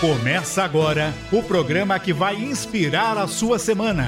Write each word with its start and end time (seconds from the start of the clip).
Começa 0.00 0.62
agora 0.62 1.14
o 1.32 1.42
programa 1.42 1.98
que 1.98 2.12
vai 2.12 2.34
inspirar 2.36 3.16
a 3.16 3.26
sua 3.26 3.58
semana. 3.58 4.06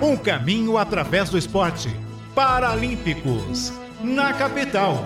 Um 0.00 0.16
caminho 0.16 0.78
através 0.78 1.28
do 1.28 1.36
esporte. 1.36 1.94
Paralímpicos, 2.34 3.70
na 4.02 4.32
capital. 4.32 5.04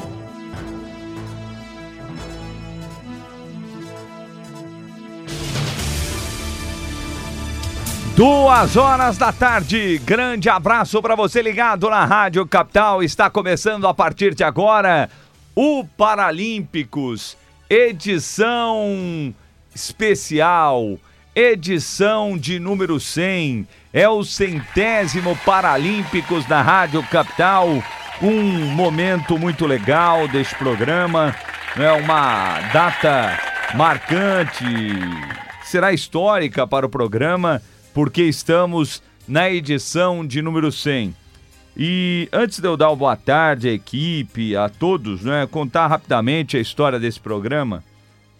Duas 8.15 8.77
horas 8.77 9.19
da 9.19 9.33
tarde, 9.33 10.01
grande 10.05 10.49
abraço 10.49 11.03
para 11.03 11.17
você 11.17 11.43
ligado 11.43 11.91
na 11.91 12.05
Rádio 12.05 12.47
Capital. 12.47 13.03
Está 13.03 13.29
começando 13.29 13.89
a 13.89 13.95
partir 13.95 14.37
de 14.37 14.45
agora 14.45 15.11
o 15.57 15.85
Paralímpicos, 15.97 17.37
edição 17.69 19.35
especial, 19.75 20.99
edição 21.35 22.37
de 22.37 22.59
número 22.59 23.01
100. 23.01 23.67
É 23.93 24.09
o 24.09 24.23
centésimo 24.23 25.37
Paralímpicos 25.45 26.45
da 26.47 26.63
Rádio 26.63 27.03
Capital. 27.05 27.83
Um 28.21 28.67
momento 28.67 29.39
muito 29.39 29.67
legal 29.67 30.29
deste 30.29 30.55
programa. 30.57 31.35
É 31.77 31.91
uma 31.93 32.61
data 32.73 33.39
marcante, 33.75 34.65
será 35.65 35.93
histórica 35.93 36.67
para 36.67 36.85
o 36.85 36.91
programa, 36.91 37.63
porque 37.95 38.23
estamos 38.23 39.03
na 39.27 39.51
edição 39.51 40.27
de 40.27 40.43
número 40.43 40.71
100. 40.71 41.15
E 41.75 42.29
antes 42.31 42.59
de 42.59 42.69
eu 42.69 42.77
dar 42.77 42.91
uma 42.91 42.97
boa 42.97 43.17
tarde 43.17 43.71
à 43.71 43.73
equipe, 43.73 44.55
a 44.55 44.69
todos, 44.69 45.23
né, 45.23 45.49
contar 45.51 45.87
rapidamente 45.87 46.59
a 46.59 46.61
história 46.61 47.01
desse 47.01 47.19
programa 47.19 47.83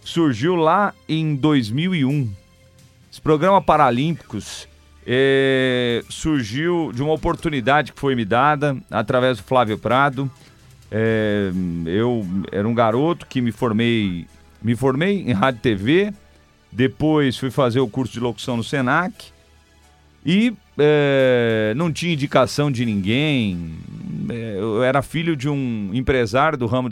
surgiu 0.03 0.57
lá 0.57 0.95
em 1.09 1.35
2001. 1.35 2.31
Esse 3.11 3.21
programa 3.21 3.61
Paralímpicos 3.61 4.69
é, 5.07 6.03
surgiu 6.09 6.93
de 6.95 7.03
uma 7.03 7.13
oportunidade 7.13 7.93
que 7.93 8.01
foi 8.01 8.15
me 8.15 8.25
dada 8.25 8.77
através 8.91 9.39
do 9.39 9.45
Flávio 9.45 9.79
Prado. 9.79 10.31
É, 10.91 11.51
eu 11.87 12.27
era 12.51 12.67
um 12.67 12.75
garoto 12.75 13.27
que 13.27 13.41
me 13.41 13.53
formei, 13.53 14.27
me 14.63 14.75
formei 14.77 15.23
em 15.23 15.33
rádio 15.33 15.59
e 15.59 15.63
TV, 15.63 16.13
depois 16.71 17.37
fui 17.37 17.51
fazer 17.51 17.81
o 17.81 17.89
curso 17.89 18.13
de 18.13 18.21
locução 18.21 18.57
no 18.57 18.65
Senac 18.65 19.33
e 20.25 20.55
é, 20.79 21.73
não 21.77 21.93
tinha 21.93 22.13
indicação 22.13 22.71
de 22.71 22.85
ninguém. 22.85 23.75
É, 24.31 24.57
eu 24.59 24.83
era 24.83 25.03
filho 25.03 25.37
de 25.37 25.49
um 25.49 25.91
empresário 25.93 26.57
do 26.57 26.67
ramo 26.67 26.89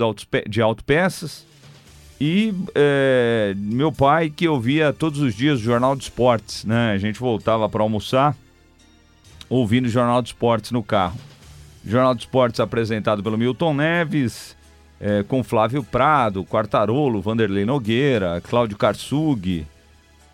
de 0.49 0.61
autopeças 0.61 1.50
e 2.21 2.55
é, 2.75 3.55
meu 3.57 3.91
pai, 3.91 4.29
que 4.29 4.47
ouvia 4.47 4.93
todos 4.93 5.21
os 5.21 5.35
dias 5.35 5.59
o 5.59 5.63
Jornal 5.63 5.97
de 5.97 6.03
Esportes, 6.03 6.67
né? 6.67 6.93
A 6.93 6.99
gente 6.99 7.19
voltava 7.19 7.67
para 7.69 7.83
almoçar 7.83 8.37
ouvindo 9.49 9.87
o 9.87 9.89
Jornal 9.89 10.21
de 10.21 10.29
Esportes 10.29 10.71
no 10.71 10.83
carro. 10.83 11.19
Jornal 11.85 12.15
de 12.15 12.21
Esportes 12.21 12.61
apresentado 12.61 13.23
pelo 13.23 13.39
Milton 13.39 13.73
Neves, 13.73 14.55
é, 15.01 15.23
com 15.23 15.43
Flávio 15.43 15.83
Prado, 15.83 16.45
Quartarolo, 16.45 17.23
Vanderlei 17.23 17.65
Nogueira, 17.65 18.41
Cláudio 18.43 18.77
Karsug. 18.77 19.67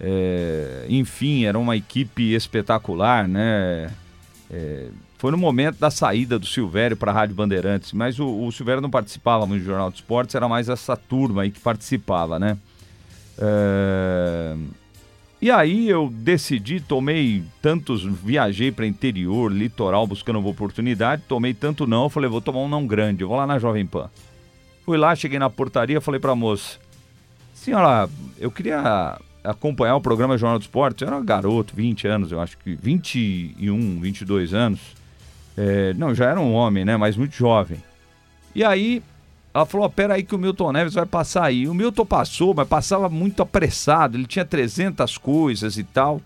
É, 0.01 0.87
enfim, 0.89 1.45
era 1.45 1.57
uma 1.57 1.77
equipe 1.77 2.35
espetacular, 2.35 3.29
né? 3.29 3.91
Foi 5.27 5.33
no 5.33 5.39
momento 5.39 5.81
da 5.81 5.91
saída 5.91 6.39
do 6.39 6.47
Silvério 6.47 6.97
para 6.97 7.11
a 7.11 7.15
Rádio 7.15 7.35
Bandeirantes, 7.35 7.93
mas 7.93 8.21
o, 8.21 8.45
o 8.47 8.53
Silvério 8.53 8.81
não 8.81 8.89
participava 8.89 9.45
muito 9.45 9.63
do 9.63 9.67
Jornal 9.67 9.91
de 9.91 9.97
Esportes, 9.97 10.37
era 10.37 10.49
mais 10.49 10.69
essa 10.69 10.97
turma 10.97 11.43
aí 11.43 11.51
que 11.51 11.59
participava, 11.59 12.39
né? 12.39 12.57
É... 13.37 14.55
E 15.43 15.51
aí 15.51 15.89
eu 15.89 16.09
decidi, 16.13 16.79
tomei 16.79 17.43
tantos, 17.61 18.05
viajei 18.05 18.71
para 18.71 18.87
interior, 18.87 19.51
litoral, 19.51 20.07
buscando 20.07 20.39
uma 20.39 20.49
oportunidade, 20.49 21.25
tomei 21.27 21.53
tanto 21.53 21.89
não, 21.89 22.09
falei, 22.09 22.31
vou 22.31 22.41
tomar 22.41 22.61
um 22.61 22.69
não 22.69 22.87
grande, 22.87 23.25
vou 23.25 23.37
lá 23.37 23.49
na 23.49 23.59
Jovem 23.59 23.85
Pan. 23.85 24.09
Fui 24.85 24.97
lá, 24.97 25.13
cheguei 25.17 25.41
na 25.41 25.51
portaria, 25.51 26.01
falei 26.01 26.21
para 26.21 26.31
a 26.31 26.37
moça, 26.37 26.79
senhora, 27.53 28.09
eu 28.39 28.53
queria 28.53 29.19
acompanhar 29.43 29.97
o 29.97 30.01
programa 30.01 30.39
Jornal 30.39 30.61
do 30.61 30.63
Esporte, 30.63 31.03
eu 31.03 31.09
era 31.09 31.17
um 31.17 31.25
garoto, 31.25 31.75
20 31.75 32.07
anos, 32.07 32.31
eu 32.31 32.41
acho 32.41 32.57
que 32.59 32.77
21, 32.77 33.99
22 34.01 34.55
anos. 34.55 34.95
É, 35.57 35.95
não, 35.95 36.15
já 36.15 36.31
era 36.31 36.41
um 36.41 36.53
homem, 36.53 36.85
né? 36.85 36.97
Mas 36.97 37.17
muito 37.17 37.35
jovem. 37.35 37.83
E 38.55 38.63
aí, 38.65 39.03
ela 39.53 39.65
falou: 39.65 39.87
oh, 39.87 39.91
peraí, 39.91 40.23
que 40.23 40.35
o 40.35 40.39
Milton 40.39 40.73
Neves 40.73 40.95
vai 40.95 41.07
passar 41.07 41.45
aí. 41.45 41.67
O 41.67 41.75
Milton 41.75 42.05
passou, 42.05 42.55
mas 42.55 42.69
passava 42.69 43.09
muito 43.09 43.43
apressado. 43.43 44.17
Ele 44.17 44.27
tinha 44.27 44.45
300 44.45 45.17
coisas 45.19 45.79
e 45.79 45.85
tal. 45.85 46.21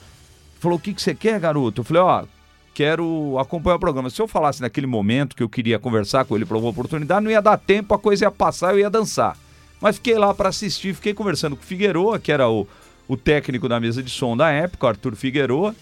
Falou: 0.59 0.79
o 0.79 0.81
que, 0.81 0.93
que 0.93 1.01
você 1.01 1.15
quer, 1.15 1.39
garoto? 1.39 1.81
Eu 1.81 1.85
falei: 1.85 2.03
ó, 2.03 2.23
oh, 2.23 2.29
quero 2.75 3.39
acompanhar 3.39 3.77
o 3.77 3.81
programa. 3.81 4.11
Se 4.11 4.21
eu 4.21 4.27
falasse 4.27 4.61
naquele 4.61 4.87
momento 4.87 5.37
que 5.37 5.43
eu 5.43 5.49
queria 5.49 5.79
conversar 5.79 6.25
com 6.25 6.35
ele 6.35 6.45
para 6.45 6.59
uma 6.59 6.69
oportunidade, 6.69 7.25
não 7.25 7.31
ia 7.31 7.43
dar 7.43 7.57
tempo, 7.57 7.95
a 7.95 7.99
coisa 7.99 8.25
ia 8.25 8.31
passar, 8.31 8.73
eu 8.73 8.79
ia 8.81 8.91
dançar. 8.91 9.37
Mas 9.81 9.97
fiquei 9.97 10.19
lá 10.19 10.35
para 10.35 10.49
assistir, 10.49 10.95
fiquei 10.95 11.15
conversando 11.15 11.57
com 11.57 11.63
o 11.63 11.67
Figueroa, 11.67 12.19
que 12.19 12.31
era 12.31 12.49
o, 12.49 12.67
o 13.09 13.17
técnico 13.17 13.69
da 13.69 13.81
mesa 13.81 14.03
de 14.03 14.11
som 14.11 14.37
da 14.37 14.51
época, 14.51 14.89
Arthur 14.89 15.15
Figueroa, 15.15 15.75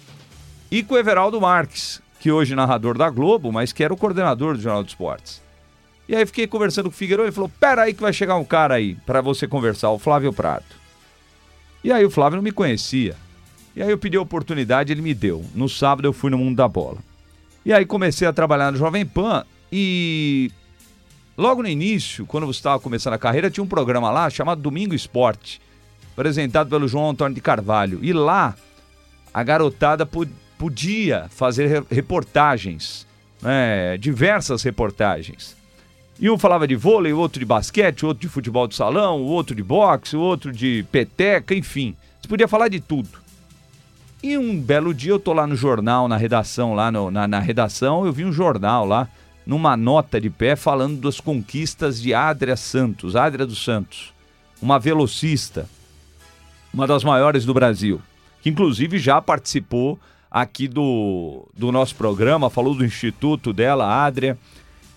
e 0.71 0.83
com 0.83 0.95
o 0.95 0.99
Everaldo 0.99 1.41
Marques, 1.41 2.01
que 2.21 2.31
hoje 2.31 2.53
é 2.53 2.57
narrador 2.57 2.97
da 2.97 3.09
Globo, 3.11 3.53
mas 3.53 3.73
que 3.73 3.83
era 3.85 3.93
o 3.93 3.97
coordenador 3.97 4.57
do 4.57 4.63
Jornal 4.63 4.83
de 4.83 4.91
Esportes. 4.91 5.43
E 6.09 6.17
aí 6.17 6.25
fiquei 6.25 6.47
conversando 6.47 6.85
com 6.87 6.95
o 6.95 6.97
Figueiredo 6.97 7.29
e 7.29 7.33
falou: 7.33 7.51
Pera 7.61 7.83
aí 7.83 7.95
que 7.95 8.01
vai 8.01 8.13
chegar 8.13 8.37
um 8.37 8.45
cara 8.45 8.75
aí 8.75 8.95
para 9.07 9.21
você 9.21 9.47
conversar, 9.47 9.91
o 9.91 9.99
Flávio 9.99 10.33
Prato. 10.33 10.77
E 11.85 11.93
aí 11.93 12.05
o 12.05 12.11
Flávio 12.11 12.37
não 12.37 12.43
me 12.43 12.53
conhecia. 12.53 13.15
E 13.77 13.83
aí 13.83 13.91
eu 13.91 13.99
pedi 13.99 14.17
a 14.17 14.21
oportunidade, 14.21 14.93
ele 14.93 15.03
me 15.03 15.15
deu. 15.15 15.45
No 15.55 15.69
sábado 15.69 16.09
eu 16.09 16.13
fui 16.13 16.31
no 16.31 16.39
mundo 16.39 16.57
da 16.57 16.67
bola. 16.67 16.99
E 17.65 17.73
aí 17.73 17.85
comecei 17.85 18.27
a 18.27 18.33
trabalhar 18.33 18.73
no 18.73 18.79
Jovem 18.79 19.05
Pan 19.05 19.45
e 19.71 20.51
logo 21.37 21.63
no 21.63 21.69
início, 21.69 22.27
quando 22.27 22.47
você 22.47 22.59
estava 22.59 22.81
começando 22.81 23.13
a 23.13 23.19
carreira, 23.19 23.51
tinha 23.51 23.63
um 23.63 23.69
programa 23.69 24.11
lá 24.11 24.29
chamado 24.31 24.63
Domingo 24.63 24.95
Esporte, 24.95 25.61
apresentado 26.13 26.71
pelo 26.71 26.89
João 26.89 27.11
Antônio 27.11 27.35
de 27.35 27.41
Carvalho. 27.41 28.01
E 28.03 28.13
lá 28.13 28.57
a 29.33 29.43
garotada 29.43 30.07
podia 30.59 31.27
fazer 31.31 31.85
reportagens, 31.91 33.07
né, 33.41 33.97
diversas 33.97 34.63
reportagens. 34.63 35.57
E 36.21 36.29
um 36.29 36.37
falava 36.37 36.67
de 36.67 36.75
vôlei, 36.75 37.13
o 37.13 37.19
outro 37.19 37.39
de 37.39 37.47
basquete, 37.47 38.05
o 38.05 38.09
outro 38.09 38.23
de 38.23 38.29
futebol 38.29 38.67
de 38.67 38.75
salão, 38.75 39.23
o 39.23 39.27
outro 39.27 39.55
de 39.55 39.63
boxe, 39.63 40.17
o 40.17 40.21
outro 40.21 40.53
de 40.53 40.85
peteca, 40.91 41.55
enfim. 41.55 41.95
Você 42.21 42.27
podia 42.27 42.49
falar 42.49 42.67
de 42.67 42.81
tudo. 42.81 43.09
E 44.21 44.37
um 44.37 44.61
belo 44.61 44.93
dia 44.93 45.13
eu 45.13 45.21
tô 45.21 45.33
lá 45.33 45.47
no 45.47 45.55
jornal, 45.55 46.09
na 46.09 46.17
redação, 46.17 46.75
lá 46.75 46.91
no, 46.91 47.09
na, 47.09 47.29
na 47.29 47.39
redação, 47.39 48.05
eu 48.05 48.13
vi 48.13 48.25
um 48.25 48.33
jornal 48.33 48.85
lá, 48.85 49.09
numa 49.47 49.77
nota 49.77 50.21
de 50.21 50.29
pé, 50.29 50.57
falando 50.57 51.01
das 51.01 51.21
conquistas 51.21 52.03
de 52.03 52.13
Adria 52.13 52.57
Santos, 52.57 53.15
Adria 53.15 53.47
dos 53.47 53.65
Santos, 53.65 54.13
uma 54.61 54.77
velocista, 54.77 55.69
uma 56.75 56.85
das 56.85 57.05
maiores 57.05 57.45
do 57.45 57.55
Brasil, 57.55 58.03
que 58.43 58.51
inclusive 58.51 58.99
já 58.99 59.23
participou 59.23 59.99
aqui 60.31 60.69
do, 60.69 61.49
do 61.57 61.73
nosso 61.73 61.95
programa, 61.95 62.51
falou 62.51 62.75
do 62.75 62.85
instituto 62.85 63.53
dela, 63.53 63.87
a 63.87 64.05
Adria. 64.05 64.39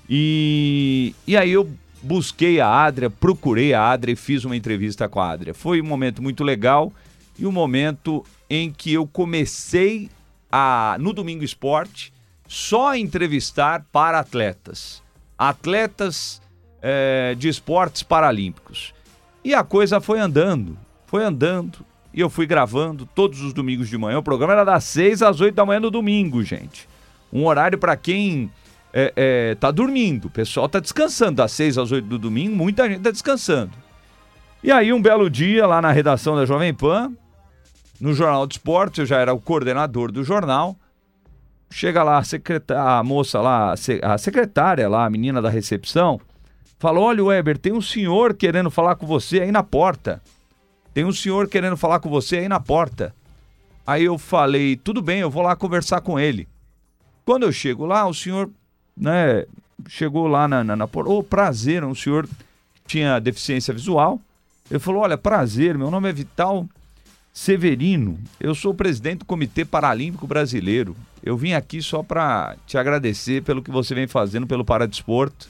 E, 0.09 1.15
e 1.25 1.37
aí 1.37 1.51
eu 1.51 1.69
busquei 2.01 2.59
a 2.59 2.67
Adria, 2.67 3.09
procurei 3.09 3.73
a 3.73 3.89
Adria 3.89 4.13
e 4.13 4.17
fiz 4.17 4.43
uma 4.43 4.55
entrevista 4.55 5.07
com 5.07 5.19
a 5.19 5.31
Adria. 5.31 5.53
Foi 5.53 5.81
um 5.81 5.85
momento 5.85 6.21
muito 6.21 6.43
legal 6.43 6.91
e 7.37 7.45
um 7.45 7.51
momento 7.51 8.25
em 8.49 8.71
que 8.71 8.91
eu 8.93 9.07
comecei 9.07 10.09
a, 10.51 10.97
no 10.99 11.13
Domingo 11.13 11.43
Esporte, 11.43 12.11
só 12.47 12.95
entrevistar 12.95 13.85
para 13.91 14.19
atletas. 14.19 15.01
Atletas 15.37 16.41
é, 16.81 17.33
de 17.35 17.47
esportes 17.47 18.03
paralímpicos. 18.03 18.93
E 19.43 19.53
a 19.53 19.63
coisa 19.63 20.01
foi 20.01 20.19
andando, 20.19 20.77
foi 21.07 21.23
andando, 21.23 21.85
e 22.13 22.19
eu 22.19 22.29
fui 22.29 22.45
gravando 22.45 23.05
todos 23.05 23.41
os 23.41 23.53
domingos 23.53 23.89
de 23.89 23.97
manhã. 23.97 24.19
O 24.19 24.23
programa 24.23 24.53
era 24.53 24.63
das 24.63 24.83
6 24.85 25.21
às 25.21 25.39
8 25.39 25.55
da 25.55 25.65
manhã 25.65 25.79
no 25.79 25.91
domingo, 25.91 26.43
gente. 26.43 26.87
Um 27.31 27.45
horário 27.45 27.77
para 27.77 27.95
quem 27.95 28.51
é, 28.93 29.13
é, 29.15 29.55
tá 29.55 29.71
dormindo. 29.71 30.25
O 30.25 30.29
pessoal 30.29 30.67
tá 30.67 30.79
descansando. 30.79 31.37
Das 31.37 31.51
6 31.53 31.77
às 31.77 31.91
8 31.91 32.05
do 32.05 32.17
domingo, 32.17 32.55
muita 32.55 32.87
gente 32.89 33.01
tá 33.01 33.11
descansando. 33.11 33.71
E 34.63 34.71
aí, 34.71 34.91
um 34.91 35.01
belo 35.01 35.29
dia, 35.29 35.65
lá 35.65 35.81
na 35.81 35.91
redação 35.91 36.35
da 36.35 36.45
Jovem 36.45 36.73
Pan, 36.73 37.11
no 37.99 38.13
Jornal 38.13 38.45
de 38.45 38.55
Esportes, 38.55 38.99
eu 38.99 39.05
já 39.05 39.17
era 39.17 39.33
o 39.33 39.39
coordenador 39.39 40.11
do 40.11 40.23
jornal. 40.23 40.75
Chega 41.69 42.03
lá 42.03 42.17
a, 42.17 42.23
secret... 42.23 42.63
a 42.71 43.01
moça 43.01 43.39
lá, 43.39 43.73
a 44.03 44.17
secretária 44.17 44.89
lá, 44.89 45.05
a 45.05 45.09
menina 45.09 45.41
da 45.41 45.49
recepção, 45.49 46.19
falou: 46.77 47.05
Olha, 47.05 47.23
Weber, 47.23 47.57
tem 47.57 47.71
um 47.71 47.81
senhor 47.81 48.33
querendo 48.33 48.69
falar 48.69 48.95
com 48.95 49.07
você 49.07 49.39
aí 49.39 49.51
na 49.51 49.63
porta. 49.63 50.21
Tem 50.93 51.05
um 51.05 51.11
senhor 51.11 51.47
querendo 51.47 51.77
falar 51.77 51.99
com 51.99 52.09
você 52.09 52.37
aí 52.37 52.49
na 52.49 52.59
porta. 52.59 53.15
Aí 53.85 54.03
eu 54.03 54.17
falei, 54.17 54.75
tudo 54.75 55.01
bem, 55.01 55.19
eu 55.19 55.29
vou 55.29 55.43
lá 55.43 55.55
conversar 55.55 56.01
com 56.01 56.19
ele. 56.19 56.47
Quando 57.25 57.43
eu 57.43 57.51
chego 57.51 57.85
lá, 57.85 58.07
o 58.07 58.13
senhor, 58.13 58.49
né, 58.95 59.45
chegou 59.87 60.27
lá 60.27 60.47
na, 60.47 60.63
na, 60.63 60.75
na 60.75 60.87
porta. 60.87 61.09
Ô, 61.09 61.19
oh, 61.19 61.23
prazer, 61.23 61.83
um 61.83 61.95
senhor 61.95 62.27
tinha 62.85 63.19
deficiência 63.19 63.73
visual. 63.73 64.19
Ele 64.69 64.79
falou, 64.79 65.01
olha, 65.01 65.17
prazer, 65.17 65.77
meu 65.77 65.89
nome 65.89 66.09
é 66.09 66.13
Vital. 66.13 66.67
Severino, 67.33 68.19
eu 68.39 68.53
sou 68.53 68.71
o 68.71 68.75
presidente 68.75 69.19
do 69.19 69.25
Comitê 69.25 69.63
Paralímpico 69.63 70.27
Brasileiro. 70.27 70.95
Eu 71.23 71.37
vim 71.37 71.53
aqui 71.53 71.81
só 71.81 72.03
para 72.03 72.57
te 72.67 72.77
agradecer 72.77 73.41
pelo 73.43 73.61
que 73.61 73.71
você 73.71 73.95
vem 73.95 74.07
fazendo 74.07 74.45
pelo 74.45 74.65
Paradesporto. 74.65 75.49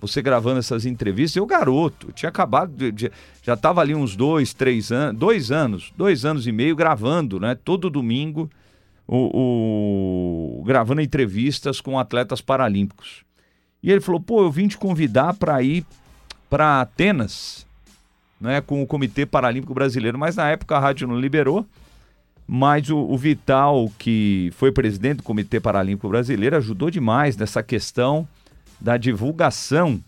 Você 0.00 0.22
gravando 0.22 0.58
essas 0.58 0.86
entrevistas, 0.86 1.36
eu 1.36 1.46
garoto, 1.46 2.10
tinha 2.12 2.28
acabado, 2.28 2.72
de, 2.72 2.90
de, 2.90 3.12
já 3.42 3.54
estava 3.54 3.80
ali 3.80 3.94
uns 3.94 4.16
dois, 4.16 4.54
três 4.54 4.90
anos, 4.90 5.18
dois 5.18 5.50
anos, 5.50 5.92
dois 5.96 6.24
anos 6.24 6.46
e 6.46 6.52
meio 6.52 6.74
gravando, 6.74 7.38
né? 7.38 7.54
Todo 7.54 7.90
domingo, 7.90 8.50
o, 9.06 10.60
o 10.60 10.64
gravando 10.64 11.00
entrevistas 11.00 11.80
com 11.80 11.98
atletas 11.98 12.40
paralímpicos. 12.40 13.24
E 13.82 13.90
ele 13.90 14.00
falou: 14.00 14.20
pô, 14.20 14.42
eu 14.42 14.50
vim 14.50 14.68
te 14.68 14.78
convidar 14.78 15.34
para 15.34 15.62
ir 15.62 15.84
para 16.48 16.80
Atenas 16.80 17.66
né, 18.40 18.60
com 18.60 18.82
o 18.82 18.86
Comitê 18.86 19.26
Paralímpico 19.26 19.74
Brasileiro, 19.74 20.18
mas 20.18 20.36
na 20.36 20.48
época 20.48 20.76
a 20.76 20.80
rádio 20.80 21.06
não 21.06 21.18
liberou. 21.18 21.66
Mas 22.52 22.90
o, 22.90 22.98
o, 22.98 23.16
Vital, 23.16 23.92
que 23.96 24.50
foi 24.56 24.72
presidente 24.72 25.18
do 25.18 25.22
Comitê 25.22 25.60
Paralímpico 25.60 26.08
Brasileiro, 26.08 26.56
ajudou 26.56 26.90
demais 26.90 27.36
nessa 27.36 27.62
questão 27.62 28.26
da 28.80 28.96
divulgação 28.96 30.02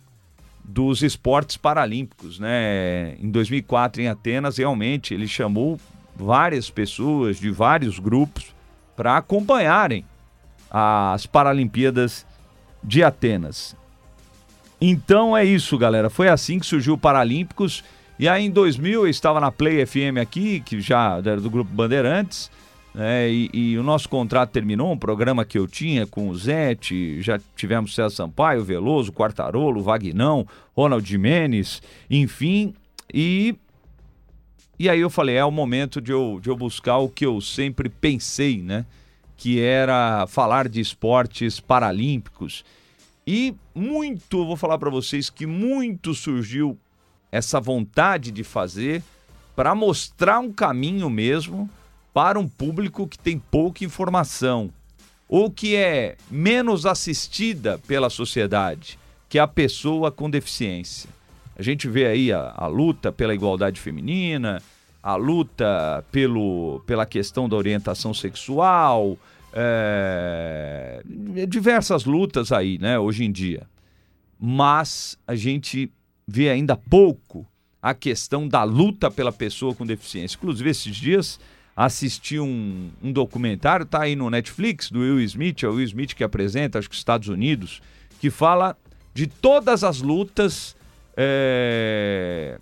dos 0.65 1.03
esportes 1.03 1.57
paralímpicos. 1.57 2.39
Né? 2.39 3.17
Em 3.21 3.31
2004, 3.31 4.03
em 4.03 4.09
Atenas, 4.09 4.57
realmente 4.57 5.13
ele 5.13 5.29
chamou 5.29 5.79
várias 6.17 6.71
pessoas 6.71 7.39
de 7.39 7.51
vários 7.51 7.99
grupos 7.99 8.55
para 8.97 9.17
acompanharem 9.17 10.05
as 10.71 11.27
Paralimpíadas 11.27 12.27
de 12.83 13.03
Atenas. 13.03 13.77
Então 14.81 15.37
é 15.37 15.45
isso, 15.45 15.77
galera. 15.79 16.11
Foi 16.11 16.29
assim 16.29 16.59
que 16.59 16.67
surgiu 16.67 16.95
o 16.95 16.99
Paralímpicos. 16.99 17.85
E 18.19 18.29
aí 18.29 18.45
em 18.45 18.51
2000 18.51 19.03
eu 19.03 19.09
estava 19.09 19.41
na 19.41 19.53
Play 19.53 19.85
FM 19.87 20.19
aqui, 20.21 20.61
que 20.61 20.81
já 20.81 21.19
era 21.19 21.41
do 21.41 21.51
Grupo 21.51 21.71
Bandeirantes, 21.73 22.51
né, 22.95 23.31
e, 23.31 23.51
e, 23.53 23.79
o 23.79 23.83
nosso 23.83 24.09
contrato 24.09 24.51
terminou, 24.51 24.93
um 24.93 24.99
programa 24.99 25.45
que 25.45 25.59
eu 25.59 25.67
tinha 25.67 26.07
com 26.07 26.29
o 26.29 26.37
Zete, 26.37 27.23
já 27.23 27.41
tivemos 27.57 27.95
César 27.95 28.11
Sampaio, 28.11 28.63
Veloso, 28.63 29.13
Quartarolo, 29.13 29.83
Vagnão, 29.83 30.47
Ronald 30.77 31.09
Jimenez, 31.09 31.81
enfim, 32.11 32.75
e, 33.13 33.55
e 34.79 34.91
aí 34.91 35.01
eu 35.01 35.09
falei, 35.09 35.37
é 35.37 35.45
o 35.45 35.51
momento 35.51 36.01
de 36.01 36.13
eu, 36.13 36.39
de 36.43 36.51
eu 36.51 36.57
buscar 36.57 36.99
o 36.99 37.09
que 37.09 37.25
eu 37.25 37.41
sempre 37.41 37.89
pensei, 37.89 38.61
né, 38.61 38.85
que 39.37 39.59
era 39.59 40.27
falar 40.27 40.69
de 40.69 40.81
esportes 40.81 41.61
paralímpicos, 41.61 42.63
e 43.27 43.55
muito, 43.75 44.45
vou 44.45 44.57
falar 44.57 44.79
para 44.79 44.91
vocês 44.91 45.31
que 45.31 45.47
muito 45.47 46.13
surgiu 46.13 46.77
essa 47.31 47.59
vontade 47.59 48.31
de 48.31 48.45
fazer 48.45 49.03
para 49.57 49.75
mostrar 49.75 50.41
um 50.41 50.53
caminho 50.53 51.09
mesmo 51.09 51.71
para 52.13 52.39
um 52.39 52.47
público 52.47 53.07
que 53.07 53.19
tem 53.19 53.39
pouca 53.39 53.85
informação 53.85 54.71
ou 55.29 55.51
que 55.51 55.75
é 55.75 56.17
menos 56.31 56.85
assistida 56.85 57.81
pela 57.87 58.11
sociedade, 58.11 58.99
que 59.29 59.39
é 59.39 59.41
a 59.41 59.49
pessoa 59.49 60.13
com 60.13 60.29
deficiência. 60.29 61.09
A 61.57 61.63
gente 61.63 61.89
vê 61.89 62.07
aí 62.07 62.33
a, 62.33 62.53
a 62.55 62.67
luta 62.67 63.11
pela 63.11 63.35
igualdade 63.35 63.81
feminina, 63.81 64.63
a 65.03 65.17
luta 65.17 66.05
pelo, 66.13 66.83
pela 66.87 67.07
questão 67.07 67.49
da 67.49 67.57
orientação 67.57 68.13
sexual, 68.13 69.19
é, 69.53 71.03
diversas 71.49 72.05
lutas 72.05 72.53
aí, 72.53 72.79
né, 72.79 72.99
hoje 72.99 73.25
em 73.25 73.33
dia. 73.33 73.67
Mas 74.39 75.17
a 75.27 75.35
gente 75.35 75.91
vê 76.27 76.51
ainda 76.51 76.77
pouco 76.77 77.47
a 77.81 77.95
questão 77.95 78.47
da 78.47 78.63
luta 78.65 79.11
pela 79.11 79.33
pessoa 79.33 79.75
com 79.75 79.85
deficiência. 79.85 80.37
Inclusive, 80.37 80.71
esses 80.71 80.95
dias 80.95 81.41
assisti 81.77 82.39
um, 82.39 82.91
um 83.03 83.13
documentário, 83.13 83.87
tá 83.87 84.03
aí 84.03 84.15
no 84.15 84.29
Netflix, 84.29 84.91
do 84.91 85.01
Will 85.01 85.21
Smith, 85.21 85.63
é 85.63 85.69
o 85.69 85.75
Will 85.75 85.85
Smith 85.85 86.15
que 86.15 86.23
apresenta, 86.23 86.79
acho 86.79 86.89
que 86.89 86.95
Estados 86.95 87.29
Unidos, 87.29 87.81
que 88.21 88.31
fala 88.31 88.77
de 89.15 89.27
todas 89.27 89.83
as 89.83 90.01
lutas 90.01 90.77
é, 91.17 92.59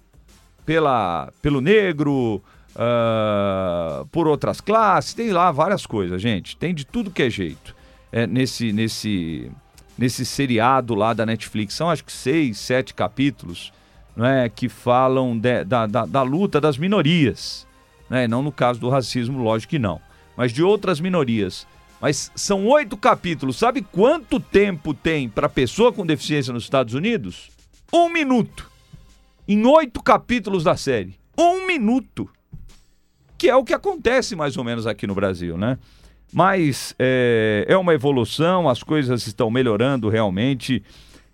pela, 0.65 1.33
pelo 1.43 1.61
negro, 1.61 2.43
uh, 2.75 4.07
por 4.07 4.27
outras 4.29 4.61
classes, 4.61 5.15
tem 5.15 5.31
lá 5.31 5.51
várias 5.51 5.87
coisas, 5.87 6.21
gente, 6.21 6.57
tem 6.57 6.75
de 6.75 6.85
tudo 6.85 7.11
que 7.11 7.23
é 7.23 7.31
jeito 7.31 7.75
é, 8.13 8.27
nesse, 8.27 8.73
nesse, 8.73 9.51
nesse 9.97 10.25
seriado 10.25 10.95
lá 10.95 11.13
da 11.13 11.25
Netflix. 11.25 11.75
São 11.75 11.91
acho 11.91 12.05
que 12.05 12.13
seis, 12.13 12.59
sete 12.59 12.95
capítulos 12.95 13.73
né, 14.17 14.49
que 14.49 14.69
falam 14.69 15.39
de, 15.39 15.65
da, 15.65 15.87
da, 15.87 16.07
da, 16.07 16.23
luta 16.23 16.61
das 16.61 16.77
minorias. 16.77 17.67
Né? 18.11 18.27
Não 18.27 18.43
no 18.43 18.51
caso 18.51 18.81
do 18.81 18.89
racismo, 18.89 19.41
lógico 19.43 19.71
que 19.71 19.79
não. 19.79 20.01
Mas 20.37 20.53
de 20.53 20.63
outras 20.63 21.01
minorias. 21.01 21.67
Mas 22.01 22.33
são 22.35 22.67
oito 22.67 22.97
capítulos. 22.97 23.57
Sabe 23.57 23.83
quanto 23.83 24.41
tempo 24.41 24.93
tem 24.93 25.29
para 25.29 25.49
pessoa 25.49 25.93
com 25.93 26.05
deficiência 26.05 26.53
nos 26.53 26.65
Estados 26.65 26.95
Unidos? 26.95 27.51
Um 27.93 28.09
minuto. 28.09 28.69
Em 29.47 29.65
oito 29.65 30.03
capítulos 30.03 30.65
da 30.65 30.77
série. 30.77 31.15
Um 31.39 31.67
minuto. 31.67 32.29
Que 33.39 33.49
é 33.49 33.55
o 33.55 33.65
que 33.65 33.73
acontece 33.73 34.35
mais 34.35 34.57
ou 34.57 34.65
menos 34.65 34.87
aqui 34.87 35.07
no 35.07 35.15
Brasil, 35.15 35.57
né? 35.57 35.79
Mas 36.33 36.95
é, 36.99 37.65
é 37.69 37.77
uma 37.77 37.93
evolução, 37.93 38.69
as 38.69 38.83
coisas 38.83 39.27
estão 39.27 39.51
melhorando 39.51 40.09
realmente 40.09 40.83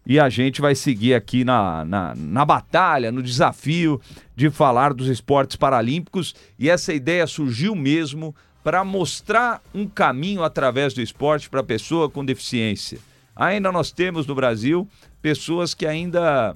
e 0.06 0.20
a 0.20 0.28
gente 0.28 0.60
vai 0.60 0.76
seguir 0.76 1.14
aqui 1.14 1.44
na, 1.44 1.84
na, 1.84 2.14
na, 2.14 2.44
batalha, 2.44 3.10
no 3.10 3.20
desafio 3.20 4.00
de 4.36 4.48
falar 4.50 4.94
dos 4.94 5.08
esportes 5.08 5.56
paralímpicos. 5.56 6.32
E 6.56 6.70
essa 6.70 6.94
ideia 6.94 7.26
surgiu 7.26 7.74
mesmo 7.74 8.32
para 8.62 8.84
mostrar 8.84 9.60
um 9.74 9.84
caminho 9.86 10.44
através 10.44 10.94
do 10.94 11.02
esporte 11.02 11.50
para 11.50 11.58
a 11.58 11.64
pessoa 11.64 12.08
com 12.08 12.24
deficiência. 12.24 13.00
Ainda 13.34 13.72
nós 13.72 13.90
temos 13.90 14.28
no 14.28 14.34
Brasil 14.34 14.88
pessoas 15.20 15.74
que 15.74 15.84
ainda. 15.84 16.54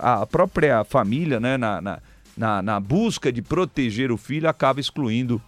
A 0.00 0.24
própria 0.24 0.82
família, 0.84 1.38
né, 1.38 1.58
na, 1.58 2.00
na, 2.34 2.62
na, 2.62 2.80
busca 2.80 3.30
de 3.30 3.42
proteger 3.42 4.10
o 4.10 4.16
filho, 4.16 4.48
acaba 4.48 4.80
excluindo 4.80 5.42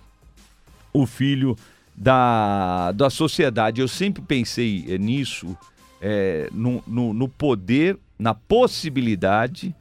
o 0.92 1.06
filho 1.06 1.56
da, 1.96 2.92
da 2.92 3.08
sociedade. 3.08 3.80
Eu 3.80 3.88
sempre 3.88 4.20
pensei 4.20 4.84
eh, 4.86 4.98
nisso, 4.98 5.56
é, 6.00 6.48
no, 6.52 6.82
no, 6.86 7.12
no 7.12 7.28
poder, 7.28 7.98
na 8.18 8.34
possibilidade 8.34 9.74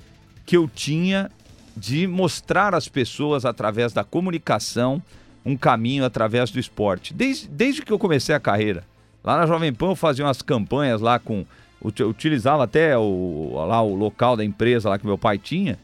que 0.45 0.57
eu 0.57 0.67
tinha 0.67 1.29
de 1.75 2.07
mostrar 2.07 2.73
às 2.73 2.87
pessoas, 2.87 3.45
através 3.45 3.93
da 3.93 4.03
comunicação, 4.03 5.01
um 5.45 5.55
caminho 5.55 6.03
através 6.03 6.49
do 6.49 6.59
esporte. 6.59 7.13
Desde, 7.13 7.47
desde 7.47 7.81
que 7.81 7.91
eu 7.91 7.99
comecei 7.99 8.33
a 8.33 8.39
carreira. 8.39 8.83
Lá 9.23 9.37
na 9.37 9.45
Jovem 9.45 9.73
Pan 9.73 9.89
eu 9.91 9.95
fazia 9.95 10.25
umas 10.25 10.41
campanhas 10.41 11.01
lá 11.01 11.19
com. 11.19 11.45
Utilizava 11.81 12.63
até 12.63 12.97
o, 12.97 13.51
lá 13.67 13.81
o 13.83 13.93
local 13.93 14.35
da 14.35 14.43
empresa 14.43 14.89
lá 14.89 14.97
que 14.97 15.05
meu 15.05 15.17
pai 15.17 15.37
tinha 15.37 15.77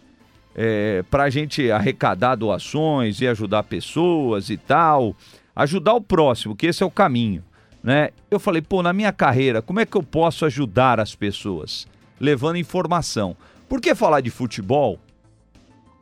é, 0.56 1.04
para 1.10 1.24
a 1.24 1.30
gente 1.30 1.72
arrecadar 1.72 2.36
doações 2.36 3.20
e 3.22 3.28
ajudar 3.28 3.64
pessoas 3.64 4.50
e 4.50 4.58
tal, 4.58 5.16
ajudar 5.56 5.94
o 5.94 6.02
próximo, 6.02 6.56
que 6.56 6.68
esse 6.68 6.84
é 6.84 6.86
o 6.86 6.92
caminho. 6.92 7.44
Né? 7.84 8.12
Eu 8.32 8.40
falei, 8.40 8.62
pô, 8.62 8.82
na 8.82 8.94
minha 8.94 9.12
carreira, 9.12 9.62
como 9.62 9.82
é 9.82 9.86
que 9.86 9.98
eu 9.98 10.02
posso 10.02 10.46
ajudar 10.46 11.00
as 11.00 11.14
pessoas? 11.14 11.86
Levando 12.20 12.56
informação. 12.56 13.36
Por 13.68 13.82
que 13.82 13.94
falar 13.94 14.22
de 14.22 14.30
futebol? 14.30 15.00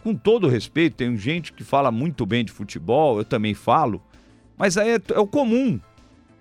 Com 0.03 0.15
todo 0.15 0.47
respeito, 0.47 0.97
tem 0.97 1.17
gente 1.17 1.51
que 1.51 1.63
fala 1.63 1.91
muito 1.91 2.25
bem 2.25 2.45
de 2.45 2.51
futebol, 2.51 3.17
eu 3.17 3.25
também 3.25 3.53
falo, 3.53 4.01
mas 4.57 4.77
aí 4.77 4.91
é, 4.91 5.01
é 5.13 5.19
o 5.19 5.27
comum. 5.27 5.79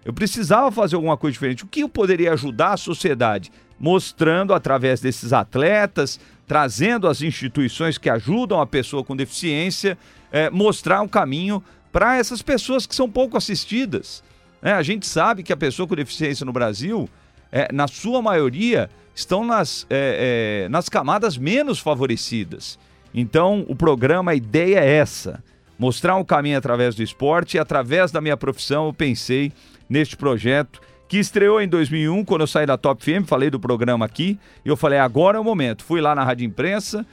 Eu 0.04 0.12
precisava 0.12 0.70
fazer 0.70 0.96
alguma 0.96 1.16
coisa 1.16 1.32
diferente. 1.32 1.64
O 1.64 1.66
que 1.66 1.80
eu 1.80 1.88
poderia 1.88 2.32
ajudar 2.32 2.72
a 2.72 2.76
sociedade? 2.76 3.52
Mostrando 3.78 4.54
através 4.54 5.00
desses 5.00 5.32
atletas, 5.32 6.18
trazendo 6.46 7.06
as 7.06 7.22
instituições 7.22 7.98
que 7.98 8.10
ajudam 8.10 8.60
a 8.60 8.66
pessoa 8.66 9.04
com 9.04 9.14
deficiência, 9.14 9.96
é, 10.32 10.50
mostrar 10.50 11.02
um 11.02 11.08
caminho 11.08 11.62
para 11.92 12.16
essas 12.16 12.42
pessoas 12.42 12.86
que 12.86 12.94
são 12.94 13.10
pouco 13.10 13.36
assistidas. 13.36 14.22
É, 14.62 14.72
a 14.72 14.82
gente 14.82 15.06
sabe 15.06 15.42
que 15.42 15.52
a 15.52 15.56
pessoa 15.56 15.88
com 15.88 15.94
deficiência 15.94 16.44
no 16.44 16.52
Brasil, 16.52 17.08
é, 17.50 17.72
na 17.72 17.88
sua 17.88 18.20
maioria, 18.20 18.90
estão 19.14 19.44
nas, 19.44 19.86
é, 19.88 20.64
é 20.64 20.68
nas 20.68 20.88
camadas 20.88 21.36
menos 21.38 21.78
favorecidas. 21.78 22.78
Então, 23.14 23.64
o 23.68 23.74
programa, 23.74 24.32
a 24.32 24.34
ideia 24.34 24.80
é 24.80 24.96
essa: 24.96 25.42
mostrar 25.78 26.16
um 26.16 26.24
caminho 26.24 26.58
através 26.58 26.94
do 26.94 27.02
esporte 27.02 27.56
e 27.56 27.60
através 27.60 28.12
da 28.12 28.20
minha 28.20 28.36
profissão 28.36 28.86
eu 28.86 28.92
pensei 28.92 29.52
neste 29.88 30.16
projeto 30.16 30.80
que 31.10 31.18
estreou 31.18 31.60
em 31.60 31.66
2001, 31.66 32.24
quando 32.24 32.42
eu 32.42 32.46
saí 32.46 32.64
da 32.64 32.78
Top 32.78 33.02
FM, 33.02 33.26
falei 33.26 33.50
do 33.50 33.58
programa 33.58 34.06
aqui, 34.06 34.38
e 34.64 34.68
eu 34.68 34.76
falei, 34.76 34.96
agora 35.00 35.38
é 35.38 35.40
o 35.40 35.44
momento. 35.44 35.82
Fui 35.82 36.00
lá 36.00 36.14
na 36.14 36.22
Rádio 36.22 36.46
Imprensa, 36.46 37.04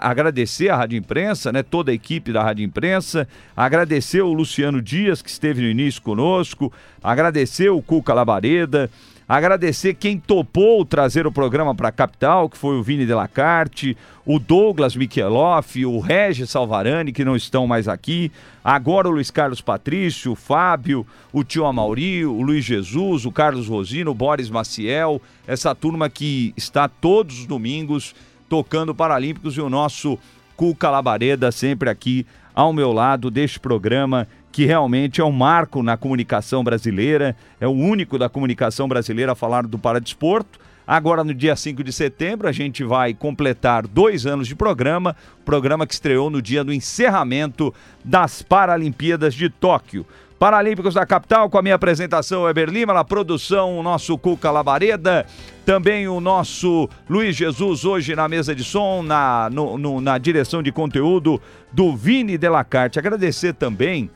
agradecer 0.00 0.68
a 0.68 0.76
Rádio 0.76 0.98
Imprensa, 0.98 1.52
né, 1.52 1.62
toda 1.62 1.90
a 1.90 1.94
equipe 1.94 2.32
da 2.32 2.42
Rádio 2.42 2.64
Imprensa, 2.64 3.26
agradecer 3.56 4.22
o 4.22 4.32
Luciano 4.32 4.82
Dias, 4.82 5.22
que 5.22 5.30
esteve 5.30 5.62
no 5.62 5.68
início 5.68 6.02
conosco, 6.02 6.72
agradecer 7.02 7.70
o 7.70 7.80
Cuca 7.80 8.12
Labareda, 8.12 8.90
Agradecer 9.32 9.94
quem 9.94 10.18
topou 10.18 10.84
trazer 10.84 11.26
o 11.26 11.32
programa 11.32 11.74
para 11.74 11.88
a 11.88 11.92
capital, 11.92 12.50
que 12.50 12.58
foi 12.58 12.76
o 12.76 12.82
Vini 12.82 13.06
Delacarte, 13.06 13.96
o 14.26 14.38
Douglas 14.38 14.94
Micheloff, 14.94 15.86
o 15.86 16.00
Regis 16.00 16.50
Salvarani, 16.50 17.12
que 17.12 17.24
não 17.24 17.34
estão 17.34 17.66
mais 17.66 17.88
aqui, 17.88 18.30
agora 18.62 19.08
o 19.08 19.12
Luiz 19.12 19.30
Carlos 19.30 19.62
Patrício, 19.62 20.32
o 20.32 20.36
Fábio, 20.36 21.06
o 21.32 21.42
tio 21.42 21.64
Amauri, 21.64 22.26
o 22.26 22.42
Luiz 22.42 22.64
Jesus, 22.64 23.24
o 23.24 23.32
Carlos 23.32 23.68
Rosino, 23.68 24.10
o 24.10 24.14
Boris 24.14 24.50
Maciel, 24.50 25.18
essa 25.46 25.74
turma 25.74 26.10
que 26.10 26.52
está 26.54 26.86
todos 26.86 27.40
os 27.40 27.46
domingos 27.46 28.14
tocando 28.52 28.94
Paralímpicos 28.94 29.56
e 29.56 29.62
o 29.62 29.70
nosso 29.70 30.18
Cuca 30.54 30.90
Labareda 30.90 31.50
sempre 31.50 31.88
aqui 31.88 32.26
ao 32.54 32.70
meu 32.70 32.92
lado 32.92 33.30
deste 33.30 33.58
programa 33.58 34.28
que 34.52 34.66
realmente 34.66 35.22
é 35.22 35.24
um 35.24 35.32
marco 35.32 35.82
na 35.82 35.96
comunicação 35.96 36.62
brasileira, 36.62 37.34
é 37.58 37.66
o 37.66 37.70
único 37.70 38.18
da 38.18 38.28
comunicação 38.28 38.86
brasileira 38.86 39.32
a 39.32 39.34
falar 39.34 39.66
do 39.66 39.78
paradesporto. 39.78 40.60
Agora, 40.86 41.24
no 41.24 41.32
dia 41.32 41.56
5 41.56 41.82
de 41.82 41.94
setembro, 41.94 42.46
a 42.46 42.52
gente 42.52 42.84
vai 42.84 43.14
completar 43.14 43.86
dois 43.86 44.26
anos 44.26 44.46
de 44.46 44.54
programa, 44.54 45.16
programa 45.46 45.86
que 45.86 45.94
estreou 45.94 46.28
no 46.28 46.42
dia 46.42 46.62
do 46.62 46.74
encerramento 46.74 47.72
das 48.04 48.42
Paralimpíadas 48.42 49.32
de 49.32 49.48
Tóquio. 49.48 50.04
Paralímpicos 50.42 50.94
da 50.94 51.06
capital, 51.06 51.48
com 51.48 51.56
a 51.56 51.62
minha 51.62 51.76
apresentação, 51.76 52.48
Eber 52.48 52.68
Lima, 52.68 52.92
na 52.92 53.04
produção, 53.04 53.78
o 53.78 53.80
nosso 53.80 54.18
Cuca 54.18 54.50
Labareda, 54.50 55.24
também 55.64 56.08
o 56.08 56.18
nosso 56.18 56.88
Luiz 57.08 57.36
Jesus, 57.36 57.84
hoje 57.84 58.16
na 58.16 58.28
mesa 58.28 58.52
de 58.52 58.64
som, 58.64 59.04
na, 59.04 59.48
no, 59.52 59.78
no, 59.78 60.00
na 60.00 60.18
direção 60.18 60.60
de 60.60 60.72
conteúdo 60.72 61.40
do 61.70 61.94
Vini 61.94 62.36
Delacarte. 62.36 62.98
Agradecer 62.98 63.54
também 63.54 64.10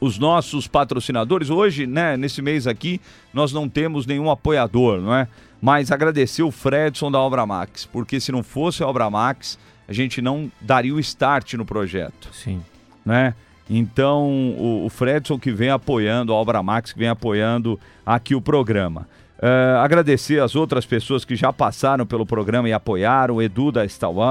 os 0.00 0.18
nossos 0.18 0.66
patrocinadores. 0.66 1.50
Hoje, 1.50 1.86
né, 1.86 2.16
nesse 2.16 2.42
mês 2.42 2.66
aqui, 2.66 3.00
nós 3.32 3.52
não 3.52 3.68
temos 3.68 4.06
nenhum 4.06 4.28
apoiador, 4.28 5.00
não 5.00 5.14
é? 5.14 5.28
Mas 5.60 5.92
agradecer 5.92 6.42
o 6.42 6.50
Fredson 6.50 7.12
da 7.12 7.20
Obra 7.20 7.46
Max, 7.46 7.86
porque 7.86 8.18
se 8.18 8.32
não 8.32 8.42
fosse 8.42 8.82
a 8.82 8.88
Obra 8.88 9.08
Max, 9.08 9.56
a 9.86 9.92
gente 9.92 10.20
não 10.20 10.50
daria 10.60 10.92
o 10.92 10.98
start 10.98 11.54
no 11.54 11.64
projeto. 11.64 12.28
Sim. 12.32 12.60
Né? 13.06 13.36
Então, 13.74 14.28
o, 14.58 14.84
o 14.84 14.90
Fredson 14.90 15.38
que 15.38 15.50
vem 15.50 15.70
apoiando, 15.70 16.30
a 16.30 16.36
Obra 16.36 16.62
Max 16.62 16.92
que 16.92 16.98
vem 16.98 17.08
apoiando 17.08 17.80
aqui 18.04 18.34
o 18.34 18.40
programa. 18.40 19.08
Uh, 19.38 19.78
agradecer 19.78 20.42
as 20.42 20.54
outras 20.54 20.84
pessoas 20.84 21.24
que 21.24 21.34
já 21.34 21.50
passaram 21.54 22.04
pelo 22.04 22.26
programa 22.26 22.68
e 22.68 22.72
apoiaram, 22.74 23.36
o 23.36 23.42
Edu 23.42 23.72
da 23.72 23.82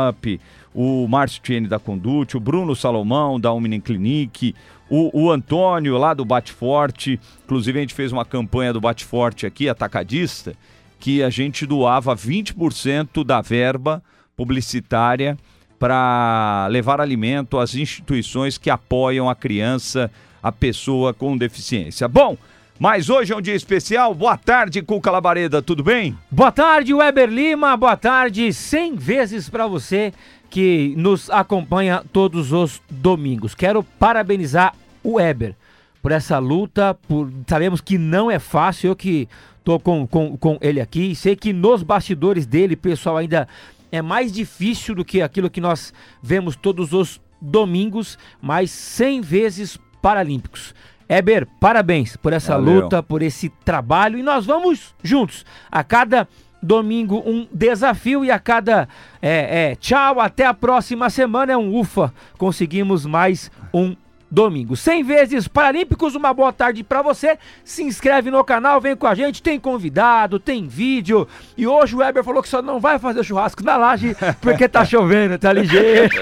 Up, 0.10 0.40
o 0.76 1.08
Márcio 1.08 1.42
Tiene 1.42 1.68
da 1.68 1.80
Condute, 1.80 2.38
o 2.38 2.40
Bruno 2.40 2.76
Salomão 2.76 3.40
da 3.40 3.52
Omni 3.52 3.82
Clinic, 3.82 4.54
o, 4.88 5.24
o 5.24 5.32
Antônio 5.32 5.98
lá 5.98 6.14
do 6.14 6.24
Bate 6.24 6.52
Forte, 6.52 7.20
inclusive 7.44 7.80
a 7.80 7.82
gente 7.82 7.96
fez 7.96 8.12
uma 8.12 8.24
campanha 8.24 8.72
do 8.72 8.80
Bate 8.80 9.04
Forte 9.04 9.48
aqui, 9.48 9.68
atacadista, 9.68 10.54
que 11.00 11.24
a 11.24 11.32
gente 11.32 11.66
doava 11.66 12.16
20% 12.16 13.24
da 13.24 13.42
verba 13.42 14.04
publicitária 14.38 15.36
para 15.82 16.68
levar 16.70 17.02
alimento 17.02 17.58
às 17.58 17.74
instituições 17.74 18.56
que 18.56 18.70
apoiam 18.70 19.28
a 19.28 19.34
criança, 19.34 20.12
a 20.44 20.52
pessoa 20.52 21.12
com 21.12 21.36
deficiência. 21.36 22.08
Bom, 22.08 22.38
mas 22.78 23.10
hoje 23.10 23.34
é 23.34 23.36
um 23.36 23.42
dia 23.42 23.56
especial. 23.56 24.14
Boa 24.14 24.38
tarde, 24.38 24.84
Cuca 24.84 25.10
Labareda, 25.10 25.60
tudo 25.60 25.84
bem? 25.84 26.16
Boa 26.30 26.52
tarde, 26.52 26.94
Weber 26.94 27.28
Lima. 27.28 27.76
Boa 27.76 27.98
tarde, 27.98 28.54
100 28.54 28.96
vezes 28.96 29.50
para 29.50 29.66
você 29.66 30.14
que 30.52 30.94
nos 30.98 31.32
acompanha 31.32 32.04
todos 32.14 32.52
os 32.52 32.80
domingos. 32.88 33.56
Quero 33.56 33.82
parabenizar 33.82 34.76
o 35.04 35.14
Weber 35.14 35.56
por 36.00 36.12
essa 36.12 36.38
luta, 36.38 36.94
por 37.08 37.28
sabemos 37.48 37.82
que 37.82 37.98
não 37.98 38.30
é 38.30 38.38
fácil, 38.38 38.90
eu 38.90 38.96
que 38.96 39.28
tô 39.64 39.80
com, 39.80 40.06
com, 40.06 40.38
com 40.38 40.60
ele 40.62 40.80
aqui, 40.80 41.16
sei 41.16 41.36
que 41.36 41.52
nos 41.52 41.82
bastidores 41.82 42.46
dele, 42.46 42.76
pessoal, 42.76 43.18
ainda 43.18 43.48
é 43.92 44.02
mais 44.02 44.32
difícil 44.32 44.96
do 44.96 45.06
que 45.06 45.22
aquilo 45.22 45.50
que 45.50 45.62
nós 45.62 45.94
vemos 46.22 46.56
todos 46.56 46.94
os 46.94 47.22
domingos, 47.42 48.18
mas 48.42 48.72
100 48.72 49.22
vezes 49.22 49.78
paralímpicos. 50.02 50.74
Eber, 51.10 51.46
parabéns 51.60 52.16
por 52.16 52.32
essa 52.32 52.54
Valeu. 52.54 52.84
luta, 52.84 53.04
por 53.04 53.22
esse 53.22 53.50
trabalho 53.66 54.18
e 54.18 54.24
nós 54.24 54.46
vamos 54.46 54.96
juntos 55.04 55.46
a 55.70 55.84
cada 55.84 56.28
domingo 56.64 57.22
um 57.26 57.48
desafio 57.52 58.24
e 58.24 58.32
a 58.32 58.40
cada 58.40 58.88
é, 59.22 59.72
é, 59.72 59.76
tchau, 59.76 60.22
até 60.22 60.46
a 60.46 60.54
próxima 60.54 61.10
semana 61.10 61.52
é 61.52 61.58
um 61.58 61.76
ufa, 61.76 62.14
conseguimos 62.38 63.06
mais 63.06 63.52
um 63.74 63.96
domingo. 64.32 64.78
100 64.78 65.04
vezes 65.04 65.48
Paralímpicos, 65.48 66.16
uma 66.16 66.34
boa 66.34 66.54
tarde 66.54 66.84
para 66.84 67.02
você. 67.02 67.38
Se 67.64 67.84
inscreve 67.84 68.32
no 68.32 68.44
canal, 68.44 68.80
vem 68.80 68.96
com 68.96 69.06
a 69.06 69.14
gente, 69.14 69.44
tem 69.44 69.60
convidado, 69.60 70.40
tem 70.40 70.68
vídeo. 70.68 71.28
E 71.58 71.68
hoje 71.68 71.94
o 71.94 72.00
Weber 72.00 72.24
falou 72.24 72.42
que 72.42 72.48
só 72.48 72.62
não 72.62 72.80
vai 72.80 72.98
fazer 72.98 73.24
churrasco 73.24 73.64
na 73.64 73.76
laje 73.76 74.16
porque 74.40 74.70
tá 74.70 74.86
chovendo, 74.86 75.38
tá 75.38 75.52
ligeiro. 75.52 76.10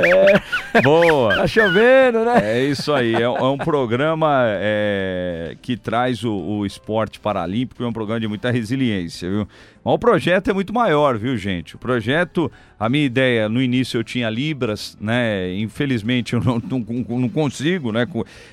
É, 0.00 0.80
Boa. 0.80 1.34
Tá 1.34 1.46
chovendo, 1.46 2.24
né? 2.24 2.40
É 2.42 2.64
isso 2.64 2.92
aí, 2.92 3.14
é, 3.14 3.22
é 3.22 3.28
um 3.28 3.58
programa 3.58 4.44
é, 4.46 5.56
que 5.60 5.76
traz 5.76 6.24
o, 6.24 6.32
o 6.32 6.66
esporte 6.66 7.20
paralímpico, 7.20 7.82
é 7.82 7.86
um 7.86 7.92
programa 7.92 8.20
de 8.20 8.28
muita 8.28 8.50
resiliência, 8.50 9.28
viu? 9.28 9.48
Mas 9.84 9.94
o 9.94 9.98
projeto 9.98 10.50
é 10.50 10.54
muito 10.54 10.72
maior, 10.72 11.18
viu, 11.18 11.36
gente? 11.36 11.74
O 11.76 11.78
projeto, 11.78 12.50
a 12.80 12.88
minha 12.88 13.04
ideia, 13.04 13.46
no 13.46 13.60
início 13.60 13.98
eu 13.98 14.02
tinha 14.02 14.30
Libras, 14.30 14.96
né? 14.98 15.54
Infelizmente 15.56 16.32
eu 16.32 16.40
não, 16.42 16.58
não, 16.66 17.18
não 17.18 17.28
consigo, 17.28 17.92
né? 17.92 18.08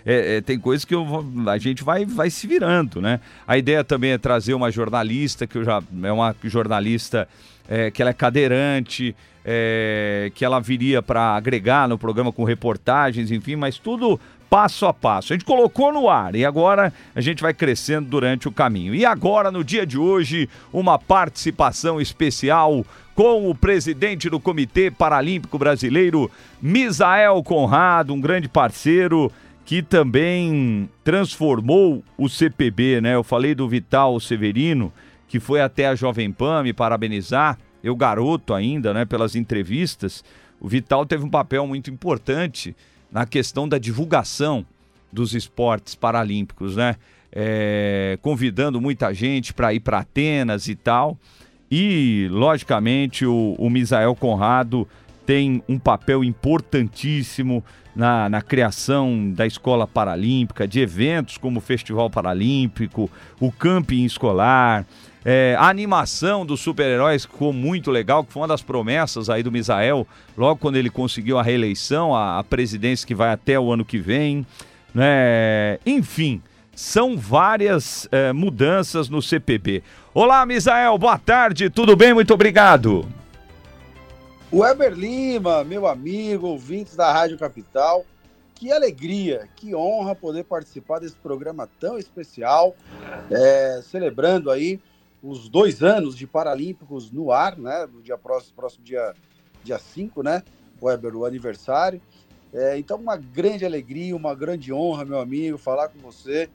É, 0.06 0.36
é, 0.36 0.42
tem 0.42 0.60
coisas 0.60 0.84
que 0.84 0.94
eu, 0.94 1.26
a 1.48 1.58
gente 1.58 1.82
vai, 1.82 2.04
vai 2.04 2.30
se 2.30 2.46
virando, 2.46 3.02
né? 3.02 3.22
A 3.48 3.58
ideia 3.58 3.86
também 3.86 4.12
é 4.12 4.18
trazer 4.18 4.54
uma 4.54 4.70
jornalista, 4.70 5.48
que 5.48 5.58
eu 5.58 5.64
já 5.64 5.82
é 6.04 6.12
uma 6.12 6.36
jornalista 6.44 7.26
é, 7.70 7.90
que 7.90 8.02
ela 8.02 8.12
é 8.12 8.14
cadeirante, 8.14 9.16
é, 9.46 10.30
que 10.36 10.44
ela 10.44 10.60
viria 10.60 11.02
para 11.02 11.38
agregar 11.38 11.88
no 11.88 11.98
programa 11.98 12.34
com 12.34 12.44
reportagens, 12.44 13.32
enfim, 13.32 13.56
mas 13.56 13.78
tudo 13.78 14.20
passo 14.50 14.86
a 14.86 14.94
passo. 14.94 15.32
A 15.32 15.36
gente 15.38 15.46
colocou 15.46 15.94
no 15.94 16.10
ar 16.10 16.36
e 16.36 16.44
agora 16.44 16.92
a 17.16 17.22
gente 17.22 17.42
vai 17.42 17.54
crescendo 17.54 18.10
durante 18.10 18.46
o 18.48 18.52
caminho. 18.52 18.94
E 18.94 19.06
agora, 19.06 19.52
no 19.52 19.64
dia 19.64 19.86
de 19.86 19.98
hoje, 19.98 20.50
uma 20.74 21.00
participação 21.00 22.02
especial 22.02 22.86
com 23.18 23.50
o 23.50 23.56
presidente 23.56 24.30
do 24.30 24.40
Comitê 24.40 24.92
Paralímpico 24.92 25.58
Brasileiro, 25.58 26.30
Misael 26.62 27.42
Conrado, 27.42 28.14
um 28.14 28.22
grande 28.22 28.48
parceiro 28.48 29.32
que 29.66 29.82
também 29.82 30.88
transformou 31.04 32.04
o 32.16 32.30
CPB, 32.30 33.02
né? 33.02 33.16
Eu 33.16 33.24
falei 33.24 33.56
do 33.56 33.68
Vital 33.68 34.20
Severino, 34.20 34.94
que 35.28 35.40
foi 35.40 35.62
até 35.62 35.88
a 35.88 35.96
Jovem 35.96 36.32
Pan 36.32 36.62
me 36.62 36.74
parabenizar, 36.74 37.58
eu 37.84 37.96
garoto 37.96 38.54
ainda, 38.54 38.94
né, 38.94 39.04
pelas 39.04 39.36
entrevistas. 39.36 40.24
O 40.60 40.68
Vital 40.68 41.04
teve 41.04 41.26
um 41.26 41.30
papel 41.30 41.66
muito 41.66 41.90
importante 41.90 42.76
na 43.12 43.26
questão 43.26 43.68
da 43.68 43.80
divulgação 43.80 44.64
dos 45.12 45.34
esportes 45.34 45.96
paralímpicos, 45.96 46.76
né? 46.76 46.96
É, 47.32 48.20
convidando 48.22 48.80
muita 48.80 49.12
gente 49.12 49.56
para 49.56 49.74
ir 49.74 49.80
para 49.80 49.98
Atenas 49.98 50.68
e 50.68 50.76
tal. 50.76 51.18
E, 51.70 52.28
logicamente, 52.32 53.26
o, 53.26 53.56
o 53.58 53.70
Misael 53.70 54.16
Conrado 54.16 54.88
tem 55.26 55.62
um 55.68 55.78
papel 55.78 56.24
importantíssimo 56.24 57.64
na, 57.94 58.30
na, 58.30 58.42
criação 58.42 59.32
da 59.32 59.46
escola 59.46 59.86
paralímpica, 59.86 60.68
de 60.68 60.80
eventos 60.80 61.38
como 61.38 61.58
o 61.58 61.62
Festival 61.62 62.10
Paralímpico, 62.10 63.10
o 63.40 63.52
camping 63.52 64.06
escolar, 64.06 64.86
é, 65.30 65.58
a 65.60 65.68
animação 65.68 66.46
dos 66.46 66.62
super-heróis 66.62 67.26
ficou 67.26 67.52
muito 67.52 67.92
legal, 67.92 68.24
que 68.24 68.32
foi 68.32 68.42
uma 68.44 68.48
das 68.48 68.62
promessas 68.62 69.30
aí 69.30 69.44
do 69.44 69.52
Misael, 69.52 70.08
logo 70.38 70.58
quando 70.58 70.78
ele 70.78 70.90
conseguiu 70.90 71.38
a 71.38 71.44
reeleição, 71.44 72.16
a, 72.16 72.40
a 72.40 72.44
presidência 72.46 73.06
que 73.06 73.14
vai 73.14 73.32
até 73.32 73.60
o 73.60 73.70
ano 73.70 73.84
que 73.84 73.98
vem. 73.98 74.46
Né? 74.96 75.80
Enfim, 75.86 76.42
são 76.78 77.18
várias 77.18 78.08
é, 78.12 78.32
mudanças 78.32 79.10
no 79.10 79.20
CPB. 79.20 79.82
Olá, 80.14 80.46
Misael, 80.46 80.96
boa 80.96 81.18
tarde, 81.18 81.72
tudo 81.72 81.96
bem? 81.96 82.14
Muito 82.14 82.32
obrigado. 82.32 83.04
Weber 84.54 84.94
Lima, 84.94 85.64
meu 85.64 85.88
amigo, 85.88 86.46
ouvintes 86.46 86.96
da 86.96 87.12
Rádio 87.12 87.36
Capital, 87.36 88.06
que 88.54 88.72
alegria, 88.72 89.50
que 89.56 89.74
honra 89.74 90.14
poder 90.14 90.44
participar 90.44 91.00
desse 91.00 91.16
programa 91.16 91.68
tão 91.80 91.98
especial, 91.98 92.76
é, 93.32 93.82
celebrando 93.82 94.52
aí 94.52 94.80
os 95.24 95.50
dois 95.50 95.82
anos 95.82 96.16
de 96.16 96.28
Paralímpicos 96.28 97.10
no 97.12 97.32
ar, 97.32 97.58
né? 97.58 97.88
No 97.92 98.04
dia 98.04 98.20
próximo, 98.20 98.54
próximo 98.56 98.86
dia, 98.86 99.16
dia 99.64 99.80
5, 99.80 100.22
né? 100.22 100.44
Weber, 100.80 101.16
o 101.16 101.26
aniversário. 101.26 102.00
É, 102.54 102.78
então, 102.78 102.98
uma 102.98 103.18
grande 103.18 103.66
alegria, 103.66 104.16
uma 104.16 104.36
grande 104.36 104.72
honra, 104.72 105.04
meu 105.04 105.20
amigo, 105.20 105.58
falar 105.58 105.88
com 105.88 105.98
você 106.00 106.48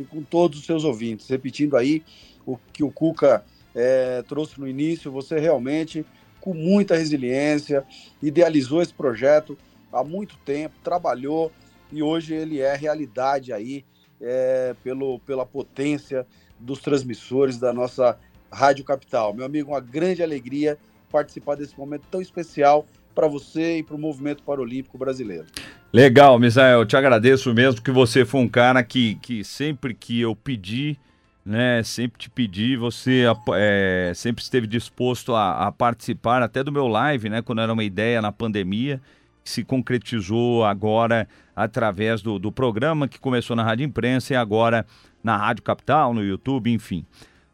e 0.00 0.04
com 0.04 0.22
todos 0.22 0.60
os 0.60 0.66
seus 0.66 0.84
ouvintes. 0.84 1.28
Repetindo 1.28 1.76
aí 1.76 2.02
o 2.46 2.58
que 2.72 2.82
o 2.82 2.90
Cuca 2.90 3.44
é, 3.74 4.22
trouxe 4.22 4.58
no 4.58 4.66
início, 4.66 5.12
você 5.12 5.38
realmente, 5.38 6.04
com 6.40 6.54
muita 6.54 6.96
resiliência, 6.96 7.84
idealizou 8.22 8.82
esse 8.82 8.94
projeto 8.94 9.56
há 9.92 10.02
muito 10.02 10.36
tempo, 10.38 10.74
trabalhou 10.82 11.52
e 11.92 12.02
hoje 12.02 12.34
ele 12.34 12.60
é 12.60 12.74
realidade 12.74 13.52
aí 13.52 13.84
é, 14.20 14.74
pelo, 14.82 15.18
pela 15.20 15.46
potência 15.46 16.26
dos 16.58 16.80
transmissores 16.80 17.58
da 17.58 17.72
nossa 17.72 18.18
Rádio 18.50 18.84
Capital. 18.84 19.32
Meu 19.32 19.44
amigo, 19.44 19.70
uma 19.70 19.80
grande 19.80 20.22
alegria 20.22 20.78
participar 21.10 21.56
desse 21.56 21.78
momento 21.78 22.06
tão 22.10 22.20
especial 22.20 22.86
para 23.18 23.26
você 23.26 23.78
e 23.78 23.82
para 23.82 23.96
o 23.96 23.98
movimento 23.98 24.44
paralímpico 24.44 24.96
brasileiro. 24.96 25.44
Legal, 25.92 26.38
Misael, 26.38 26.86
te 26.86 26.96
agradeço 26.96 27.52
mesmo 27.52 27.82
que 27.82 27.90
você 27.90 28.24
foi 28.24 28.40
um 28.42 28.48
cara 28.48 28.80
que, 28.84 29.16
que 29.16 29.42
sempre 29.42 29.92
que 29.92 30.20
eu 30.20 30.36
pedi, 30.36 30.96
né, 31.44 31.82
sempre 31.82 32.16
te 32.16 32.30
pedi, 32.30 32.76
você 32.76 33.24
é, 33.56 34.12
sempre 34.14 34.40
esteve 34.40 34.68
disposto 34.68 35.34
a, 35.34 35.66
a, 35.66 35.72
participar 35.72 36.44
até 36.44 36.62
do 36.62 36.70
meu 36.70 36.86
live, 36.86 37.28
né, 37.28 37.42
quando 37.42 37.60
era 37.60 37.72
uma 37.72 37.82
ideia 37.82 38.22
na 38.22 38.30
pandemia, 38.30 39.00
que 39.42 39.50
se 39.50 39.64
concretizou 39.64 40.64
agora 40.64 41.26
através 41.56 42.22
do, 42.22 42.38
do 42.38 42.52
programa 42.52 43.08
que 43.08 43.18
começou 43.18 43.56
na 43.56 43.64
Rádio 43.64 43.84
Imprensa 43.84 44.34
e 44.34 44.36
agora 44.36 44.86
na 45.24 45.36
Rádio 45.36 45.64
Capital, 45.64 46.14
no 46.14 46.22
YouTube, 46.22 46.70
enfim. 46.70 47.04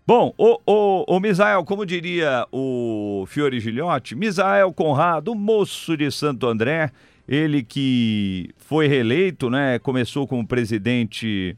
Bom, 0.06 0.34
o, 0.36 0.60
o, 0.66 1.16
o 1.16 1.20
Misael, 1.20 1.64
como 1.64 1.86
diria 1.86 2.46
o 2.52 3.24
Fiore 3.26 3.58
Gilhote, 3.58 4.14
Misael 4.14 4.70
Conrado, 4.70 5.34
moço 5.34 5.96
de 5.96 6.10
Santo 6.10 6.46
André, 6.46 6.90
ele 7.26 7.62
que 7.62 8.50
foi 8.58 8.86
reeleito, 8.86 9.48
né? 9.48 9.78
Começou 9.78 10.26
como 10.26 10.46
presidente. 10.46 11.56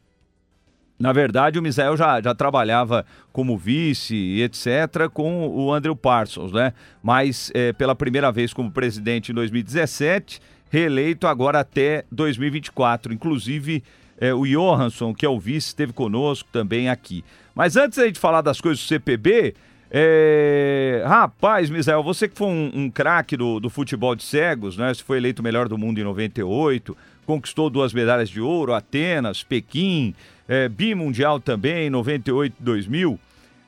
Na 0.96 1.12
verdade, 1.12 1.58
o 1.58 1.62
Misael 1.62 1.96
já, 1.96 2.20
já 2.20 2.36
trabalhava 2.36 3.04
como 3.32 3.58
vice 3.58 4.14
e 4.14 4.42
etc. 4.42 5.10
com 5.12 5.48
o 5.48 5.72
Andrew 5.72 5.96
Parsons, 5.96 6.52
né? 6.52 6.72
Mas 7.02 7.50
é, 7.52 7.72
pela 7.72 7.96
primeira 7.96 8.30
vez 8.30 8.52
como 8.54 8.70
presidente 8.70 9.32
em 9.32 9.34
2017, 9.34 10.40
reeleito 10.70 11.26
agora 11.26 11.58
até 11.58 12.04
2024. 12.12 13.12
Inclusive, 13.12 13.82
é, 14.18 14.32
o 14.32 14.46
Johansson, 14.46 15.12
que 15.12 15.26
é 15.26 15.28
o 15.28 15.40
vice, 15.40 15.66
esteve 15.66 15.92
conosco 15.92 16.48
também 16.52 16.88
aqui. 16.88 17.24
Mas 17.56 17.74
antes 17.74 17.98
gente 17.98 18.20
falar 18.20 18.42
das 18.42 18.60
coisas 18.60 18.84
do 18.84 18.86
CPB, 18.86 19.54
é... 19.90 21.02
Rapaz, 21.06 21.70
Misael, 21.70 22.02
você 22.02 22.28
que 22.28 22.36
foi 22.36 22.48
um, 22.48 22.70
um 22.74 22.90
craque 22.90 23.34
do, 23.34 23.58
do, 23.58 23.70
futebol 23.70 24.14
de 24.14 24.24
cegos, 24.24 24.76
né? 24.76 24.92
Você 24.92 25.02
foi 25.02 25.16
eleito 25.16 25.42
melhor 25.42 25.66
do 25.66 25.78
mundo 25.78 25.98
em 25.98 26.04
98, 26.04 26.94
conquistou 27.24 27.70
duas 27.70 27.94
medalhas 27.94 28.28
de 28.28 28.42
ouro, 28.42 28.74
Atenas, 28.74 29.42
Pequim, 29.42 30.14
é, 30.46 30.68
bimundial 30.68 31.40
também, 31.40 31.88
98 31.88 32.54
e 32.60 32.62
2000. 32.62 33.18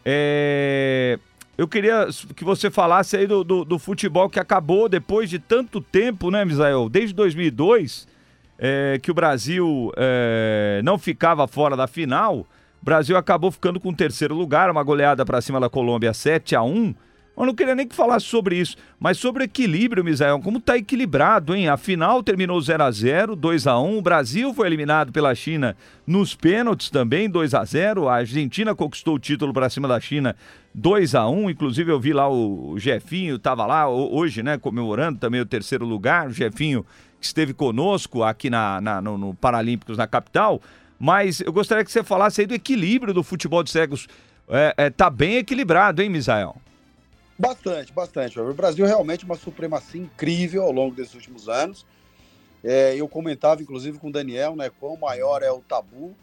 É... 0.04 1.18
Eu 1.57 1.66
queria 1.66 2.09
que 2.37 2.45
você 2.45 2.71
falasse 2.71 3.16
aí 3.16 3.26
do, 3.26 3.42
do, 3.42 3.64
do, 3.64 3.78
futebol 3.78 4.28
que 4.28 4.38
acabou 4.38 4.88
depois 4.88 5.28
de 5.30 5.38
tanto 5.38 5.80
tempo, 5.80 6.30
né, 6.30 6.45
Misael? 6.45 6.88
Desde 6.88 7.14
2002, 7.14 8.07
é, 8.59 9.00
que 9.02 9.11
o 9.11 9.14
Brasil 9.14 9.92
é, 9.97 10.80
não 10.85 10.99
ficava 10.99 11.49
fora 11.49 11.76
da 11.76 11.88
final. 11.88 12.47
Brasil 12.88 13.18
acabou 13.18 13.50
ficando 13.50 13.78
com 13.78 13.90
o 13.90 13.95
terceiro 13.95 14.35
lugar, 14.35 14.71
uma 14.71 14.83
goleada 14.83 15.23
para 15.23 15.42
cima 15.42 15.61
da 15.61 15.68
Colômbia 15.68 16.14
7 16.14 16.57
a 16.57 16.62
1 16.62 16.95
eu 17.37 17.45
não 17.45 17.54
queria 17.54 17.75
nem 17.75 17.87
que 17.87 17.95
falasse 17.95 18.25
sobre 18.25 18.57
isso, 18.57 18.76
mas 18.99 19.18
sobre 19.18 19.45
equilíbrio, 19.45 20.02
Misael, 20.02 20.40
como 20.40 20.59
tá 20.59 20.76
equilibrado, 20.76 21.54
hein? 21.54 21.68
A 21.68 21.76
final 21.76 22.23
terminou 22.23 22.59
0 22.59 22.83
a 22.83 22.90
0 22.90 23.37
2 23.37 23.66
a 23.66 23.78
1 23.78 23.99
o 23.99 24.02
Brasil 24.02 24.54
foi 24.54 24.66
eliminado 24.66 25.12
pela 25.12 25.35
China 25.35 25.76
nos 26.07 26.35
pênaltis 26.35 26.88
também, 26.88 27.28
2 27.28 27.52
a 27.52 27.62
0 27.62 28.09
a 28.09 28.16
Argentina 28.16 28.75
conquistou 28.75 29.16
o 29.16 29.18
título 29.18 29.52
para 29.52 29.68
cima 29.68 29.87
da 29.87 30.00
China 30.00 30.35
2 30.75 31.14
a 31.14 31.28
1 31.28 31.50
inclusive 31.50 31.92
eu 31.92 32.00
vi 32.00 32.14
lá 32.14 32.26
o 32.26 32.75
Jefinho, 32.78 33.38
tava 33.38 33.66
lá 33.66 33.87
hoje, 33.87 34.42
né, 34.42 34.57
comemorando 34.57 35.18
também 35.18 35.42
o 35.42 35.47
terceiro 35.47 35.85
lugar, 35.85 36.28
o 36.28 36.33
Jefinho 36.33 36.87
que 37.21 37.26
esteve 37.26 37.52
conosco 37.52 38.25
aqui 38.25 38.49
na, 38.49 38.80
na 38.80 39.00
no, 39.02 39.18
no 39.18 39.35
Paralímpicos 39.35 39.99
na 39.99 40.07
capital, 40.07 40.61
mas 40.98 41.40
eu 41.40 41.52
gostaria 41.52 41.84
que 41.84 41.92
você 41.92 42.02
falasse 42.02 42.40
aí 42.40 42.46
do 42.46 42.54
equilíbrio 42.54 43.14
do 43.14 43.22
futebol 43.22 43.62
de 43.62 43.70
cegos. 43.70 44.08
É, 44.48 44.74
é, 44.76 44.90
tá 44.90 45.08
bem 45.08 45.36
equilibrado, 45.36 46.02
hein, 46.02 46.08
Misael? 46.08 46.56
Bastante, 47.38 47.92
bastante. 47.92 48.40
O 48.40 48.52
Brasil 48.52 48.84
realmente 48.84 49.24
uma 49.24 49.36
supremacia 49.36 50.00
incrível 50.00 50.62
ao 50.62 50.72
longo 50.72 50.94
desses 50.96 51.14
últimos 51.14 51.48
anos. 51.48 51.86
É, 52.64 52.96
eu 52.96 53.06
comentava, 53.08 53.62
inclusive, 53.62 53.98
com 53.98 54.08
o 54.08 54.12
Daniel, 54.12 54.56
né, 54.56 54.70
quão 54.80 54.96
maior 54.96 55.42
é 55.42 55.50
o 55.50 55.61
tabu, 55.61 56.14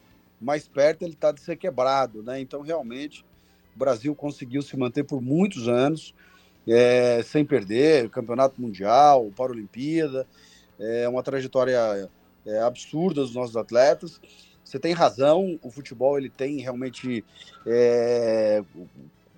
mais 0.42 0.68
perto 0.68 1.04
ele 1.04 1.14
está 1.14 1.32
de 1.32 1.40
ser 1.40 1.56
quebrado, 1.56 2.22
né? 2.22 2.42
Então, 2.42 2.62
realmente, 2.62 3.24
o 3.74 3.80
Brasil 3.80 4.14
conseguiu 4.14 4.62
se 4.62 4.76
manter 4.76 5.04
por 5.04 5.22
muitos 5.22 5.70
anos, 5.70 6.14
é, 6.68 7.24
sem 7.24 7.46
perder, 7.46 8.10
campeonato 8.10 8.60
mundial, 8.60 9.32
Paralimpíada, 9.36 10.28
é 10.78 11.08
uma 11.08 11.24
trajetória 11.24 12.10
é, 12.46 12.60
absurda 12.60 13.22
dos 13.22 13.34
nossos 13.34 13.56
atletas. 13.56 14.20
Você 14.66 14.80
tem 14.80 14.94
razão, 14.94 15.60
o 15.62 15.70
futebol 15.70 16.18
ele 16.18 16.30
tem 16.30 16.60
realmente 16.60 17.24
é, 17.68 18.64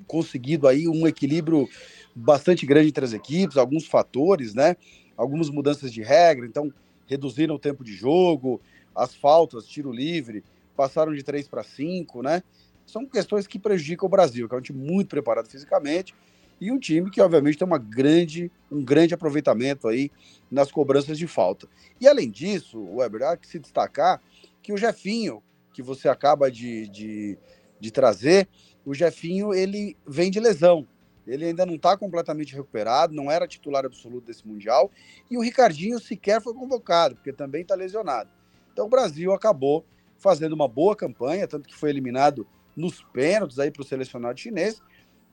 conseguido 0.08 0.68
aí 0.70 0.88
um 0.88 1.06
equilíbrio 1.06 1.68
bastante 2.16 2.66
grande 2.66 2.88
entre 2.88 3.04
as 3.04 3.12
equipes, 3.12 3.58
alguns 3.58 3.86
fatores, 3.86 4.54
né? 4.54 4.78
Algumas 5.18 5.50
mudanças 5.50 5.92
de 5.92 6.02
regra, 6.02 6.46
então 6.46 6.74
reduziram 7.08 7.56
o 7.56 7.60
tempo 7.60 7.84
de 7.84 7.94
jogo, 7.94 8.62
as 8.96 9.13
faltas, 9.13 9.68
tiro 9.68 9.92
livre, 9.92 10.44
passaram 10.78 11.13
de 11.13 11.22
3 11.22 11.48
para 11.48 11.62
5, 11.62 12.24
né? 12.24 12.42
São 12.86 13.06
questões 13.06 13.46
que 13.46 13.60
prejudicam 13.60 14.08
o 14.08 14.10
Brasil, 14.10 14.48
que 14.48 14.56
é 14.56 14.58
um 14.58 14.62
time 14.62 14.80
muito 14.80 15.10
preparado 15.10 15.50
fisicamente 15.50 16.16
e 16.60 16.72
um 16.72 16.80
time 16.80 17.12
que 17.12 17.22
obviamente 17.22 17.58
tem 17.58 17.68
uma 17.68 17.78
grande, 17.78 18.52
um 18.72 18.84
grande 18.84 19.13
aproveitamento 19.13 19.88
aí 19.90 20.10
nas 20.50 20.72
cobranças 20.72 21.18
de 21.18 21.28
falta. 21.28 21.68
E 22.00 22.08
além 22.08 22.32
disso, 22.32 22.80
o 22.80 22.96
Weber, 22.96 23.24
há 23.24 23.38
que 23.38 23.48
se 23.48 23.60
destacar 23.60 24.22
que 24.62 24.74
o 24.74 24.78
Jefinho, 24.78 25.41
que 25.74 25.82
você 25.82 26.10
acaba 26.10 26.52
de, 26.52 26.88
de, 26.88 27.38
de 27.80 27.91
trazer, 27.91 28.48
o 28.86 28.93
Jefinho 28.93 29.54
ele 29.54 29.98
vem 30.06 30.32
de 30.32 30.39
lesão. 30.39 30.88
Ele 31.26 31.46
ainda 31.46 31.65
não 31.65 31.76
está 31.76 31.98
completamente 31.98 32.56
recuperado, 32.56 33.13
não 33.13 33.30
era 33.30 33.48
titular 33.48 33.86
absoluto 33.86 34.28
desse 34.28 34.48
Mundial. 34.48 34.89
E 35.30 35.38
o 35.38 35.41
Ricardinho 35.41 36.00
sequer 36.00 36.41
foi 36.41 36.54
convocado, 36.54 37.15
porque 37.15 37.34
também 37.34 37.63
está 37.63 37.76
lesionado. 37.76 38.30
Então 38.72 38.86
o 38.86 38.89
Brasil 38.89 39.34
acabou 39.34 39.86
fazendo 40.17 40.54
uma 40.54 40.67
boa 40.67 40.96
campanha, 40.96 41.48
tanto 41.48 41.67
que 41.67 41.76
foi 41.76 41.89
eliminado 41.89 42.48
nos 42.76 43.02
pênaltis 43.12 43.60
aí 43.60 43.72
para 43.72 43.82
o 43.82 43.86
selecionado 43.86 44.39
chinês, 44.39 44.82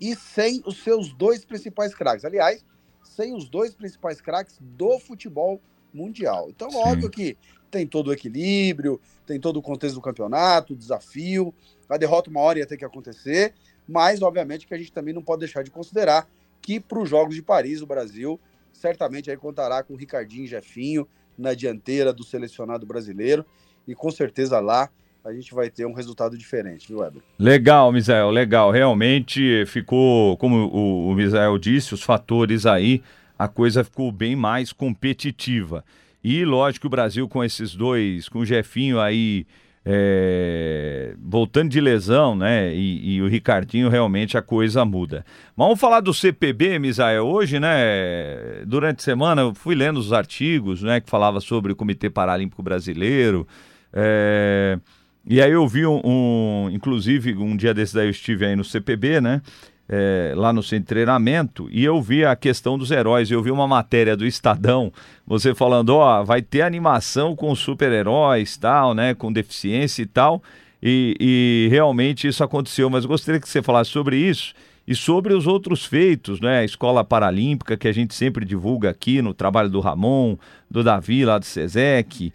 e 0.01 0.17
sem 0.17 0.63
os 0.67 0.83
seus 0.83 1.13
dois 1.13 1.45
principais 1.45 1.95
craques. 1.95 2.25
Aliás, 2.25 2.65
sem 3.03 3.35
os 3.35 3.49
dois 3.49 3.75
principais 3.75 4.21
craques 4.21 4.59
do 4.61 4.99
futebol 4.99 5.61
mundial. 5.93 6.49
Então, 6.51 6.71
Sim. 6.71 6.79
óbvio 6.79 7.11
que 7.11 7.37
tem 7.75 7.89
todo 7.89 8.09
o 8.09 8.13
equilíbrio, 8.13 9.01
tem 9.27 9.41
todo 9.41 9.57
o 9.57 9.63
contexto 9.63 9.97
do 9.97 10.01
campeonato, 10.01 10.75
o 10.75 10.77
desafio. 10.77 11.53
A 11.89 11.97
derrota 11.97 12.31
uma 12.31 12.39
hora 12.39 12.61
ia 12.61 12.67
ter 12.67 12.77
que 12.77 12.85
acontecer, 12.85 13.53
mas 13.89 14.23
obviamente 14.23 14.65
que 14.65 14.73
a 14.73 14.79
gente 14.79 14.93
também 14.93 15.13
não 15.13 15.23
pode 15.23 15.41
deixar 15.41 15.65
de 15.65 15.73
considerar 15.73 16.29
que 16.63 16.79
para 16.79 17.01
os 17.01 17.11
Jogos 17.11 17.35
de 17.35 17.43
Paris 17.43 17.83
o 17.83 17.87
Brasil 17.87 18.41
certamente 18.73 19.29
aí 19.29 19.37
contará 19.37 19.83
com 19.83 19.95
o 19.95 19.97
Ricardinho 19.97 20.45
e 20.45 20.47
Jefinho 20.47 21.07
na 21.37 21.53
dianteira 21.53 22.13
do 22.13 22.23
selecionado 22.23 22.87
brasileiro 22.87 23.45
e 23.89 23.95
com 23.95 24.11
certeza 24.11 24.61
lá 24.61 24.89
a 25.25 25.33
gente 25.33 25.53
vai 25.53 25.69
ter 25.69 25.85
um 25.85 25.93
resultado 25.93 26.39
diferente, 26.39 26.87
viu, 26.87 26.99
Weber? 26.99 27.23
Legal, 27.39 27.91
Misael, 27.91 28.31
legal. 28.31 28.71
Realmente 28.71 29.65
ficou, 29.67 30.37
como 30.37 30.69
o, 30.69 31.11
o 31.11 31.15
Misael 31.15 31.59
disse, 31.59 31.95
os 31.95 32.03
fatores 32.03 32.67
aí, 32.67 33.03
a 33.39 33.49
coisa 33.49 33.83
ficou 33.83 34.13
bem 34.13 34.37
mais 34.37 34.71
competitiva. 34.71 35.83
E 36.25 36.45
lógico 36.45 36.87
o 36.87 36.91
Brasil 36.91 37.29
com 37.29 37.45
esses 37.45 37.77
dois, 37.77 38.31
com 38.31 38.39
o 38.39 38.47
Jefinho 38.47 38.99
aí 38.99 39.47
é, 39.85 41.15
voltando 41.21 41.69
de 41.71 41.81
lesão, 41.81 42.35
né? 42.35 42.75
E, 42.75 43.17
e, 43.17 43.23
o 43.23 43.29
Ricardinho 43.29 43.91
realmente 43.91 44.39
a 44.39 44.41
coisa 44.41 44.85
muda. 44.85 45.27
Mas 45.55 45.67
vamos 45.67 45.81
falar 45.81 46.01
do 46.01 46.15
CPB, 46.15 46.79
Misael. 46.79 47.27
Hoje, 47.27 47.61
né? 47.61 48.65
Durante 48.67 49.01
a 49.01 49.03
semana 49.03 49.43
eu 49.43 49.55
fui 49.55 49.75
lendo 49.75 49.99
os 49.99 50.13
artigos, 50.13 50.83
né? 50.83 51.01
Que 51.01 51.11
falava 51.11 51.41
sobre 51.41 51.73
o 51.73 51.77
Comitê 51.77 52.09
Paralímpico 52.09 52.63
Brasileiro. 52.63 53.47
É, 53.93 54.79
e 55.27 55.43
aí 55.43 55.53
eu 55.53 55.69
vi 55.69 55.87
um, 55.87 56.01
um, 56.03 56.71
inclusive 56.73 57.35
um 57.35 57.55
dia 57.55 57.75
desses 57.75 57.97
aí 57.97 58.07
eu 58.07 58.11
estive 58.11 58.47
aí 58.47 58.57
no 58.57 58.65
CPB, 58.65 59.21
né? 59.21 59.43
É, 59.89 60.33
lá 60.35 60.53
no 60.53 60.63
centro 60.63 60.85
de 60.85 60.89
treinamento 60.89 61.69
e 61.71 61.85
eu 61.85 62.01
vi 62.01 62.25
a 62.25 62.35
questão 62.35 62.79
dos 62.79 62.91
heróis. 62.91 63.31
Eu 63.31 63.43
vi 63.43 63.51
uma 63.51 63.69
matéria 63.69 64.17
do 64.17 64.27
Estadão, 64.27 64.93
você 65.27 65.55
falando, 65.55 65.91
ó, 65.91 66.23
vai 66.25 66.43
ter 66.43 66.63
animação 66.63 67.37
com 67.37 67.55
super-heróis, 67.55 68.57
tal, 68.57 68.95
né, 68.95 69.15
com 69.15 69.33
deficiência 69.33 70.03
e 70.03 70.07
tal. 70.07 70.43
E, 70.83 71.17
e, 71.19 71.69
realmente 71.71 72.29
isso 72.29 72.45
aconteceu, 72.45 72.91
mas 72.91 73.07
gostaria 73.07 73.41
que 73.41 73.49
você 73.49 73.63
falasse 73.63 73.91
sobre 73.91 74.19
isso 74.19 74.53
e 74.87 74.95
sobre 74.95 75.33
os 75.33 75.47
outros 75.47 75.87
feitos, 75.87 76.41
né? 76.41 76.59
A 76.59 76.65
Escola 76.65 77.03
Paralímpica, 77.03 77.75
que 77.75 77.89
a 77.89 77.93
gente 77.93 78.15
sempre 78.15 78.45
divulga 78.45 78.91
aqui 78.91 79.23
no 79.23 79.33
trabalho 79.33 79.71
do 79.71 79.81
Ramon, 79.81 80.37
do 80.71 80.85
Davi 80.85 81.25
lá 81.25 81.39
do 81.39 81.47
SESEC, 81.47 82.31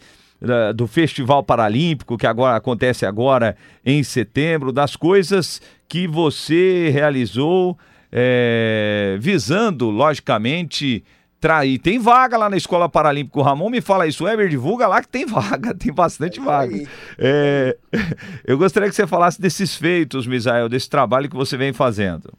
do 0.76 0.88
Festival 0.88 1.44
Paralímpico, 1.44 2.18
que 2.18 2.26
agora 2.26 2.56
acontece 2.56 3.06
agora 3.06 3.58
em 3.86 4.02
setembro, 4.04 4.72
das 4.72 4.96
coisas 4.96 5.62
que 5.88 6.08
você 6.08 6.90
realizou 6.90 7.78
é, 8.12 9.18
visando, 9.20 9.90
logicamente, 9.90 11.04
Tra... 11.40 11.66
E 11.66 11.80
tem 11.80 11.98
vaga 12.00 12.38
lá 12.38 12.50
na 12.50 12.58
Escola 12.58 12.90
Paralímpica. 12.90 13.40
O 13.40 13.42
Ramon 13.42 13.70
me 13.70 13.80
fala 13.80 14.06
isso, 14.06 14.26
Weber, 14.26 14.50
divulga 14.50 14.88
lá 14.88 15.02
que 15.02 15.08
tem 15.08 15.26
vaga, 15.26 15.74
tem 15.78 15.94
bastante 15.94 16.40
é 16.40 16.44
vaga. 16.44 16.90
É... 17.18 17.78
Eu 18.46 18.58
gostaria 18.58 18.90
que 18.90 18.96
você 18.96 19.08
falasse 19.08 19.42
desses 19.42 19.76
feitos, 19.76 20.28
Misael, 20.28 20.68
desse 20.68 20.90
trabalho 20.90 21.30
que 21.30 21.36
você 21.36 21.56
vem 21.56 21.72
fazendo. 21.72 22.34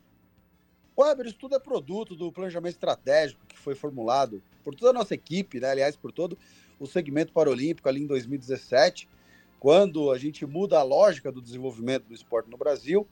Weber, 0.98 1.26
isso 1.26 1.36
tudo 1.38 1.54
é 1.54 1.58
produto 1.58 2.14
do 2.14 2.30
planejamento 2.30 2.74
estratégico 2.74 3.40
que 3.48 3.56
foi 3.56 3.74
formulado 3.74 4.42
por 4.62 4.74
toda 4.74 4.90
a 4.90 4.92
nossa 4.92 5.14
equipe, 5.14 5.58
né? 5.58 5.70
aliás, 5.70 5.96
por 5.96 6.12
todo 6.12 6.36
o 6.80 6.86
segmento 6.86 7.32
paralímpico 7.32 7.88
ali 7.88 8.02
em 8.02 8.06
2017, 8.06 9.08
quando 9.60 10.10
a 10.10 10.18
gente 10.18 10.46
muda 10.46 10.78
a 10.78 10.82
lógica 10.82 11.30
do 11.30 11.42
desenvolvimento 11.42 12.06
do 12.06 12.14
esporte 12.14 12.50
no 12.50 12.56
Brasil. 12.56 13.06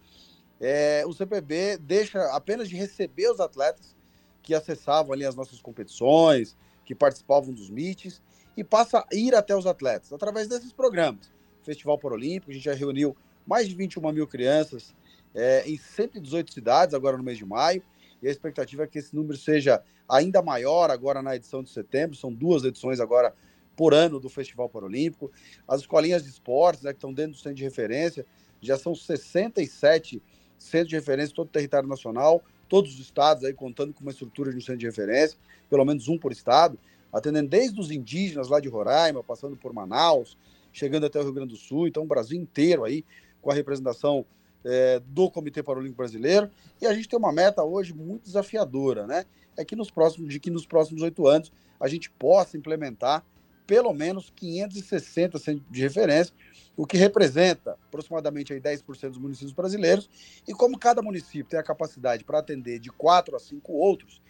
É, 0.59 1.05
o 1.07 1.13
CPB 1.13 1.77
deixa 1.77 2.35
apenas 2.35 2.69
de 2.69 2.77
receber 2.77 3.31
os 3.31 3.39
atletas 3.39 3.95
que 4.43 4.55
acessavam 4.55 5.13
ali 5.13 5.27
as 5.27 5.35
nossas 5.35 5.61
competições, 5.61 6.57
que 6.85 6.95
participavam 6.95 7.53
dos 7.53 7.69
meetings, 7.69 8.23
e 8.57 8.65
passa 8.65 9.01
a 9.01 9.15
ir 9.15 9.35
até 9.35 9.55
os 9.55 9.67
atletas 9.67 10.13
através 10.13 10.49
desses 10.49 10.73
programas. 10.73 11.31
Festival 11.63 11.99
Paralímpico, 11.99 12.51
a 12.51 12.55
gente 12.55 12.65
já 12.65 12.75
reuniu 12.75 13.15
mais 13.47 13.69
de 13.69 13.75
21 13.75 14.11
mil 14.11 14.27
crianças 14.27 14.97
é, 15.35 15.69
em 15.69 15.77
118 15.77 16.53
cidades, 16.53 16.95
agora 16.95 17.19
no 17.19 17.23
mês 17.23 17.37
de 17.37 17.45
maio, 17.45 17.83
e 18.23 18.27
a 18.27 18.31
expectativa 18.31 18.85
é 18.85 18.87
que 18.87 18.99
esse 18.99 19.15
número 19.15 19.37
seja 19.37 19.83
ainda 20.09 20.41
maior 20.41 20.91
agora 20.91 21.23
na 21.23 21.37
edição 21.37 21.63
de 21.63 21.71
setembro, 21.71 22.17
são 22.17 22.33
duas 22.33 22.65
edições 22.65 22.99
agora 22.99 23.35
por 23.79 23.95
ano 23.95 24.19
do 24.19 24.29
Festival 24.29 24.69
Paralímpico. 24.69 25.31
As 25.69 25.83
escolinhas 25.83 26.25
de 26.25 26.31
esportes, 26.31 26.83
né, 26.83 26.91
que 26.91 26.97
estão 26.97 27.15
dentro 27.15 27.33
do 27.33 27.39
centro 27.39 27.55
de 27.55 27.63
referência, 27.63 28.27
já 28.61 28.77
são 28.77 28.93
67 28.93 30.21
centros 30.59 30.89
de 30.89 30.97
referência 30.97 31.33
todo 31.33 31.47
o 31.47 31.51
território 31.51 31.89
nacional, 31.89 32.43
todos 32.69 32.95
os 32.95 32.99
estados 32.99 33.45
aí 33.45 33.55
contando 33.55 33.95
com 33.95 34.01
uma 34.01 34.11
estrutura 34.11 34.51
de 34.51 34.57
um 34.57 34.61
centro 34.61 34.79
de 34.79 34.87
referência, 34.87 35.39
pelo 35.71 35.85
menos 35.85 36.09
um 36.09 36.19
por 36.19 36.33
estado, 36.33 36.77
atendendo 37.13 37.49
desde 37.49 37.81
os 37.81 37.93
indígenas 37.93 38.49
lá 38.49 38.59
de 38.59 38.69
Roraima, 38.69 39.23
passando 39.23 39.57
por 39.57 39.73
Manaus, 39.73 40.37
chegando 40.73 41.07
até 41.07 41.21
o 41.21 41.23
Rio 41.23 41.33
Grande 41.33 41.55
do 41.55 41.57
Sul, 41.57 41.87
então 41.87 42.03
o 42.03 42.07
Brasil 42.07 42.37
inteiro 42.37 42.85
aí 42.85 43.05
com 43.41 43.49
a 43.53 43.55
representação 43.55 44.27
é, 44.65 45.01
do 45.07 45.31
Comitê 45.31 45.63
Paralímpico 45.63 45.99
Brasileiro. 45.99 46.51
E 46.83 46.87
a 46.87 46.93
gente 46.93 47.09
tem 47.09 47.17
uma 47.17 47.33
meta 47.33 47.63
hoje 47.63 47.95
muito 47.95 48.25
desafiadora, 48.25 49.07
né? 49.07 49.25
É 49.57 49.65
que 49.65 49.77
nos 49.77 49.89
próximos, 49.89 50.33
de 50.33 50.41
que 50.41 50.51
nos 50.51 50.67
próximos 50.67 51.01
oito 51.03 51.29
anos 51.29 51.53
a 51.79 51.87
gente 51.87 52.11
possa 52.11 52.57
implementar 52.57 53.25
pelo 53.69 53.93
menos 53.93 54.33
560 54.35 55.39
centros 55.39 55.67
de 55.71 55.83
referência 55.83 56.35
o 56.75 56.87
que 56.87 56.97
representa 56.97 57.73
aproximadamente 57.89 58.53
aí 58.53 58.61
10% 58.61 59.09
dos 59.09 59.19
municípios 59.19 59.53
brasileiros. 59.53 60.09
E 60.47 60.55
como 60.55 60.79
cada 60.79 61.03
município 61.03 61.45
tem 61.45 61.59
a 61.59 61.63
capacidade 61.63 62.25
para 62.25 62.39
atender 62.39 62.79
de 62.79 62.89
quatro 62.89 63.37
a 63.37 63.41
cinco 63.41 63.73
outros, 63.73 64.23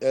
é, 0.00 0.06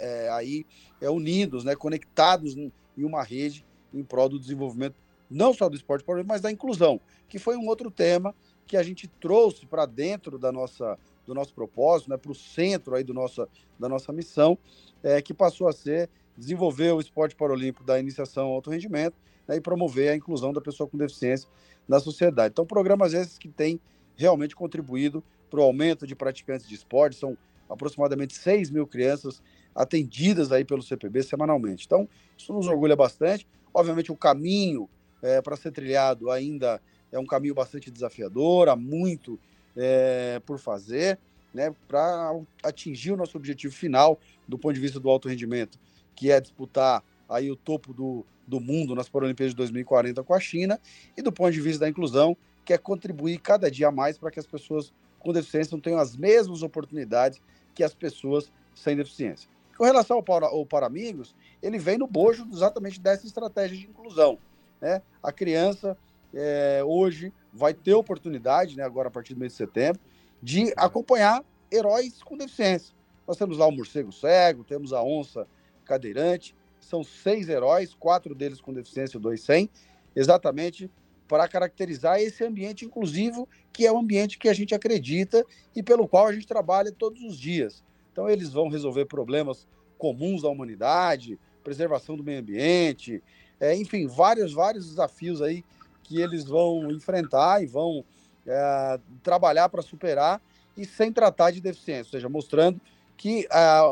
é, 0.00 0.26
é, 0.26 0.30
aí 0.30 0.66
é, 1.00 1.08
unidos, 1.08 1.64
né, 1.64 1.74
conectados 1.74 2.56
em 2.56 2.72
uma 2.98 3.22
rede 3.22 3.64
em 3.94 4.02
prol 4.02 4.28
do 4.28 4.38
desenvolvimento 4.38 4.96
não 5.30 5.52
só 5.54 5.68
do 5.68 5.76
esporte 5.76 6.04
mas 6.24 6.40
da 6.40 6.50
inclusão, 6.50 7.00
que 7.28 7.38
foi 7.38 7.56
um 7.56 7.66
outro 7.66 7.90
tema 7.90 8.34
que 8.66 8.76
a 8.76 8.82
gente 8.82 9.08
trouxe 9.08 9.66
para 9.66 9.86
dentro 9.86 10.38
da 10.38 10.52
nossa 10.52 10.98
do 11.26 11.34
nosso 11.34 11.52
propósito, 11.54 12.10
né, 12.10 12.16
para 12.16 12.30
o 12.30 12.34
centro 12.34 12.94
aí 12.94 13.04
do 13.04 13.12
nossa, 13.12 13.48
da 13.78 13.88
nossa 13.88 14.12
missão, 14.12 14.56
é, 15.02 15.20
que 15.20 15.34
passou 15.34 15.68
a 15.68 15.72
ser 15.72 16.08
desenvolver 16.36 16.92
o 16.92 17.00
esporte 17.00 17.34
paralímpico 17.34 17.84
da 17.84 17.98
iniciação 17.98 18.46
ao 18.46 18.54
alto 18.54 18.70
rendimento 18.70 19.14
né, 19.48 19.56
e 19.56 19.60
promover 19.60 20.10
a 20.10 20.16
inclusão 20.16 20.52
da 20.52 20.60
pessoa 20.60 20.88
com 20.88 20.96
deficiência 20.96 21.48
na 21.88 22.00
sociedade. 22.00 22.52
Então, 22.52 22.66
programas 22.66 23.14
esses 23.14 23.38
que 23.38 23.48
têm 23.48 23.80
realmente 24.16 24.54
contribuído 24.54 25.22
para 25.50 25.60
o 25.60 25.62
aumento 25.62 26.06
de 26.06 26.14
praticantes 26.14 26.68
de 26.68 26.74
esporte, 26.74 27.16
são 27.16 27.36
aproximadamente 27.68 28.34
6 28.34 28.70
mil 28.70 28.86
crianças 28.86 29.42
atendidas 29.74 30.52
aí 30.52 30.64
pelo 30.64 30.82
CPB 30.82 31.22
semanalmente. 31.22 31.84
Então, 31.86 32.08
isso 32.36 32.52
nos 32.52 32.66
orgulha 32.66 32.96
bastante. 32.96 33.46
Obviamente, 33.72 34.10
o 34.10 34.16
caminho 34.16 34.88
é, 35.22 35.40
para 35.40 35.56
ser 35.56 35.70
trilhado 35.70 36.30
ainda 36.30 36.80
é 37.12 37.18
um 37.18 37.26
caminho 37.26 37.54
bastante 37.54 37.90
desafiador, 37.90 38.68
há 38.68 38.76
muito 38.76 39.38
é, 39.76 40.40
por 40.44 40.58
fazer, 40.58 41.18
né, 41.52 41.74
para 41.86 42.32
atingir 42.62 43.12
o 43.12 43.16
nosso 43.16 43.36
objetivo 43.36 43.74
final 43.74 44.18
do 44.46 44.58
ponto 44.58 44.74
de 44.74 44.80
vista 44.80 45.00
do 45.00 45.08
alto 45.08 45.28
rendimento, 45.28 45.78
que 46.14 46.30
é 46.30 46.40
disputar 46.40 47.02
aí 47.28 47.50
o 47.50 47.56
topo 47.56 47.92
do, 47.92 48.24
do 48.46 48.60
mundo 48.60 48.94
nas 48.94 49.08
Paralimpíadas 49.08 49.52
de 49.52 49.56
2040 49.56 50.22
com 50.22 50.34
a 50.34 50.40
China, 50.40 50.80
e 51.16 51.22
do 51.22 51.32
ponto 51.32 51.52
de 51.52 51.60
vista 51.60 51.80
da 51.80 51.88
inclusão, 51.88 52.36
que 52.64 52.72
é 52.72 52.78
contribuir 52.78 53.38
cada 53.38 53.70
dia 53.70 53.90
mais 53.90 54.18
para 54.18 54.30
que 54.30 54.40
as 54.40 54.46
pessoas 54.46 54.92
com 55.18 55.32
deficiência 55.32 55.74
não 55.74 55.80
tenham 55.80 55.98
as 55.98 56.16
mesmas 56.16 56.62
oportunidades 56.62 57.40
que 57.74 57.82
as 57.82 57.94
pessoas 57.94 58.50
sem 58.74 58.96
deficiência. 58.96 59.48
Com 59.76 59.84
relação 59.84 60.16
ao 60.16 60.22
para, 60.22 60.46
ao 60.46 60.64
para 60.64 60.86
amigos, 60.86 61.34
ele 61.62 61.78
vem 61.78 61.98
no 61.98 62.06
bojo 62.06 62.46
exatamente 62.52 63.00
dessa 63.00 63.26
estratégia 63.26 63.76
de 63.76 63.86
inclusão. 63.86 64.38
Né? 64.80 65.02
A 65.22 65.32
criança 65.32 65.96
é, 66.32 66.82
hoje 66.84 67.32
vai 67.56 67.72
ter 67.74 67.94
oportunidade, 67.94 68.76
né, 68.76 68.84
agora 68.84 69.08
a 69.08 69.10
partir 69.10 69.34
do 69.34 69.40
mês 69.40 69.52
de 69.52 69.58
setembro, 69.58 70.00
de 70.42 70.72
acompanhar 70.76 71.42
heróis 71.72 72.22
com 72.22 72.36
deficiência. 72.36 72.94
Nós 73.26 73.36
temos 73.36 73.58
lá 73.58 73.66
o 73.66 73.72
morcego 73.72 74.12
cego, 74.12 74.62
temos 74.62 74.92
a 74.92 75.02
onça 75.02 75.46
cadeirante. 75.84 76.54
São 76.80 77.02
seis 77.02 77.48
heróis, 77.48 77.94
quatro 77.94 78.34
deles 78.34 78.60
com 78.60 78.72
deficiência, 78.72 79.18
dois 79.18 79.40
sem, 79.40 79.68
exatamente 80.14 80.90
para 81.26 81.48
caracterizar 81.48 82.20
esse 82.20 82.44
ambiente 82.44 82.84
inclusivo, 82.84 83.48
que 83.72 83.84
é 83.84 83.90
o 83.90 83.98
ambiente 83.98 84.38
que 84.38 84.48
a 84.48 84.54
gente 84.54 84.74
acredita 84.74 85.44
e 85.74 85.82
pelo 85.82 86.06
qual 86.06 86.26
a 86.26 86.32
gente 86.32 86.46
trabalha 86.46 86.92
todos 86.92 87.20
os 87.22 87.36
dias. 87.36 87.82
Então, 88.12 88.28
eles 88.30 88.52
vão 88.52 88.68
resolver 88.68 89.06
problemas 89.06 89.66
comuns 89.98 90.42
da 90.42 90.48
humanidade, 90.48 91.38
preservação 91.64 92.16
do 92.16 92.22
meio 92.22 92.40
ambiente, 92.40 93.20
é, 93.58 93.74
enfim, 93.74 94.06
vários, 94.06 94.52
vários 94.52 94.88
desafios 94.88 95.42
aí 95.42 95.64
que 96.06 96.20
eles 96.20 96.44
vão 96.44 96.90
enfrentar 96.92 97.62
e 97.62 97.66
vão 97.66 98.04
é, 98.46 99.00
trabalhar 99.22 99.68
para 99.68 99.82
superar 99.82 100.40
e 100.76 100.84
sem 100.84 101.12
tratar 101.12 101.50
de 101.50 101.60
deficiência, 101.60 102.04
ou 102.04 102.10
seja, 102.12 102.28
mostrando 102.28 102.80
que 103.16 103.46
a, 103.50 103.82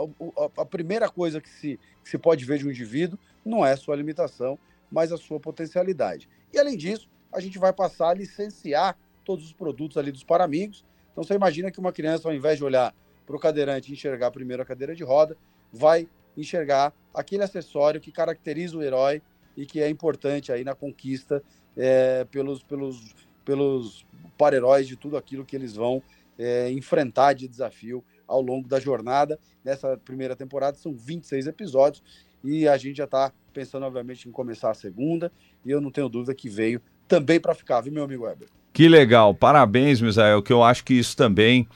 a 0.58 0.64
primeira 0.64 1.08
coisa 1.08 1.40
que 1.40 1.48
se, 1.48 1.80
que 2.02 2.08
se 2.08 2.18
pode 2.18 2.44
ver 2.44 2.58
de 2.58 2.66
um 2.66 2.70
indivíduo 2.70 3.18
não 3.44 3.66
é 3.66 3.72
a 3.72 3.76
sua 3.76 3.96
limitação, 3.96 4.58
mas 4.90 5.10
a 5.10 5.16
sua 5.16 5.40
potencialidade. 5.40 6.28
E 6.52 6.58
além 6.58 6.76
disso, 6.76 7.08
a 7.32 7.40
gente 7.40 7.58
vai 7.58 7.72
passar 7.72 8.10
a 8.10 8.14
licenciar 8.14 8.96
todos 9.24 9.44
os 9.44 9.52
produtos 9.52 9.96
ali 9.96 10.12
dos 10.12 10.22
paramigos. 10.22 10.84
Então 11.10 11.24
você 11.24 11.34
imagina 11.34 11.70
que 11.70 11.80
uma 11.80 11.92
criança, 11.92 12.28
ao 12.28 12.34
invés 12.34 12.58
de 12.58 12.64
olhar 12.64 12.94
para 13.26 13.34
o 13.34 13.40
cadeirante 13.40 13.90
e 13.90 13.94
enxergar 13.94 14.30
primeiro 14.30 14.62
a 14.62 14.66
cadeira 14.66 14.94
de 14.94 15.02
roda, 15.02 15.36
vai 15.72 16.06
enxergar 16.36 16.92
aquele 17.12 17.42
acessório 17.42 18.00
que 18.00 18.12
caracteriza 18.12 18.76
o 18.76 18.82
herói 18.82 19.22
e 19.56 19.66
que 19.66 19.80
é 19.80 19.88
importante 19.88 20.52
aí 20.52 20.64
na 20.64 20.74
conquista 20.74 21.42
é, 21.76 22.24
pelos, 22.30 22.62
pelos, 22.62 23.14
pelos 23.44 24.06
para-heróis 24.36 24.86
de 24.86 24.96
tudo 24.96 25.16
aquilo 25.16 25.44
que 25.44 25.54
eles 25.56 25.74
vão 25.74 26.02
é, 26.38 26.70
enfrentar 26.70 27.32
de 27.32 27.48
desafio 27.48 28.04
ao 28.26 28.40
longo 28.40 28.68
da 28.68 28.80
jornada. 28.80 29.38
Nessa 29.64 29.96
primeira 29.96 30.34
temporada 30.34 30.76
são 30.76 30.94
26 30.94 31.46
episódios 31.46 32.02
e 32.42 32.68
a 32.68 32.76
gente 32.76 32.96
já 32.96 33.04
está 33.04 33.32
pensando, 33.52 33.86
obviamente, 33.86 34.28
em 34.28 34.32
começar 34.32 34.70
a 34.70 34.74
segunda. 34.74 35.32
E 35.64 35.70
eu 35.70 35.80
não 35.80 35.90
tenho 35.90 36.08
dúvida 36.08 36.34
que 36.34 36.48
veio 36.48 36.80
também 37.08 37.40
para 37.40 37.54
ficar, 37.54 37.80
viu, 37.80 37.92
meu 37.92 38.04
amigo 38.04 38.24
Weber? 38.24 38.48
Que 38.72 38.88
legal, 38.88 39.34
parabéns, 39.34 40.00
Misael, 40.00 40.42
que 40.42 40.52
eu 40.52 40.62
acho 40.62 40.84
que 40.84 40.94
isso 40.94 41.16
também 41.16 41.68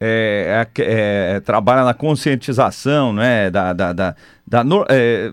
é, 0.00 0.66
é, 0.78 0.82
é, 1.36 1.40
trabalha 1.40 1.84
na 1.84 1.94
conscientização, 1.94 3.12
né, 3.12 3.50
da, 3.50 3.72
da, 3.72 3.92
da, 3.92 4.16
da 4.46 4.64
é, 4.88 5.32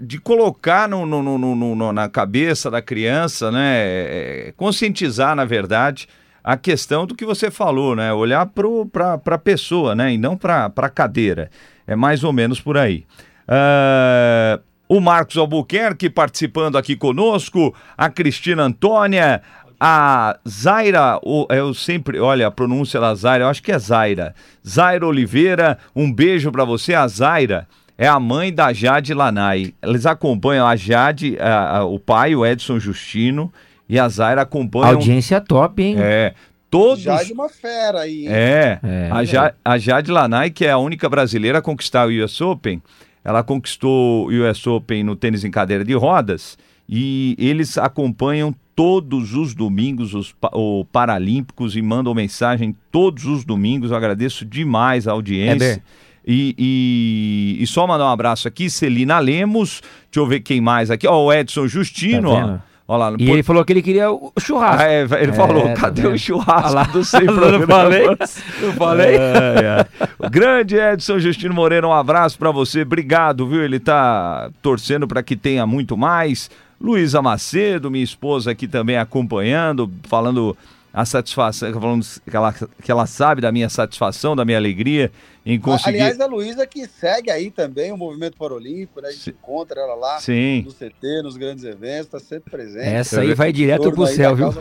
de 0.00 0.18
colocar 0.18 0.88
no, 0.88 1.06
no, 1.06 1.38
no, 1.38 1.92
na 1.92 2.08
cabeça 2.08 2.70
da 2.70 2.82
criança, 2.82 3.52
né, 3.52 3.76
é, 3.78 4.54
conscientizar, 4.56 5.36
na 5.36 5.44
verdade, 5.44 6.08
a 6.42 6.56
questão 6.56 7.06
do 7.06 7.14
que 7.14 7.24
você 7.24 7.50
falou, 7.50 7.96
né? 7.96 8.12
Olhar 8.12 8.46
para 8.46 9.34
a 9.34 9.38
pessoa, 9.38 9.96
né? 9.96 10.12
E 10.12 10.18
não 10.18 10.36
para 10.36 10.72
a 10.76 10.88
cadeira. 10.88 11.50
É 11.84 11.96
mais 11.96 12.22
ou 12.22 12.32
menos 12.32 12.60
por 12.60 12.78
aí. 12.78 13.04
Uh, 13.48 14.62
o 14.88 15.00
Marcos 15.00 15.36
Albuquerque 15.36 16.08
participando 16.08 16.78
aqui 16.78 16.94
conosco, 16.94 17.74
a 17.98 18.08
Cristina 18.08 18.62
Antônia, 18.62 19.42
a 19.80 20.38
Zaira, 20.48 21.20
eu 21.50 21.74
sempre, 21.74 22.20
olha, 22.20 22.46
a 22.46 22.50
pronúncia 22.52 23.00
da 23.00 23.12
Zaira, 23.12 23.44
eu 23.44 23.48
acho 23.48 23.62
que 23.62 23.72
é 23.72 23.78
Zaira. 23.78 24.32
Zaira 24.66 25.04
Oliveira, 25.04 25.78
um 25.96 26.12
beijo 26.12 26.52
para 26.52 26.64
você, 26.64 26.94
a 26.94 27.08
Zaira 27.08 27.66
é 27.98 28.06
a 28.06 28.20
mãe 28.20 28.52
da 28.52 28.72
Jade 28.72 29.14
Lanai. 29.14 29.74
Eles 29.82 30.06
acompanham 30.06 30.66
a 30.66 30.76
Jade, 30.76 31.36
a, 31.40 31.78
a, 31.78 31.84
o 31.84 31.98
pai, 31.98 32.34
o 32.34 32.44
Edson 32.44 32.78
Justino, 32.78 33.52
e 33.88 33.98
a 33.98 34.08
Zaira 34.08 34.42
acompanha. 34.42 34.92
Audiência 34.92 35.40
top, 35.40 35.82
hein? 35.82 35.96
É. 35.98 36.34
Todos... 36.70 37.02
Jade 37.02 37.30
é 37.30 37.34
uma 37.34 37.48
fera 37.48 38.00
aí. 38.00 38.26
Hein? 38.26 38.28
É. 38.28 38.78
é 38.82 39.08
a, 39.10 39.24
ja... 39.24 39.54
a 39.64 39.78
Jade 39.78 40.10
Lanai, 40.10 40.50
que 40.50 40.66
é 40.66 40.70
a 40.70 40.78
única 40.78 41.08
brasileira 41.08 41.58
a 41.58 41.62
conquistar 41.62 42.06
o 42.06 42.24
US 42.24 42.40
Open, 42.40 42.82
ela 43.24 43.42
conquistou 43.42 44.28
o 44.28 44.30
US 44.30 44.66
Open 44.66 45.02
no 45.02 45.16
tênis 45.16 45.44
em 45.44 45.50
cadeira 45.50 45.84
de 45.84 45.94
rodas 45.94 46.58
e 46.88 47.34
eles 47.38 47.78
acompanham 47.78 48.54
todos 48.74 49.34
os 49.34 49.54
domingos 49.54 50.14
os 50.14 50.34
o 50.52 50.84
Paralímpicos 50.92 51.74
e 51.74 51.82
mandam 51.82 52.14
mensagem 52.14 52.76
todos 52.92 53.24
os 53.24 53.44
domingos. 53.44 53.90
Eu 53.90 53.96
agradeço 53.96 54.44
demais 54.44 55.08
a 55.08 55.12
audiência. 55.12 55.82
É 55.82 56.05
e, 56.26 56.54
e, 56.58 57.62
e, 57.62 57.66
só 57.66 57.86
mandar 57.86 58.06
um 58.06 58.10
abraço 58.10 58.48
aqui, 58.48 58.68
Celina 58.68 59.18
Lemos, 59.20 59.80
deixa 60.10 60.18
eu 60.18 60.26
ver 60.26 60.40
quem 60.40 60.60
mais 60.60 60.90
aqui, 60.90 61.06
ó, 61.06 61.24
o 61.24 61.32
Edson 61.32 61.68
Justino, 61.68 62.30
tá 62.30 62.60
ó. 62.88 62.96
Lá, 62.96 63.12
e 63.18 63.28
ele 63.28 63.42
falou 63.42 63.64
que 63.64 63.72
ele 63.72 63.82
queria 63.82 64.12
o 64.12 64.32
churrasco. 64.38 64.82
Ah, 64.82 64.86
é, 64.86 65.02
ele 65.02 65.32
é, 65.32 65.34
falou, 65.34 65.64
tá 65.64 65.74
cadê 65.74 66.02
tá 66.02 66.08
o 66.08 66.16
churrasco 66.16 66.72
lá, 66.72 66.84
do 66.84 67.04
Sem 67.04 67.22
Não 67.26 67.66
falei? 67.66 68.06
Não 68.06 68.72
falei? 68.74 69.16
É, 69.16 69.86
é. 70.20 70.28
Grande 70.30 70.76
Edson 70.76 71.18
Justino 71.18 71.52
Moreira, 71.52 71.86
um 71.86 71.92
abraço 71.92 72.38
para 72.38 72.52
você, 72.52 72.82
obrigado, 72.82 73.44
viu? 73.48 73.64
Ele 73.64 73.80
tá 73.80 74.50
torcendo 74.62 75.08
para 75.08 75.20
que 75.20 75.34
tenha 75.34 75.66
muito 75.66 75.96
mais. 75.96 76.48
Luísa 76.80 77.20
Macedo, 77.20 77.90
minha 77.90 78.04
esposa 78.04 78.52
aqui 78.52 78.68
também 78.68 78.98
acompanhando, 78.98 79.90
falando 80.04 80.56
a 80.94 81.04
satisfação, 81.04 81.72
falando 81.72 82.06
que 82.28 82.36
ela, 82.36 82.52
que 82.52 82.90
ela 82.90 83.06
sabe 83.06 83.40
da 83.40 83.50
minha 83.50 83.68
satisfação, 83.68 84.36
da 84.36 84.44
minha 84.44 84.58
alegria 84.58 85.10
em 85.46 85.60
conseguir. 85.60 86.00
Aliás, 86.00 86.20
a 86.20 86.26
Luísa 86.26 86.66
que 86.66 86.88
segue 86.88 87.30
aí 87.30 87.52
também 87.52 87.92
o 87.92 87.96
movimento 87.96 88.36
paralímpico, 88.36 89.00
né? 89.00 89.08
A 89.08 89.12
gente 89.12 89.22
Sim. 89.22 89.30
encontra 89.30 89.80
ela 89.80 89.94
lá 89.94 90.18
Sim. 90.18 90.64
no 90.66 90.72
CT, 90.72 91.22
nos 91.22 91.36
grandes 91.36 91.62
eventos, 91.62 92.06
está 92.06 92.18
sempre 92.18 92.50
presente. 92.50 92.88
Essa 92.88 93.20
aí 93.20 93.32
vai 93.32 93.52
direto 93.52 93.92
pro 93.92 94.08
céu, 94.08 94.34
viu? 94.34 94.52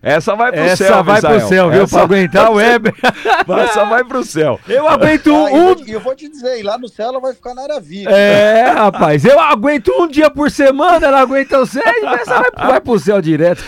Essa 0.00 0.36
vai 0.36 0.52
pro 0.52 0.60
Essa 0.60 0.76
céu, 0.76 0.86
Essa 0.86 1.02
vai 1.02 1.20
pro 1.20 1.48
céu, 1.48 1.70
viu? 1.70 1.82
Essa... 1.82 1.96
Pra 1.96 2.04
aguentar 2.04 2.52
o 2.52 2.54
Weber. 2.62 2.94
Essa 3.64 3.84
vai 3.84 4.04
pro 4.04 4.22
céu. 4.22 4.60
Eu 4.68 4.86
aguento 4.86 5.34
ah, 5.34 5.50
um. 5.50 5.84
E 5.84 5.90
eu, 5.90 6.00
vou 6.00 6.14
te 6.14 6.28
dizer, 6.28 6.62
lá 6.62 6.78
no 6.78 6.88
céu 6.88 7.08
ela 7.08 7.18
vai 7.18 7.34
ficar 7.34 7.52
na 7.52 7.62
área 7.62 7.80
viva. 7.80 8.12
É, 8.12 8.70
rapaz. 8.70 9.24
Eu 9.24 9.40
aguento 9.40 9.90
um 9.98 10.06
dia 10.06 10.30
por 10.30 10.52
semana, 10.52 11.04
ela 11.04 11.20
aguenta 11.20 11.60
os 11.60 11.70
seis, 11.70 12.04
essa 12.20 12.42
vai, 12.42 12.66
vai 12.68 12.80
pro 12.80 12.96
céu 12.96 13.20
direto. 13.20 13.64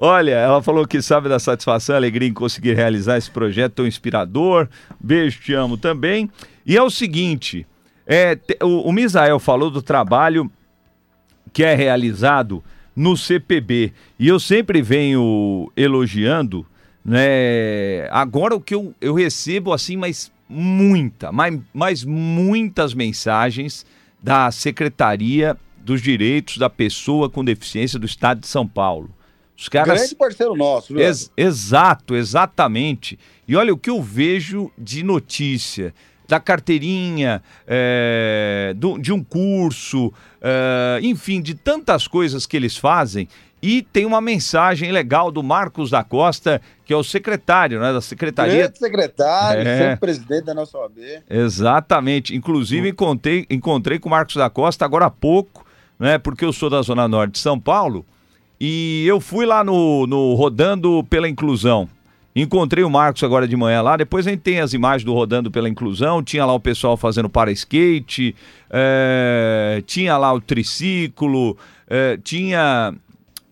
olha, 0.00 0.34
ela 0.34 0.62
falou 0.62 0.86
que 0.86 1.02
sabe 1.02 1.28
da 1.28 1.40
satisfação, 1.40 1.96
alegria 1.96 2.28
em 2.28 2.32
conseguir 2.32 2.74
realizar 2.74 3.18
esse 3.18 3.30
projeto 3.30 3.72
tão 3.72 3.86
inspirador. 3.88 4.68
Beijo, 5.00 5.15
te 5.40 5.52
amo 5.54 5.76
também 5.76 6.06
também. 6.16 6.30
E 6.64 6.76
é 6.76 6.82
o 6.82 6.90
seguinte: 6.90 7.66
é, 8.06 8.38
o, 8.62 8.88
o 8.88 8.92
Misael 8.92 9.38
falou 9.38 9.70
do 9.70 9.82
trabalho 9.82 10.50
que 11.52 11.64
é 11.64 11.74
realizado 11.74 12.62
no 12.94 13.16
CPB. 13.16 13.92
E 14.18 14.28
eu 14.28 14.38
sempre 14.38 14.82
venho 14.82 15.70
elogiando, 15.76 16.66
né? 17.04 18.08
Agora 18.10 18.54
o 18.54 18.60
que 18.60 18.74
eu, 18.74 18.94
eu 19.00 19.14
recebo 19.14 19.72
assim, 19.72 19.96
mas 19.96 20.30
muita, 20.48 21.32
mas, 21.32 21.58
mas 21.72 22.04
muitas 22.04 22.94
mensagens 22.94 23.86
da 24.22 24.50
Secretaria 24.50 25.56
dos 25.78 26.02
Direitos 26.02 26.58
da 26.58 26.68
Pessoa 26.68 27.30
com 27.30 27.44
Deficiência 27.44 27.98
do 27.98 28.06
Estado 28.06 28.40
de 28.40 28.48
São 28.48 28.66
Paulo. 28.66 29.10
Os 29.56 29.68
caras... 29.68 29.98
Grande 30.00 30.14
parceiro 30.14 30.54
nosso, 30.54 30.94
viu? 30.94 31.02
Ex 31.02 31.30
exato, 31.36 32.14
exatamente. 32.14 33.18
E 33.48 33.56
olha 33.56 33.72
o 33.72 33.78
que 33.78 33.90
eu 33.90 34.02
vejo 34.02 34.70
de 34.76 35.02
notícia 35.02 35.94
da 36.28 36.40
carteirinha, 36.40 37.42
é, 37.66 38.74
do, 38.76 38.98
de 38.98 39.12
um 39.12 39.22
curso, 39.22 40.12
é, 40.42 40.98
enfim, 41.02 41.40
de 41.40 41.54
tantas 41.54 42.08
coisas 42.08 42.46
que 42.46 42.56
eles 42.56 42.76
fazem. 42.76 43.28
E 43.62 43.82
tem 43.82 44.04
uma 44.04 44.20
mensagem 44.20 44.92
legal 44.92 45.30
do 45.30 45.42
Marcos 45.42 45.90
da 45.90 46.04
Costa, 46.04 46.60
que 46.84 46.92
é 46.92 46.96
o 46.96 47.02
secretário 47.02 47.80
né, 47.80 47.92
da 47.92 48.00
Secretaria. 48.00 48.58
Grande 48.58 48.78
secretário, 48.78 49.66
é... 49.66 49.78
sempre 49.78 49.96
presidente 49.96 50.44
da 50.44 50.54
nossa 50.54 50.76
OAB. 50.78 50.98
Exatamente. 51.28 52.36
Inclusive, 52.36 52.90
encontrei, 52.90 53.46
encontrei 53.48 53.98
com 53.98 54.08
o 54.08 54.10
Marcos 54.10 54.36
da 54.36 54.50
Costa 54.50 54.84
agora 54.84 55.06
há 55.06 55.10
pouco, 55.10 55.64
né, 55.98 56.18
porque 56.18 56.44
eu 56.44 56.52
sou 56.52 56.68
da 56.68 56.82
Zona 56.82 57.08
Norte 57.08 57.32
de 57.32 57.38
São 57.38 57.58
Paulo. 57.58 58.04
E 58.60 59.04
eu 59.06 59.20
fui 59.20 59.44
lá 59.44 59.62
no, 59.62 60.06
no 60.06 60.34
Rodando 60.34 61.04
pela 61.04 61.28
Inclusão. 61.28 61.88
Encontrei 62.34 62.84
o 62.84 62.90
Marcos 62.90 63.24
agora 63.24 63.48
de 63.48 63.56
manhã 63.56 63.80
lá. 63.80 63.96
Depois 63.96 64.26
a 64.26 64.30
gente 64.30 64.40
tem 64.40 64.60
as 64.60 64.74
imagens 64.74 65.04
do 65.04 65.14
Rodando 65.14 65.50
pela 65.50 65.68
Inclusão. 65.68 66.22
Tinha 66.22 66.44
lá 66.44 66.52
o 66.52 66.60
pessoal 66.60 66.96
fazendo 66.96 67.30
para 67.30 67.50
skate, 67.50 68.36
é, 68.68 69.82
tinha 69.86 70.18
lá 70.18 70.34
o 70.34 70.40
triciclo, 70.40 71.56
é, 71.88 72.18
tinha 72.22 72.94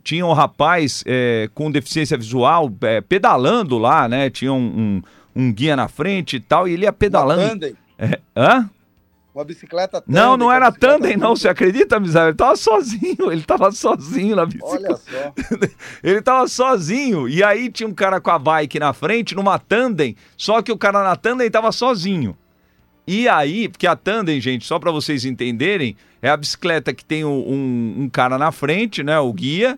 tinha 0.02 0.26
um 0.26 0.34
rapaz 0.34 1.02
é, 1.06 1.48
com 1.54 1.70
deficiência 1.70 2.18
visual 2.18 2.70
pedalando 3.08 3.78
lá, 3.78 4.06
né? 4.06 4.28
Tinha 4.28 4.52
um, 4.52 5.02
um, 5.34 5.44
um, 5.44 5.50
guia 5.50 5.74
na 5.74 5.88
frente 5.88 6.36
e 6.36 6.40
tal, 6.40 6.68
e 6.68 6.74
ele 6.74 6.84
ia 6.84 6.92
pedalando. 6.92 7.74
É, 7.98 8.20
hã? 8.36 8.68
Uma 9.34 9.44
bicicleta 9.44 10.00
tandem. 10.00 10.22
Não, 10.22 10.36
não 10.36 10.52
era 10.52 10.70
tandem, 10.70 11.16
não. 11.16 11.34
Você 11.34 11.48
acredita, 11.48 11.98
Misael? 11.98 12.28
Ele 12.28 12.36
tava 12.36 12.54
sozinho. 12.54 13.32
Ele 13.32 13.42
tava 13.42 13.72
sozinho 13.72 14.36
na 14.36 14.46
bicicleta. 14.46 14.86
Olha 14.86 14.96
só. 14.96 15.68
ele 16.04 16.22
tava 16.22 16.46
sozinho. 16.46 17.28
E 17.28 17.42
aí 17.42 17.68
tinha 17.68 17.88
um 17.88 17.92
cara 17.92 18.20
com 18.20 18.30
a 18.30 18.38
bike 18.38 18.78
na 18.78 18.92
frente, 18.92 19.34
numa 19.34 19.58
tandem. 19.58 20.14
Só 20.36 20.62
que 20.62 20.70
o 20.70 20.78
cara 20.78 21.02
na 21.02 21.16
tandem 21.16 21.50
tava 21.50 21.72
sozinho. 21.72 22.36
E 23.08 23.28
aí, 23.28 23.68
porque 23.68 23.88
a 23.88 23.96
tandem, 23.96 24.40
gente, 24.40 24.64
só 24.64 24.78
para 24.78 24.92
vocês 24.92 25.24
entenderem, 25.24 25.96
é 26.22 26.30
a 26.30 26.36
bicicleta 26.36 26.94
que 26.94 27.04
tem 27.04 27.24
um, 27.24 28.02
um, 28.02 28.08
cara 28.08 28.38
na 28.38 28.52
frente, 28.52 29.02
né? 29.02 29.18
O 29.18 29.32
guia. 29.32 29.76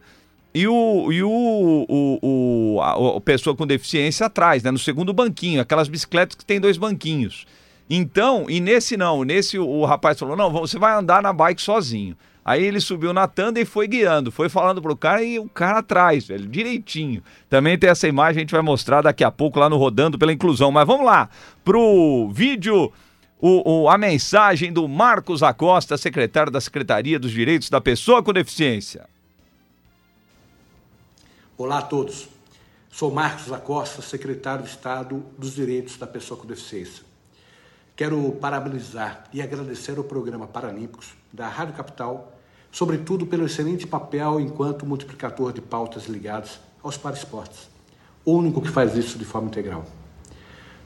E 0.55 0.69
o, 0.69 1.11
e 1.11 1.23
o, 1.23 1.87
o, 1.89 2.19
o, 2.23 2.81
a, 2.83 3.17
a 3.17 3.21
pessoa 3.23 3.57
com 3.57 3.67
deficiência 3.67 4.27
atrás, 4.27 4.63
né? 4.63 4.71
No 4.71 4.79
segundo 4.79 5.15
banquinho. 5.15 5.63
Aquelas 5.63 5.89
bicicletas 5.89 6.37
que 6.37 6.45
tem 6.45 6.61
dois 6.61 6.77
banquinhos. 6.77 7.47
Então, 7.89 8.47
e 8.49 8.61
nesse 8.61 8.97
não, 8.97 9.23
nesse 9.23 9.59
o, 9.59 9.67
o 9.67 9.85
rapaz 9.85 10.19
falou: 10.19 10.37
não, 10.37 10.51
você 10.51 10.79
vai 10.79 10.93
andar 10.93 11.23
na 11.23 11.33
bike 11.33 11.63
sozinho. 11.63 12.17
Aí 12.45 12.63
ele 12.63 12.81
subiu 12.81 13.13
na 13.13 13.27
tanda 13.27 13.59
e 13.59 13.65
foi 13.65 13.89
guiando, 13.89 14.31
foi 14.31 14.49
falando 14.49 14.81
pro 14.81 14.97
cara 14.97 15.21
e 15.21 15.37
o 15.37 15.49
cara 15.49 15.79
atrás, 15.79 16.29
velho, 16.29 16.47
direitinho. 16.47 17.21
Também 17.51 17.77
tem 17.77 17.91
essa 17.91 18.07
imagem, 18.07 18.37
a 18.37 18.41
gente 18.43 18.53
vai 18.53 18.63
mostrar 18.63 19.03
daqui 19.03 19.25
a 19.25 19.33
pouco 19.33 19.59
lá 19.59 19.69
no 19.69 19.77
Rodando 19.77 20.17
pela 20.17 20.33
Inclusão. 20.33 20.71
Mas 20.71 20.87
vamos 20.87 21.05
lá, 21.05 21.29
pro 21.65 22.31
vídeo, 22.33 22.93
o, 23.41 23.83
o, 23.83 23.89
a 23.89 23.99
mensagem 23.99 24.73
do 24.73 24.87
Marcos 24.87 25.43
Acosta, 25.43 25.97
secretário 25.97 26.53
da 26.53 26.61
Secretaria 26.61 27.19
dos 27.19 27.33
Direitos 27.33 27.69
da 27.69 27.81
Pessoa 27.81 28.23
com 28.23 28.33
Deficiência. 28.33 29.09
Olá 31.59 31.79
a 31.79 31.83
todos. 31.83 32.29
Sou 32.93 33.11
Marcos 33.11 33.53
Acosta, 33.53 34.01
secretário 34.03 34.63
de 34.63 34.71
Estado 34.71 35.21
dos 35.37 35.55
Direitos 35.55 35.97
da 35.97 36.07
Pessoa 36.07 36.39
com 36.39 36.47
Deficiência. 36.47 37.06
Quero 37.97 38.31
parabenizar 38.33 39.25
e 39.33 39.41
agradecer 39.41 39.97
ao 39.97 40.05
programa 40.05 40.47
Paralímpicos 40.47 41.15
da 41.33 41.49
Rádio 41.49 41.75
Capital, 41.75 42.31
sobretudo 42.71 43.25
pelo 43.25 43.47
excelente 43.47 43.87
papel 43.87 44.39
enquanto 44.39 44.85
multiplicador 44.85 45.51
de 45.51 45.63
pautas 45.63 46.05
ligadas 46.05 46.61
aos 46.83 46.99
paraesportes, 46.99 47.71
o 48.23 48.33
único 48.35 48.61
que 48.61 48.69
faz 48.69 48.95
isso 48.95 49.17
de 49.17 49.25
forma 49.25 49.49
integral. 49.49 49.87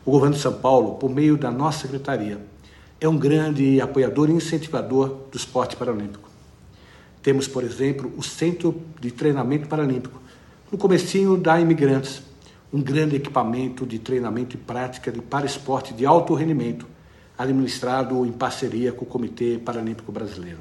O 0.05 0.12
governo 0.12 0.37
de 0.37 0.40
São 0.40 0.53
Paulo, 0.53 0.99
por 0.99 1.11
meio 1.11 1.37
da 1.37 1.51
nossa 1.51 1.81
secretaria, 1.81 2.40
é 3.01 3.09
um 3.09 3.18
grande 3.18 3.81
apoiador 3.81 4.31
e 4.31 4.35
incentivador 4.35 5.09
do 5.33 5.37
esporte 5.37 5.75
paralímpico. 5.75 6.31
Temos, 7.20 7.49
por 7.49 7.64
exemplo, 7.64 8.12
o 8.16 8.23
Centro 8.23 8.83
de 9.01 9.11
Treinamento 9.11 9.66
Paralímpico, 9.66 10.23
no 10.70 10.79
comecinho 10.79 11.37
da 11.37 11.61
Imigrantes, 11.61 12.23
um 12.73 12.81
grande 12.81 13.16
equipamento 13.16 13.85
de 13.85 13.99
treinamento 13.99 14.55
e 14.55 14.61
prática 14.61 15.11
de 15.11 15.20
paraesporte 15.20 15.92
de 15.92 16.07
alto 16.07 16.35
rendimento, 16.35 16.87
administrado 17.40 18.26
em 18.26 18.33
parceria 18.33 18.92
com 18.92 19.05
o 19.05 19.09
Comitê 19.09 19.59
Paralímpico 19.59 20.12
Brasileiro. 20.12 20.59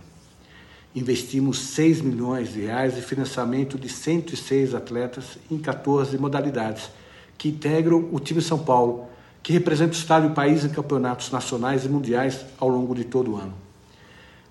Investimos 0.96 1.60
6 1.60 2.02
milhões 2.02 2.54
de 2.54 2.62
reais 2.62 2.98
em 2.98 3.02
financiamento 3.02 3.78
de 3.78 3.90
106 3.90 4.74
atletas 4.74 5.38
em 5.52 5.58
14 5.58 6.18
modalidades, 6.18 6.90
que 7.38 7.50
integram 7.50 8.08
o 8.12 8.20
time 8.20 8.42
São 8.42 8.58
Paulo, 8.58 9.08
que 9.44 9.52
representa 9.52 9.92
o 9.92 9.98
estado 9.98 10.28
e 10.28 10.30
o 10.30 10.34
país 10.34 10.64
em 10.64 10.70
campeonatos 10.70 11.32
nacionais 11.32 11.84
e 11.84 11.90
mundiais 11.90 12.46
ao 12.58 12.70
longo 12.70 12.96
de 12.96 13.04
todo 13.04 13.34
o 13.34 13.36
ano. 13.36 13.54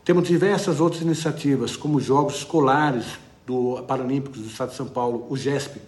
Temos 0.04 0.28
diversas 0.28 0.80
outras 0.80 1.02
iniciativas, 1.02 1.76
como 1.76 1.96
os 1.96 2.04
Jogos 2.04 2.36
Escolares 2.36 3.06
do 3.46 3.82
Paralímpicos 3.84 4.42
do 4.42 4.48
Estado 4.48 4.70
de 4.70 4.76
São 4.76 4.86
Paulo, 4.86 5.26
o 5.30 5.36
GESP, 5.36 5.80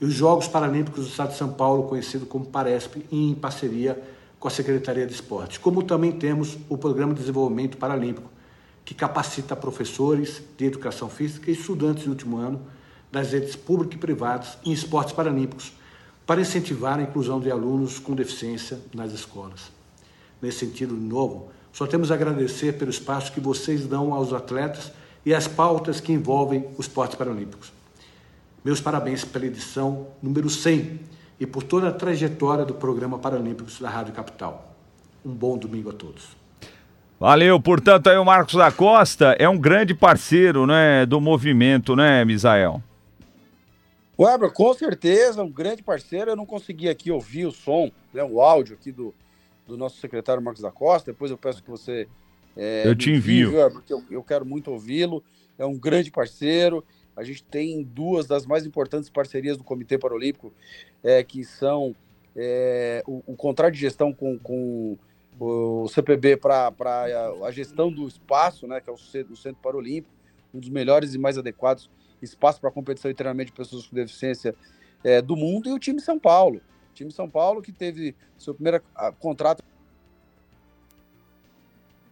e 0.00 0.04
os 0.06 0.14
Jogos 0.14 0.48
Paralímpicos 0.48 1.04
do 1.04 1.10
Estado 1.10 1.32
de 1.32 1.36
São 1.36 1.52
Paulo, 1.52 1.84
conhecido 1.84 2.24
como 2.24 2.46
Paresp, 2.46 3.04
em 3.12 3.34
parceria 3.34 4.02
com 4.42 4.48
a 4.48 4.50
Secretaria 4.50 5.06
de 5.06 5.12
Esporte, 5.12 5.60
como 5.60 5.84
também 5.84 6.10
temos 6.10 6.58
o 6.68 6.76
Programa 6.76 7.14
de 7.14 7.20
Desenvolvimento 7.20 7.76
Paralímpico, 7.76 8.28
que 8.84 8.92
capacita 8.92 9.54
professores 9.54 10.42
de 10.58 10.64
educação 10.64 11.08
física 11.08 11.48
e 11.48 11.54
estudantes 11.54 12.02
de 12.02 12.08
último 12.08 12.38
ano 12.38 12.60
das 13.12 13.30
redes 13.30 13.54
públicas 13.54 13.94
e 13.94 13.98
privadas 13.98 14.58
em 14.64 14.72
esportes 14.72 15.12
paralímpicos, 15.14 15.72
para 16.26 16.40
incentivar 16.40 16.98
a 16.98 17.02
inclusão 17.02 17.38
de 17.38 17.52
alunos 17.52 18.00
com 18.00 18.16
deficiência 18.16 18.80
nas 18.92 19.12
escolas. 19.12 19.70
Nesse 20.42 20.58
sentido, 20.58 20.96
de 20.96 21.06
novo, 21.06 21.52
só 21.72 21.86
temos 21.86 22.10
a 22.10 22.14
agradecer 22.14 22.72
pelo 22.72 22.90
espaço 22.90 23.30
que 23.30 23.38
vocês 23.38 23.86
dão 23.86 24.12
aos 24.12 24.32
atletas 24.32 24.90
e 25.24 25.32
às 25.32 25.46
pautas 25.46 26.00
que 26.00 26.12
envolvem 26.12 26.66
os 26.76 26.86
esportes 26.86 27.16
paralímpicos. 27.16 27.72
Meus 28.64 28.80
parabéns 28.80 29.24
pela 29.24 29.46
edição 29.46 30.08
número 30.20 30.50
100 30.50 30.98
e 31.42 31.46
por 31.46 31.64
toda 31.64 31.88
a 31.88 31.92
trajetória 31.92 32.64
do 32.64 32.72
programa 32.72 33.18
Paralímpicos 33.18 33.80
da 33.80 33.90
Rádio 33.90 34.14
Capital. 34.14 34.76
Um 35.26 35.32
bom 35.34 35.58
domingo 35.58 35.90
a 35.90 35.92
todos. 35.92 36.36
Valeu, 37.18 37.60
portanto, 37.60 38.08
aí 38.08 38.16
o 38.16 38.24
Marcos 38.24 38.54
da 38.54 38.70
Costa 38.70 39.34
é 39.36 39.48
um 39.48 39.58
grande 39.58 39.92
parceiro, 39.92 40.68
né, 40.68 41.04
do 41.04 41.20
movimento, 41.20 41.96
né, 41.96 42.24
Misael? 42.24 42.80
Weber, 44.16 44.52
com 44.52 44.72
certeza, 44.72 45.42
um 45.42 45.50
grande 45.50 45.82
parceiro. 45.82 46.30
Eu 46.30 46.36
não 46.36 46.46
consegui 46.46 46.88
aqui 46.88 47.10
ouvir 47.10 47.44
o 47.46 47.50
som, 47.50 47.90
né, 48.14 48.22
o 48.22 48.40
áudio 48.40 48.76
aqui 48.80 48.92
do, 48.92 49.12
do 49.66 49.76
nosso 49.76 49.98
secretário 49.98 50.40
Marcos 50.40 50.62
da 50.62 50.70
Costa. 50.70 51.10
Depois 51.10 51.32
eu 51.32 51.36
peço 51.36 51.60
que 51.60 51.70
você. 51.70 52.06
É, 52.56 52.86
eu 52.86 52.94
te 52.94 53.10
envio. 53.10 53.48
envio 53.48 53.70
porque 53.72 53.92
eu, 53.92 54.04
eu 54.08 54.22
quero 54.22 54.46
muito 54.46 54.70
ouvi-lo. 54.70 55.24
É 55.58 55.66
um 55.66 55.76
grande 55.76 56.08
parceiro. 56.08 56.84
A 57.16 57.22
gente 57.22 57.44
tem 57.44 57.82
duas 57.82 58.26
das 58.26 58.46
mais 58.46 58.64
importantes 58.64 59.10
parcerias 59.10 59.56
do 59.56 59.64
Comitê 59.64 59.98
Paralímpico, 59.98 60.52
é, 61.02 61.22
que 61.22 61.44
são 61.44 61.94
é, 62.34 63.02
o, 63.06 63.22
o, 63.26 63.36
contrato 63.36 63.74
de 63.74 63.80
gestão 63.80 64.12
com, 64.12 64.38
com 64.38 64.96
o 65.38 65.88
CPB 65.88 66.38
para 66.38 66.72
a, 67.44 67.50
gestão 67.50 67.92
do 67.92 68.06
espaço, 68.08 68.66
né, 68.66 68.80
que 68.80 68.88
é 68.88 68.92
o, 68.92 68.96
o 68.96 69.36
Centro 69.36 69.60
Paralímpico, 69.62 70.14
um 70.54 70.58
dos 70.58 70.68
melhores 70.68 71.14
e 71.14 71.18
mais 71.18 71.36
adequados 71.36 71.90
espaços 72.22 72.60
para 72.60 72.70
competição 72.70 73.10
e 73.10 73.14
treinamento 73.14 73.50
de 73.50 73.56
pessoas 73.56 73.86
com 73.86 73.96
deficiência 73.96 74.54
é, 75.04 75.20
do 75.20 75.36
mundo, 75.36 75.68
e 75.68 75.72
o 75.72 75.78
time 75.78 76.00
São 76.00 76.18
Paulo. 76.18 76.58
O 76.90 76.94
time 76.94 77.10
São 77.10 77.28
Paulo 77.28 77.60
que 77.60 77.72
teve 77.72 78.14
seu 78.38 78.54
primeiro 78.54 78.82
contrato 79.18 79.62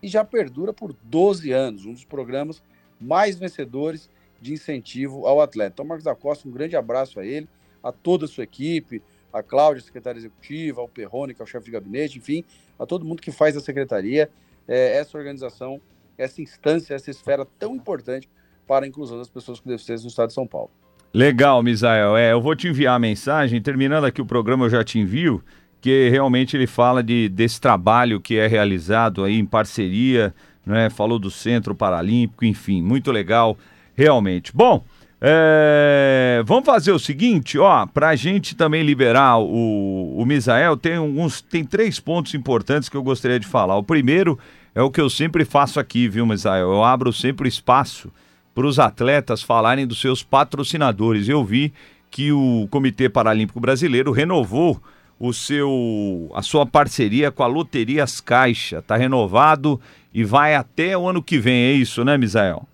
e 0.03 0.09
já 0.09 0.25
perdura 0.25 0.73
por 0.73 0.95
12 1.05 1.53
anos, 1.53 1.85
um 1.85 1.93
dos 1.93 2.05
programas 2.05 2.63
mais 3.01 3.39
vencedores 3.39 4.09
de 4.41 4.53
incentivo 4.53 5.27
ao 5.27 5.41
atleta. 5.41 5.73
Então, 5.75 5.85
Marcos 5.85 6.05
da 6.05 6.15
Costa, 6.15 6.49
um 6.49 6.53
grande 6.53 6.77
abraço 6.77 7.21
a 7.21 7.25
ele, 7.25 7.49
a 7.83 7.93
toda 7.93 8.25
a 8.25 8.29
sua 8.29 8.45
equipe, 8.45 9.03
a 9.33 9.43
Cláudia, 9.43 9.83
secretária 9.83 10.19
executiva, 10.19 10.81
ao 10.81 10.89
Perrone, 10.89 11.35
que 11.35 11.41
é 11.41 11.45
o 11.45 11.47
chefe 11.47 11.67
de 11.67 11.71
gabinete, 11.71 12.19
enfim, 12.19 12.45
a 12.79 12.87
todo 12.87 13.05
mundo 13.05 13.23
que 13.23 13.31
faz 13.31 13.57
a 13.57 13.61
secretaria, 13.61 14.31
é, 14.67 14.97
essa 14.97 15.17
organização, 15.17 15.81
essa 16.17 16.43
instância, 16.43 16.95
essa 16.95 17.11
esfera 17.11 17.47
tão 17.59 17.75
importante 17.75 18.29
para 18.67 18.85
a 18.85 18.89
inclusão 18.89 19.19
das 19.19 19.29
pessoas 19.29 19.61
com 19.61 19.69
deficiência 19.69 20.05
no 20.05 20.11
estado 20.11 20.29
de 20.29 20.35
São 20.35 20.47
Paulo. 20.47 20.71
Legal, 21.13 21.61
Misael. 21.63 22.17
É, 22.17 22.33
eu 22.33 22.41
vou 22.41 22.55
te 22.55 22.69
enviar 22.69 22.95
a 22.95 22.99
mensagem, 22.99 23.61
terminando 23.61 24.05
aqui 24.05 24.23
o 24.23 24.27
programa 24.27 24.67
eu 24.67 24.71
já 24.71 24.85
te 24.85 24.99
envio, 24.99 25.43
que 25.81 26.09
realmente 26.09 26.57
ele 26.57 26.67
fala 26.67 27.03
de, 27.03 27.29
desse 27.29 27.61
trabalho 27.61 28.21
que 28.21 28.37
é 28.37 28.47
realizado 28.47 29.25
aí 29.25 29.37
em 29.37 29.45
parceria, 29.45 30.33
né? 30.65 30.89
falou 30.89 31.19
do 31.19 31.31
Centro 31.31 31.75
Paralímpico, 31.75 32.45
enfim, 32.45 32.81
muito 32.81 33.11
legal, 33.11 33.59
realmente. 34.01 34.51
Bom, 34.55 34.83
é, 35.21 36.43
vamos 36.47 36.65
fazer 36.65 36.93
o 36.93 36.99
seguinte, 36.99 37.59
ó, 37.59 37.85
para 37.85 38.09
a 38.09 38.17
gente 38.17 38.57
também 38.57 38.83
liberar 38.83 39.39
o, 39.39 40.17
o 40.17 40.25
Misael, 40.25 40.77
tem 40.79 40.97
alguns, 40.97 41.43
tem 41.43 41.63
três 41.63 42.01
pontos 42.01 42.33
importantes 42.35 42.89
que 42.89 42.97
eu 42.97 43.03
gostaria 43.03 43.39
de 43.39 43.47
falar. 43.47 43.77
O 43.77 43.83
primeiro 43.83 44.39
é 44.75 44.81
o 44.81 44.91
que 44.91 45.01
eu 45.01 45.11
sempre 45.11 45.45
faço 45.45 45.79
aqui, 45.79 46.09
viu, 46.09 46.25
Misael? 46.25 46.73
Eu 46.73 46.83
abro 46.83 47.13
sempre 47.13 47.47
espaço 47.47 48.11
para 48.55 48.67
os 48.67 48.79
atletas 48.79 49.43
falarem 49.43 49.87
dos 49.87 50.01
seus 50.01 50.23
patrocinadores. 50.23 51.29
Eu 51.29 51.45
vi 51.45 51.71
que 52.11 52.33
o 52.33 52.67
Comitê 52.71 53.11
Paralímpico 53.11 53.61
Brasileiro 53.61 54.13
renovou 54.13 54.81
o 55.19 55.35
seu 55.35 56.31
a 56.35 56.41
sua 56.41 56.65
parceria 56.65 57.31
com 57.31 57.43
a 57.43 57.47
Loterias 57.47 58.19
Caixa. 58.19 58.79
Está 58.79 58.97
renovado 58.97 59.79
e 60.15 60.25
vai 60.25 60.55
até 60.55 60.97
o 60.97 61.07
ano 61.07 61.23
que 61.23 61.39
vem, 61.39 61.65
é 61.65 61.73
isso, 61.73 62.03
né, 62.03 62.17
Misael? 62.17 62.67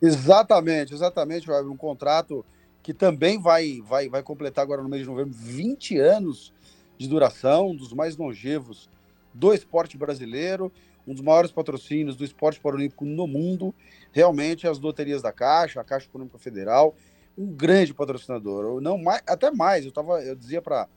Exatamente, 0.00 0.94
exatamente, 0.94 1.50
um 1.50 1.76
contrato 1.76 2.44
que 2.82 2.94
também 2.94 3.38
vai, 3.38 3.80
vai, 3.84 4.08
vai 4.08 4.22
completar 4.22 4.62
agora 4.62 4.82
no 4.82 4.88
mês 4.88 5.02
de 5.02 5.08
novembro 5.08 5.34
20 5.34 5.98
anos 5.98 6.52
de 6.96 7.08
duração, 7.08 7.70
um 7.70 7.76
dos 7.76 7.92
mais 7.92 8.16
longevos 8.16 8.88
do 9.34 9.52
esporte 9.52 9.98
brasileiro, 9.98 10.72
um 11.06 11.14
dos 11.14 11.22
maiores 11.22 11.50
patrocínios 11.50 12.16
do 12.16 12.24
esporte 12.24 12.60
paralímpico 12.60 13.04
no 13.04 13.26
mundo, 13.26 13.74
realmente 14.12 14.66
as 14.66 14.78
loterias 14.78 15.22
da 15.22 15.32
Caixa, 15.32 15.80
a 15.80 15.84
Caixa 15.84 16.06
Econômica 16.06 16.38
Federal, 16.38 16.94
um 17.36 17.46
grande 17.46 17.94
patrocinador, 17.94 18.80
não 18.80 18.98
mais, 18.98 19.22
até 19.26 19.50
mais, 19.50 19.84
eu 19.84 19.92
tava, 19.92 20.22
eu 20.22 20.34
dizia 20.34 20.62
para 20.62 20.88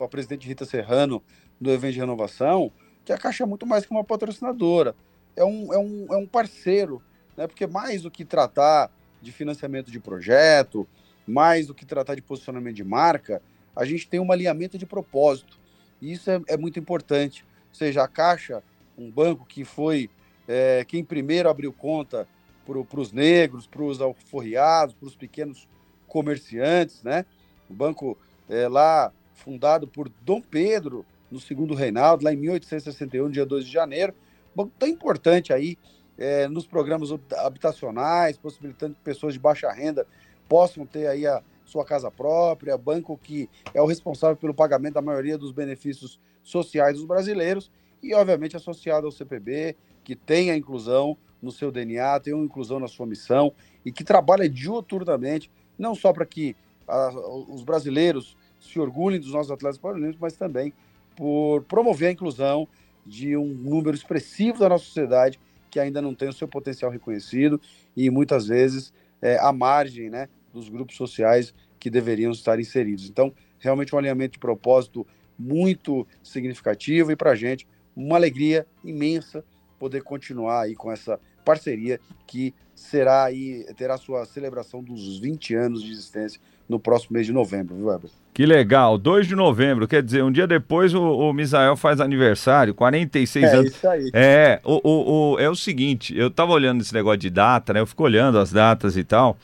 a 0.00 0.08
presidente 0.08 0.46
Rita 0.46 0.64
Serrano 0.64 1.22
do 1.60 1.70
evento 1.70 1.94
de 1.94 2.00
renovação, 2.00 2.72
que 3.04 3.12
a 3.12 3.18
Caixa 3.18 3.44
é 3.44 3.46
muito 3.46 3.66
mais 3.66 3.84
que 3.84 3.92
uma 3.92 4.04
patrocinadora, 4.04 4.94
é 5.36 5.44
um, 5.44 5.72
é 5.72 5.78
um, 5.78 6.06
é 6.10 6.16
um 6.16 6.26
parceiro 6.26 7.02
né? 7.36 7.46
Porque 7.46 7.66
mais 7.66 8.02
do 8.02 8.10
que 8.10 8.24
tratar 8.24 8.90
de 9.20 9.32
financiamento 9.32 9.90
de 9.90 9.98
projeto, 9.98 10.86
mais 11.26 11.66
do 11.66 11.74
que 11.74 11.86
tratar 11.86 12.14
de 12.14 12.22
posicionamento 12.22 12.76
de 12.76 12.84
marca, 12.84 13.40
a 13.74 13.84
gente 13.84 14.06
tem 14.08 14.20
um 14.20 14.30
alinhamento 14.30 14.78
de 14.78 14.86
propósito. 14.86 15.58
E 16.00 16.12
isso 16.12 16.30
é, 16.30 16.40
é 16.48 16.56
muito 16.56 16.78
importante. 16.78 17.44
Ou 17.70 17.74
seja, 17.74 18.02
a 18.02 18.08
Caixa, 18.08 18.62
um 18.96 19.10
banco 19.10 19.44
que 19.44 19.64
foi 19.64 20.10
é, 20.46 20.84
quem 20.86 21.02
primeiro 21.02 21.48
abriu 21.48 21.72
conta 21.72 22.28
para 22.66 23.00
os 23.00 23.12
negros, 23.12 23.66
para 23.66 23.82
os 23.82 24.00
alforriados, 24.00 24.94
para 24.94 25.08
os 25.08 25.16
pequenos 25.16 25.68
comerciantes, 26.06 27.02
né? 27.02 27.24
O 27.68 27.74
banco 27.74 28.16
é, 28.48 28.68
lá 28.68 29.12
fundado 29.34 29.86
por 29.86 30.08
Dom 30.22 30.40
Pedro, 30.40 31.04
no 31.30 31.40
segundo 31.40 31.74
reinado, 31.74 32.24
lá 32.24 32.32
em 32.32 32.36
1861, 32.36 33.30
dia 33.30 33.44
2 33.44 33.66
de 33.66 33.72
janeiro. 33.72 34.14
Um 34.52 34.62
banco 34.62 34.72
tão 34.78 34.88
importante 34.88 35.52
aí 35.52 35.76
é, 36.18 36.48
nos 36.48 36.66
programas 36.66 37.10
habitacionais, 37.38 38.36
possibilitando 38.36 38.94
que 38.94 39.00
pessoas 39.00 39.34
de 39.34 39.40
baixa 39.40 39.70
renda 39.70 40.06
possam 40.48 40.86
ter 40.86 41.06
aí 41.06 41.26
a 41.26 41.42
sua 41.64 41.84
casa 41.84 42.10
própria, 42.10 42.76
banco 42.76 43.18
que 43.22 43.48
é 43.72 43.80
o 43.80 43.86
responsável 43.86 44.36
pelo 44.36 44.54
pagamento 44.54 44.94
da 44.94 45.02
maioria 45.02 45.38
dos 45.38 45.50
benefícios 45.50 46.20
sociais 46.42 46.96
dos 46.96 47.06
brasileiros 47.06 47.70
e, 48.02 48.14
obviamente, 48.14 48.56
associado 48.56 49.06
ao 49.06 49.12
CPB, 49.12 49.74
que 50.04 50.14
tem 50.14 50.50
a 50.50 50.56
inclusão 50.56 51.16
no 51.40 51.50
seu 51.50 51.72
DNA, 51.72 52.20
tem 52.20 52.34
uma 52.34 52.44
inclusão 52.44 52.78
na 52.78 52.88
sua 52.88 53.06
missão 53.06 53.52
e 53.84 53.90
que 53.90 54.04
trabalha 54.04 54.48
diuturnamente, 54.48 55.50
não 55.78 55.94
só 55.94 56.12
para 56.12 56.26
que 56.26 56.54
a, 56.86 57.08
os 57.48 57.62
brasileiros 57.62 58.36
se 58.60 58.78
orgulhem 58.78 59.20
dos 59.20 59.32
nossos 59.32 59.50
atletas 59.50 59.78
paralímpicos, 59.78 60.20
mas 60.20 60.36
também 60.36 60.72
por 61.16 61.62
promover 61.62 62.08
a 62.08 62.12
inclusão 62.12 62.68
de 63.06 63.36
um 63.36 63.46
número 63.46 63.96
expressivo 63.96 64.58
da 64.58 64.68
nossa 64.68 64.84
sociedade 64.84 65.38
que 65.74 65.80
ainda 65.80 66.00
não 66.00 66.14
tem 66.14 66.28
o 66.28 66.32
seu 66.32 66.46
potencial 66.46 66.88
reconhecido 66.88 67.60
e 67.96 68.08
muitas 68.08 68.46
vezes 68.46 68.92
é, 69.20 69.36
à 69.40 69.52
margem 69.52 70.08
né, 70.08 70.28
dos 70.52 70.68
grupos 70.68 70.94
sociais 70.94 71.52
que 71.80 71.90
deveriam 71.90 72.30
estar 72.30 72.60
inseridos. 72.60 73.08
Então, 73.08 73.34
realmente 73.58 73.92
um 73.92 73.98
alinhamento 73.98 74.34
de 74.34 74.38
propósito 74.38 75.04
muito 75.36 76.06
significativo 76.22 77.10
e 77.10 77.16
para 77.16 77.32
a 77.32 77.34
gente 77.34 77.66
uma 77.96 78.14
alegria 78.14 78.64
imensa 78.84 79.44
poder 79.76 80.04
continuar 80.04 80.62
aí 80.62 80.76
com 80.76 80.92
essa 80.92 81.18
parceria 81.44 81.98
que 82.24 82.54
será 82.72 83.24
aí, 83.24 83.66
terá 83.76 83.98
sua 83.98 84.24
celebração 84.26 84.80
dos 84.80 85.18
20 85.18 85.56
anos 85.56 85.82
de 85.82 85.90
existência 85.90 86.40
no 86.68 86.78
próximo 86.78 87.14
mês 87.14 87.26
de 87.26 87.32
novembro, 87.32 87.74
viu, 87.74 87.86
Weber? 87.86 88.10
Que 88.32 88.44
legal, 88.44 88.98
2 88.98 89.28
de 89.28 89.36
novembro, 89.36 89.86
quer 89.86 90.02
dizer, 90.02 90.24
um 90.24 90.32
dia 90.32 90.46
depois 90.46 90.92
o, 90.92 91.02
o 91.02 91.32
Misael 91.32 91.76
faz 91.76 92.00
aniversário, 92.00 92.74
46 92.74 93.44
é 93.44 93.56
anos. 93.56 93.70
Isso 93.70 93.88
aí. 93.88 94.10
É, 94.12 94.60
o, 94.64 94.80
o, 94.82 95.32
o, 95.34 95.38
é 95.38 95.48
o 95.48 95.54
seguinte, 95.54 96.16
eu 96.16 96.30
tava 96.30 96.52
olhando 96.52 96.80
esse 96.80 96.92
negócio 96.92 97.18
de 97.18 97.30
data, 97.30 97.72
né? 97.72 97.80
Eu 97.80 97.86
fico 97.86 98.02
olhando 98.02 98.38
as 98.38 98.50
datas 98.50 98.96
e 98.96 99.04
tal. 99.04 99.36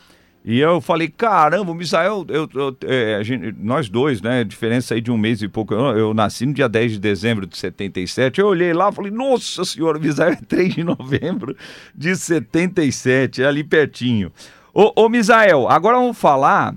E 0.42 0.59
eu 0.59 0.80
falei, 0.80 1.06
caramba, 1.06 1.70
o 1.70 1.74
Misael, 1.74 2.24
eu, 2.28 2.48
eu 2.54 2.76
é, 2.85 3.22
gente, 3.22 3.54
nós 3.59 3.90
dois, 3.90 4.22
né? 4.22 4.42
Diferença 4.42 4.94
aí 4.94 5.00
de 5.00 5.11
um 5.11 5.18
mês 5.18 5.42
e 5.42 5.48
pouco. 5.48 5.74
Eu, 5.74 5.98
eu, 5.98 6.14
nasci 6.14 6.46
no 6.46 6.54
dia 6.54 6.68
10 6.68 6.92
de 6.92 6.98
dezembro 6.98 7.46
de 7.46 7.59
77. 7.59 8.40
Eu 8.40 8.46
olhei 8.46 8.72
lá 8.72 8.88
e 8.88 8.92
falei, 8.92 9.11
nossa 9.12 9.64
senhora, 9.66 9.98
o 9.98 10.00
Misael 10.00 10.33
é 10.33 10.37
3 10.37 10.74
de 10.74 10.83
novembro 10.83 11.54
de 11.94 12.16
77, 12.16 13.42
é 13.42 13.46
ali 13.46 13.62
pertinho. 13.62 14.33
Ô, 14.72 14.92
ô 14.96 15.09
Misael, 15.09 15.68
agora 15.68 15.98
vamos 15.98 16.16
falar 16.16 16.74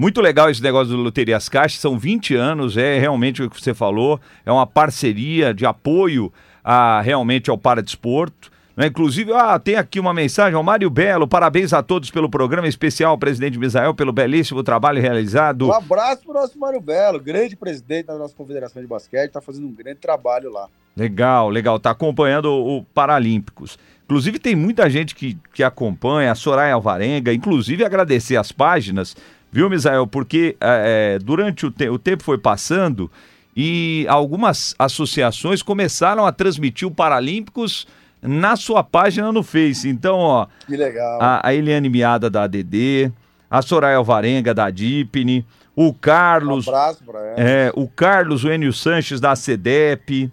muito 0.00 0.22
legal 0.22 0.48
esse 0.48 0.62
negócio 0.62 0.96
do 0.96 1.02
Loterias 1.02 1.46
Caixa, 1.46 1.78
são 1.78 1.98
20 1.98 2.34
anos, 2.34 2.78
é 2.78 2.98
realmente 2.98 3.42
o 3.42 3.50
que 3.50 3.62
você 3.62 3.74
falou, 3.74 4.18
é 4.46 4.50
uma 4.50 4.66
parceria 4.66 5.52
de 5.52 5.66
apoio 5.66 6.32
a, 6.64 7.02
realmente 7.02 7.50
ao 7.50 7.58
paradesporto. 7.58 8.50
Né? 8.74 8.86
Inclusive, 8.86 9.30
ah, 9.34 9.58
tem 9.58 9.76
aqui 9.76 10.00
uma 10.00 10.14
mensagem 10.14 10.54
ao 10.54 10.62
Mário 10.62 10.88
Belo, 10.88 11.28
parabéns 11.28 11.74
a 11.74 11.82
todos 11.82 12.10
pelo 12.10 12.30
programa 12.30 12.66
especial, 12.66 13.18
presidente 13.18 13.58
Misael, 13.58 13.92
pelo 13.92 14.10
belíssimo 14.10 14.62
trabalho 14.62 15.02
realizado. 15.02 15.66
Um 15.66 15.72
abraço 15.74 16.22
para 16.22 16.30
o 16.30 16.40
nosso 16.40 16.58
Mário 16.58 16.80
Belo, 16.80 17.20
grande 17.20 17.54
presidente 17.54 18.06
da 18.06 18.16
nossa 18.16 18.34
confederação 18.34 18.80
de 18.80 18.88
basquete, 18.88 19.26
está 19.26 19.42
fazendo 19.42 19.66
um 19.66 19.72
grande 19.74 19.98
trabalho 19.98 20.50
lá. 20.50 20.66
Legal, 20.96 21.50
legal, 21.50 21.76
está 21.76 21.90
acompanhando 21.90 22.46
o, 22.46 22.78
o 22.78 22.84
Paralímpicos. 22.84 23.78
Inclusive 24.06 24.38
tem 24.38 24.56
muita 24.56 24.88
gente 24.88 25.14
que, 25.14 25.36
que 25.52 25.62
acompanha, 25.62 26.32
a 26.32 26.34
Soraya 26.34 26.74
Alvarenga, 26.74 27.34
inclusive 27.34 27.84
agradecer 27.84 28.36
as 28.36 28.50
páginas 28.50 29.14
Viu, 29.52 29.68
Misael? 29.68 30.06
Porque 30.06 30.56
é, 30.60 31.18
durante 31.20 31.66
o, 31.66 31.70
te 31.70 31.88
o 31.88 31.98
tempo 31.98 32.22
foi 32.22 32.38
passando 32.38 33.10
e 33.56 34.06
algumas 34.08 34.74
associações 34.78 35.62
começaram 35.62 36.24
a 36.24 36.32
transmitir 36.32 36.86
o 36.86 36.90
Paralímpicos 36.90 37.86
na 38.22 38.54
sua 38.56 38.84
página 38.84 39.32
no 39.32 39.42
Face. 39.42 39.88
Então, 39.88 40.18
ó. 40.18 40.46
Que 40.66 40.76
legal. 40.76 41.20
A, 41.20 41.48
a 41.48 41.54
Eliane 41.54 41.88
Miada 41.88 42.30
da 42.30 42.44
ADD, 42.44 43.12
a 43.50 43.62
Soraya 43.62 43.96
Alvarenga 43.96 44.54
da 44.54 44.70
Dipne, 44.70 45.44
o 45.74 45.92
Carlos. 45.92 46.66
Um 46.66 46.70
abraço 46.70 47.04
pra 47.04 47.18
ela. 47.18 47.34
É, 47.38 47.72
o 47.74 47.88
Carlos 47.88 48.44
o 48.44 48.52
Enio 48.52 48.72
Sanches 48.72 49.20
da 49.20 49.34
CEDEP, 49.34 50.30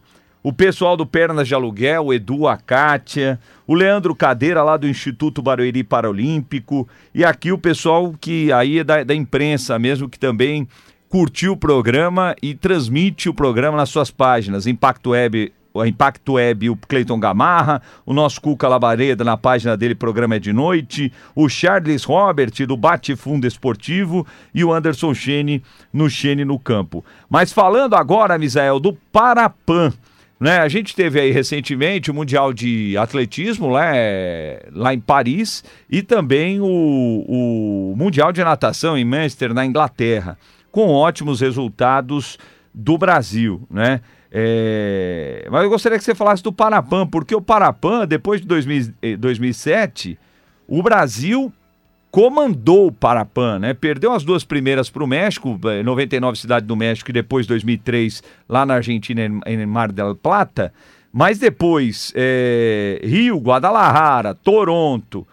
o 0.47 0.53
pessoal 0.53 0.95
do 0.95 1.05
Pernas 1.05 1.45
de 1.45 1.53
Aluguel, 1.53 2.05
o 2.05 2.13
Edu, 2.13 2.47
a 2.47 2.55
Kátia, 2.55 3.37
o 3.67 3.73
Leandro 3.73 4.15
Cadeira 4.15 4.63
lá 4.63 4.77
do 4.77 4.87
Instituto 4.87 5.41
Barueri 5.41 5.83
Paralímpico 5.83 6.87
e 7.13 7.25
aqui 7.25 7.51
o 7.51 7.57
pessoal 7.57 8.15
que 8.17 8.49
aí 8.53 8.79
é 8.79 8.83
da, 8.85 9.03
da 9.03 9.13
imprensa 9.13 9.77
mesmo, 9.77 10.07
que 10.07 10.17
também 10.17 10.65
curtiu 11.09 11.51
o 11.51 11.57
programa 11.57 12.33
e 12.41 12.55
transmite 12.55 13.27
o 13.27 13.33
programa 13.33 13.75
nas 13.75 13.89
suas 13.89 14.09
páginas, 14.09 14.65
Impacto 14.65 15.09
Web 15.09 15.51
o 15.73 15.85
Impacto 15.85 16.33
Web, 16.33 16.69
o 16.69 16.77
Cleiton 16.77 17.19
Gamarra, 17.19 17.81
o 18.05 18.13
nosso 18.13 18.41
Cuca 18.41 18.69
Labareda 18.69 19.25
na 19.25 19.35
página 19.35 19.75
dele, 19.75 19.93
programa 19.93 20.37
é 20.37 20.39
de 20.39 20.51
noite, 20.53 21.11
o 21.35 21.47
Charles 21.49 22.05
Robert 22.05 22.65
do 22.65 22.77
Bate 22.77 23.17
Fundo 23.17 23.45
Esportivo 23.45 24.25
e 24.55 24.63
o 24.63 24.73
Anderson 24.73 25.13
Chene 25.13 25.61
no 25.93 26.09
Chene 26.09 26.43
no 26.43 26.57
Campo. 26.57 27.05
Mas 27.29 27.51
falando 27.51 27.95
agora, 27.95 28.39
Misael, 28.39 28.79
do 28.79 28.93
Parapan. 29.11 29.93
Né, 30.39 30.59
a 30.59 30.67
gente 30.67 30.95
teve 30.95 31.19
aí 31.19 31.31
recentemente 31.31 32.11
o 32.11 32.13
Mundial 32.13 32.53
de 32.53 32.95
Atletismo 32.95 33.73
né, 33.73 34.59
lá 34.71 34.93
em 34.93 34.99
Paris 34.99 35.63
e 35.89 36.03
também 36.03 36.61
o, 36.61 37.25
o 37.27 37.95
Mundial 37.97 38.31
de 38.31 38.43
Natação 38.43 38.95
em 38.95 39.03
Manchester, 39.03 39.51
na 39.51 39.65
Inglaterra, 39.65 40.37
com 40.71 40.89
ótimos 40.89 41.41
resultados 41.41 42.37
do 42.71 42.99
Brasil. 42.99 43.67
Né? 43.71 43.99
É... 44.31 45.47
Mas 45.49 45.63
eu 45.63 45.69
gostaria 45.69 45.97
que 45.97 46.03
você 46.03 46.13
falasse 46.13 46.43
do 46.43 46.53
Parapan, 46.53 47.07
porque 47.07 47.33
o 47.33 47.41
Parapan, 47.41 48.07
depois 48.07 48.39
de 48.39 48.45
2000, 48.45 48.93
2007, 49.17 50.11
eh, 50.11 50.25
o 50.67 50.83
Brasil 50.83 51.51
comandou 52.11 52.87
o 52.87 52.91
Parapan, 52.91 53.59
né? 53.59 53.73
Perdeu 53.73 54.13
as 54.13 54.23
duas 54.23 54.43
primeiras 54.43 54.89
para 54.89 55.03
o 55.03 55.07
México, 55.07 55.59
99 55.83 56.33
eh, 56.37 56.41
Cidade 56.41 56.65
do 56.65 56.75
México 56.75 57.09
e 57.09 57.13
depois 57.13 57.45
2003 57.45 58.23
lá 58.47 58.65
na 58.65 58.75
Argentina 58.75 59.21
em 59.45 59.65
Mar 59.65 59.91
del 59.91 60.15
Plata. 60.15 60.73
Mas 61.11 61.39
depois 61.39 62.13
é... 62.15 63.01
Rio, 63.03 63.37
Guadalajara, 63.37 64.35
Toronto, 64.35 65.27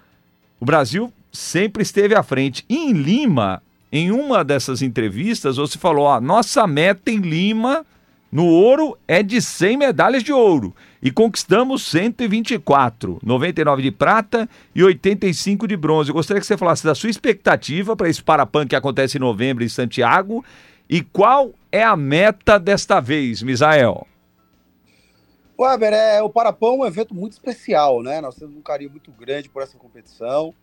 o 0.59 0.65
Brasil 0.65 1.13
sempre 1.33 1.83
esteve 1.83 2.15
à 2.15 2.23
frente. 2.23 2.65
E 2.69 2.77
em 2.77 2.93
Lima, 2.93 3.63
em 3.93 4.11
uma 4.11 4.45
dessas 4.45 4.83
entrevistas, 4.83 5.57
você 5.57 5.79
falou: 5.79 6.09
a 6.09 6.21
nossa 6.21 6.67
meta 6.67 7.11
em 7.11 7.19
Lima 7.19 7.85
no 8.31 8.47
ouro 8.47 8.97
é 9.07 9.23
de 9.23 9.41
100 9.41 9.77
medalhas 9.77 10.23
de 10.23 10.33
ouro 10.33 10.75
e 11.05 11.13
conquistamos 11.13 11.87
124, 11.91 13.21
99 13.23 13.83
de 13.83 13.91
prata 13.91 14.49
e 14.75 14.83
85 14.83 15.69
de 15.69 15.77
bronze. 15.77 16.09
Eu 16.09 16.15
gostaria 16.15 16.41
que 16.41 16.47
você 16.47 16.57
falasse 16.57 16.83
da 16.83 16.95
sua 16.95 17.11
expectativa 17.11 17.95
para 17.95 18.09
esse 18.09 18.23
Parapan 18.23 18.67
que 18.67 18.75
acontece 18.75 19.19
em 19.19 19.21
novembro 19.21 19.63
em 19.63 19.69
Santiago 19.69 20.43
e 20.89 21.03
qual 21.03 21.53
é 21.71 21.83
a 21.83 21.95
meta 21.95 22.59
desta 22.59 23.01
vez, 23.01 23.43
Misael? 23.43 24.07
Weber, 25.61 25.93
é, 25.93 26.23
o 26.23 26.31
Parapan 26.31 26.69
é 26.69 26.71
um 26.71 26.87
evento 26.87 27.15
muito 27.15 27.33
especial, 27.33 28.03
né? 28.03 28.23
Nós 28.23 28.37
temos 28.37 28.57
um 28.57 28.63
carinho 28.63 28.91
muito 28.91 29.13
grande 29.13 29.51
por 29.51 29.63
essa 29.63 29.77
competição. 29.77 30.55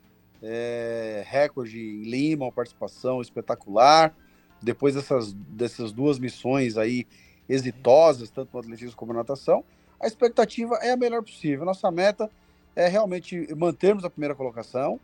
É, 0.42 1.24
recorde 1.28 1.80
em 1.80 2.02
Lima, 2.02 2.46
uma 2.46 2.52
participação 2.52 3.22
espetacular. 3.22 4.12
Depois 4.60 4.96
dessas, 4.96 5.34
dessas 5.34 5.92
duas 5.92 6.18
missões 6.18 6.78
aí 6.78 7.06
exitosas, 7.48 8.32
tanto 8.32 8.50
no 8.54 8.60
atletismo 8.60 8.96
como 8.96 9.14
na 9.14 9.20
natação, 9.20 9.64
a 10.02 10.08
expectativa 10.08 10.76
é 10.82 10.92
a 10.92 10.98
melhor 10.98 11.22
possível. 11.22 11.64
Nossa 11.64 11.92
meta 11.92 12.30
é 12.76 12.88
realmente 12.88 13.48
mantermos 13.56 14.04
a 14.04 14.10
primeira 14.10 14.34
colocação, 14.34 15.00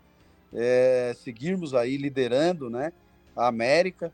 é, 0.54 1.16
seguirmos 1.24 1.74
aí 1.74 1.98
liderando 1.98 2.70
né, 2.70 2.92
a 3.36 3.48
América. 3.48 4.12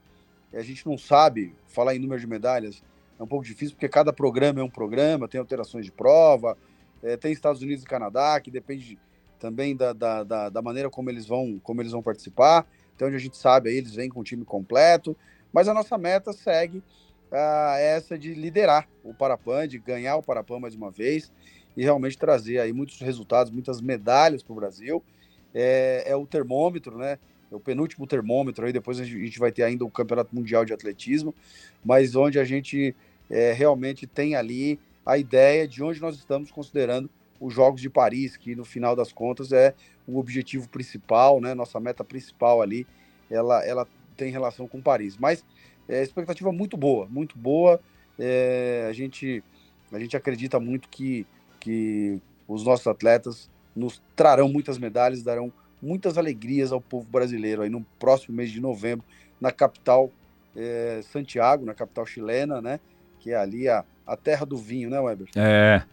A 0.54 0.62
gente 0.62 0.86
não 0.86 0.98
sabe 0.98 1.56
falar 1.68 1.96
em 1.96 2.00
número 2.00 2.20
de 2.20 2.28
medalhas, 2.28 2.84
é 3.18 3.24
um 3.24 3.28
pouco 3.28 3.46
difícil, 3.46 3.76
porque 3.76 3.88
cada 3.88 4.12
programa 4.12 4.60
é 4.60 4.64
um 4.64 4.70
programa, 4.70 5.28
tem 5.28 5.40
alterações 5.40 5.86
de 5.86 5.92
prova, 5.92 6.58
é, 7.02 7.16
tem 7.16 7.32
Estados 7.32 7.62
Unidos 7.62 7.84
e 7.84 7.88
Canadá, 7.88 8.40
que 8.40 8.52
depende 8.52 9.00
também 9.40 9.76
da, 9.76 9.94
da, 9.94 10.24
da, 10.24 10.50
da, 10.50 10.62
maneira 10.62 10.90
como 10.90 11.10
eles 11.10 11.26
vão 11.26 11.60
como 11.64 11.82
eles 11.82 11.92
vão 11.92 12.04
participar. 12.04 12.68
Então, 12.96 13.08
onde 13.08 13.18
a 13.18 13.20
gente 13.20 13.38
sabe, 13.38 13.70
aí 13.70 13.78
eles 13.78 13.96
vêm 13.96 14.10
com 14.10 14.20
o 14.20 14.24
time 14.24 14.46
completo, 14.46 15.16
mas 15.52 15.68
a 15.68 15.74
nossa 15.74 15.98
meta 15.98 16.32
segue 16.34 16.84
essa 17.80 18.18
de 18.18 18.34
liderar 18.34 18.88
o 19.04 19.14
Parapan, 19.14 19.68
de 19.68 19.80
ganhar 19.80 20.16
o 20.18 20.24
Parapan 20.24 20.60
mais 20.60 20.76
uma 20.76 20.92
vez 20.92 21.32
e 21.76 21.84
realmente 21.84 22.18
trazer 22.18 22.60
aí 22.60 22.72
muitos 22.72 23.00
resultados, 23.00 23.52
muitas 23.52 23.82
medalhas 23.82 24.44
para 24.44 24.54
o 24.54 24.56
Brasil. 24.56 25.04
É, 25.54 26.04
é, 26.08 26.16
o 26.16 26.26
termômetro, 26.26 26.98
né? 26.98 27.18
É 27.52 27.56
o 27.56 27.60
penúltimo 27.60 28.08
termômetro 28.08 28.66
aí, 28.66 28.74
depois 28.74 29.00
a 29.00 29.04
gente 29.04 29.38
vai 29.38 29.52
ter 29.52 29.64
ainda 29.64 29.86
o 29.86 29.90
Campeonato 29.90 30.36
Mundial 30.36 30.66
de 30.66 30.74
Atletismo, 30.74 31.36
mas 31.86 32.16
onde 32.16 32.40
a 32.40 32.44
gente 32.44 32.96
é, 33.30 33.52
realmente 33.52 34.08
tem 34.08 34.36
ali 34.36 34.80
a 35.06 35.18
ideia 35.18 35.68
de 35.68 35.84
onde 35.84 36.02
nós 36.02 36.16
estamos 36.16 36.50
considerando 36.50 37.10
os 37.40 37.54
Jogos 37.54 37.82
de 37.82 37.90
Paris, 37.90 38.38
que 38.38 38.56
no 38.56 38.66
final 38.66 38.96
das 38.96 39.12
contas 39.12 39.52
é 39.52 39.76
o 40.08 40.18
objetivo 40.18 40.68
principal, 40.70 41.42
né? 41.42 41.54
Nossa 41.54 41.80
meta 41.80 42.04
principal 42.04 42.62
ali, 42.62 42.88
ela, 43.30 43.64
ela 43.66 43.88
tem 44.16 44.32
relação 44.32 44.68
com 44.68 44.82
Paris. 44.82 45.18
Mas 45.18 45.44
é, 45.88 46.02
expectativa 46.02 46.52
muito 46.52 46.78
boa, 46.78 47.08
muito 47.10 47.38
boa. 47.38 47.80
É, 48.18 48.88
a, 48.90 48.94
gente, 48.94 49.44
a 49.92 50.00
gente 50.00 50.16
acredita 50.16 50.60
muito 50.60 50.88
que, 50.90 51.26
que 51.60 52.20
os 52.48 52.64
nossos 52.64 52.88
atletas 52.88 53.50
nos 53.76 54.02
trarão 54.16 54.48
muitas 54.48 54.78
medalhas, 54.78 55.24
darão 55.24 55.52
muitas 55.82 56.18
alegrias 56.18 56.72
ao 56.72 56.80
povo 56.80 57.08
brasileiro 57.10 57.62
aí 57.62 57.70
no 57.70 57.86
próximo 58.00 58.36
mês 58.36 58.52
de 58.52 58.62
novembro, 58.62 59.06
na 59.42 59.52
capital 59.52 60.12
é, 60.56 61.02
Santiago, 61.04 61.66
na 61.66 61.74
capital 61.74 62.06
chilena, 62.06 62.62
né? 62.62 62.80
Que 63.20 63.32
é 63.32 63.36
ali 63.36 63.68
a, 63.68 63.84
a 64.06 64.16
terra 64.16 64.46
do 64.46 64.58
vinho, 64.58 64.90
né, 64.90 65.00
Weber? 65.00 65.28
É, 65.36 65.84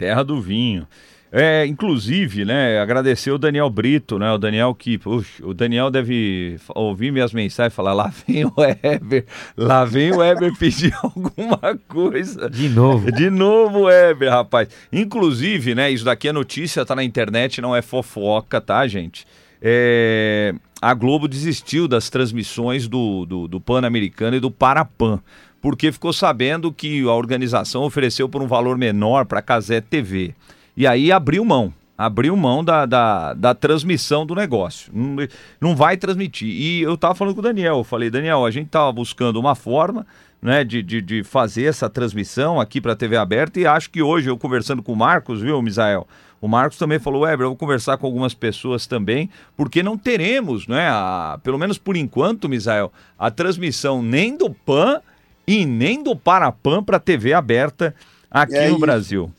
terra 0.00 0.24
do 0.24 0.40
vinho. 0.40 0.88
É, 1.30 1.64
inclusive, 1.66 2.44
né, 2.44 2.80
agradecer 2.80 3.30
o 3.30 3.38
Daniel 3.38 3.70
Brito, 3.70 4.18
né, 4.18 4.32
o 4.32 4.38
Daniel 4.38 4.74
que, 4.74 4.98
puxa, 4.98 5.46
o 5.46 5.54
Daniel 5.54 5.88
deve 5.88 6.56
ouvir 6.70 7.12
minhas 7.12 7.32
mensagens 7.32 7.72
e 7.72 7.76
falar, 7.76 7.92
lá 7.92 8.12
vem 8.26 8.44
o 8.46 8.52
Weber, 8.56 9.26
lá 9.56 9.84
vem 9.84 10.10
o 10.10 10.16
Weber 10.16 10.52
pedir 10.58 10.92
alguma 11.00 11.78
coisa. 11.86 12.50
De 12.50 12.68
novo. 12.68 13.12
De 13.12 13.30
novo, 13.30 13.82
Weber, 13.82 14.28
rapaz. 14.28 14.70
Inclusive, 14.92 15.72
né, 15.72 15.88
isso 15.88 16.04
daqui 16.04 16.28
é 16.28 16.32
notícia, 16.32 16.84
tá 16.84 16.96
na 16.96 17.04
internet, 17.04 17.60
não 17.60 17.76
é 17.76 17.82
fofoca, 17.82 18.60
tá, 18.60 18.84
gente? 18.88 19.24
É, 19.62 20.52
a 20.82 20.94
Globo 20.94 21.28
desistiu 21.28 21.86
das 21.86 22.08
transmissões 22.08 22.88
do, 22.88 23.26
do, 23.26 23.46
do 23.46 23.60
Pan-Americano 23.60 24.36
e 24.36 24.40
do 24.40 24.50
Parapan, 24.50 25.20
porque 25.60 25.92
ficou 25.92 26.12
sabendo 26.12 26.72
que 26.72 27.02
a 27.02 27.12
organização 27.12 27.82
ofereceu 27.82 28.28
por 28.28 28.42
um 28.42 28.46
valor 28.46 28.78
menor 28.78 29.26
para 29.26 29.40
a 29.40 29.42
Casé 29.42 29.80
TV. 29.80 30.34
E 30.76 30.86
aí 30.86 31.12
abriu 31.12 31.44
mão. 31.44 31.72
Abriu 31.96 32.34
mão 32.34 32.64
da, 32.64 32.86
da, 32.86 33.34
da 33.34 33.54
transmissão 33.54 34.24
do 34.24 34.34
negócio. 34.34 34.90
Não, 34.94 35.16
não 35.60 35.76
vai 35.76 35.98
transmitir. 35.98 36.48
E 36.48 36.80
eu 36.80 36.94
estava 36.94 37.14
falando 37.14 37.34
com 37.34 37.40
o 37.40 37.44
Daniel. 37.44 37.78
Eu 37.78 37.84
falei, 37.84 38.08
Daniel, 38.08 38.46
a 38.46 38.50
gente 38.50 38.66
estava 38.66 38.90
buscando 38.90 39.38
uma 39.38 39.54
forma 39.54 40.06
né, 40.40 40.64
de, 40.64 40.82
de, 40.82 41.02
de 41.02 41.22
fazer 41.22 41.64
essa 41.64 41.90
transmissão 41.90 42.58
aqui 42.58 42.80
para 42.80 42.92
a 42.92 42.96
TV 42.96 43.18
aberta. 43.18 43.60
E 43.60 43.66
acho 43.66 43.90
que 43.90 44.00
hoje, 44.00 44.30
eu 44.30 44.38
conversando 44.38 44.82
com 44.82 44.94
o 44.94 44.96
Marcos, 44.96 45.42
viu, 45.42 45.60
Misael? 45.60 46.08
O 46.40 46.48
Marcos 46.48 46.78
também 46.78 46.98
falou, 46.98 47.22
Weber, 47.22 47.44
eu 47.44 47.50
vou 47.50 47.56
conversar 47.56 47.98
com 47.98 48.06
algumas 48.06 48.32
pessoas 48.32 48.86
também, 48.86 49.28
porque 49.54 49.82
não 49.82 49.98
teremos, 49.98 50.66
né, 50.66 50.88
a, 50.88 51.38
pelo 51.42 51.58
menos 51.58 51.76
por 51.76 51.96
enquanto, 51.96 52.48
Misael, 52.48 52.90
a 53.18 53.30
transmissão 53.30 54.02
nem 54.02 54.34
do 54.34 54.48
PAN 54.48 55.02
e 55.50 55.66
nem 55.66 56.00
do 56.00 56.14
Parapan 56.14 56.80
para 56.80 57.00
TV 57.00 57.32
aberta 57.32 57.92
aqui 58.30 58.54
é 58.54 58.66
no 58.66 58.70
isso. 58.70 58.78
Brasil. 58.78 59.32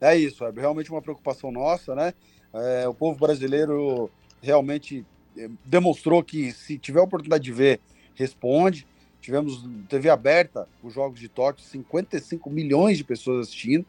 É 0.00 0.16
isso, 0.16 0.44
é 0.44 0.52
realmente 0.52 0.88
uma 0.88 1.02
preocupação 1.02 1.50
nossa, 1.50 1.96
né? 1.96 2.14
É, 2.54 2.86
o 2.86 2.94
povo 2.94 3.18
brasileiro 3.18 4.08
realmente 4.40 5.04
é, 5.36 5.48
demonstrou 5.64 6.22
que 6.22 6.52
se 6.52 6.78
tiver 6.78 7.00
a 7.00 7.02
oportunidade 7.02 7.42
de 7.42 7.50
ver, 7.50 7.80
responde. 8.14 8.86
Tivemos 9.20 9.68
TV 9.88 10.10
aberta, 10.10 10.68
os 10.80 10.94
Jogos 10.94 11.18
de 11.18 11.28
Tóquio, 11.28 11.64
55 11.64 12.48
milhões 12.48 12.96
de 12.98 13.02
pessoas 13.02 13.48
assistindo, 13.48 13.84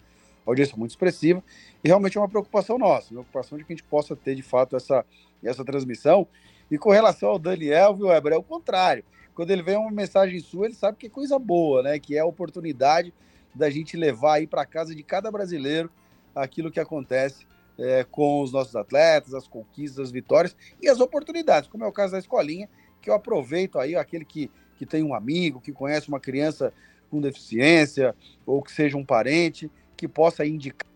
audiência 0.48 0.76
muito 0.76 0.92
expressiva, 0.92 1.44
e 1.84 1.88
realmente 1.88 2.18
é 2.18 2.22
uma 2.22 2.30
preocupação 2.30 2.80
nossa, 2.80 3.14
uma 3.14 3.24
preocupação 3.24 3.60
de 3.60 3.64
que 3.64 3.74
a 3.74 3.76
gente 3.76 3.86
possa 3.86 4.16
ter 4.16 4.34
de 4.34 4.42
fato 4.42 4.76
essa, 4.76 5.06
essa 5.44 5.64
transmissão. 5.64 6.28
E 6.74 6.78
com 6.80 6.90
relação 6.90 7.30
ao 7.30 7.38
Daniel, 7.38 7.94
viu, 7.94 8.08
Weber, 8.08 8.34
é 8.34 8.36
o 8.36 8.42
contrário. 8.42 9.04
Quando 9.36 9.52
ele 9.52 9.62
vê 9.62 9.76
uma 9.76 9.92
mensagem 9.92 10.40
sua, 10.40 10.66
ele 10.66 10.74
sabe 10.74 10.98
que 10.98 11.06
é 11.06 11.10
coisa 11.10 11.38
boa, 11.38 11.84
né? 11.84 12.00
Que 12.00 12.18
é 12.18 12.20
a 12.22 12.26
oportunidade 12.26 13.14
da 13.54 13.70
gente 13.70 13.96
levar 13.96 14.38
aí 14.38 14.48
para 14.48 14.66
casa 14.66 14.96
de 14.96 15.04
cada 15.04 15.30
brasileiro 15.30 15.88
aquilo 16.34 16.72
que 16.72 16.80
acontece 16.80 17.46
é, 17.78 18.04
com 18.04 18.42
os 18.42 18.52
nossos 18.52 18.76
atletas, 18.76 19.36
as 19.36 19.48
conquistas, 19.48 20.00
as 20.00 20.12
vitórias 20.12 20.56
e 20.82 20.90
as 20.90 21.00
oportunidades, 21.00 21.70
como 21.70 21.84
é 21.84 21.88
o 21.88 21.92
caso 21.92 22.14
da 22.14 22.18
escolinha, 22.18 22.68
que 23.00 23.08
eu 23.08 23.14
aproveito 23.14 23.78
aí, 23.78 23.96
aquele 23.96 24.26
que, 24.26 24.50
que 24.76 24.84
tem 24.84 25.04
um 25.04 25.14
amigo, 25.14 25.62
que 25.62 25.72
conhece 25.72 26.10
uma 26.10 26.20
criança 26.20 26.74
com 27.12 27.22
deficiência, 27.22 28.16
ou 28.48 28.64
que 28.64 28.72
seja 28.72 28.98
um 28.98 29.06
parente, 29.06 29.70
que 29.96 30.08
possa 30.08 30.44
indicar. 30.44 30.90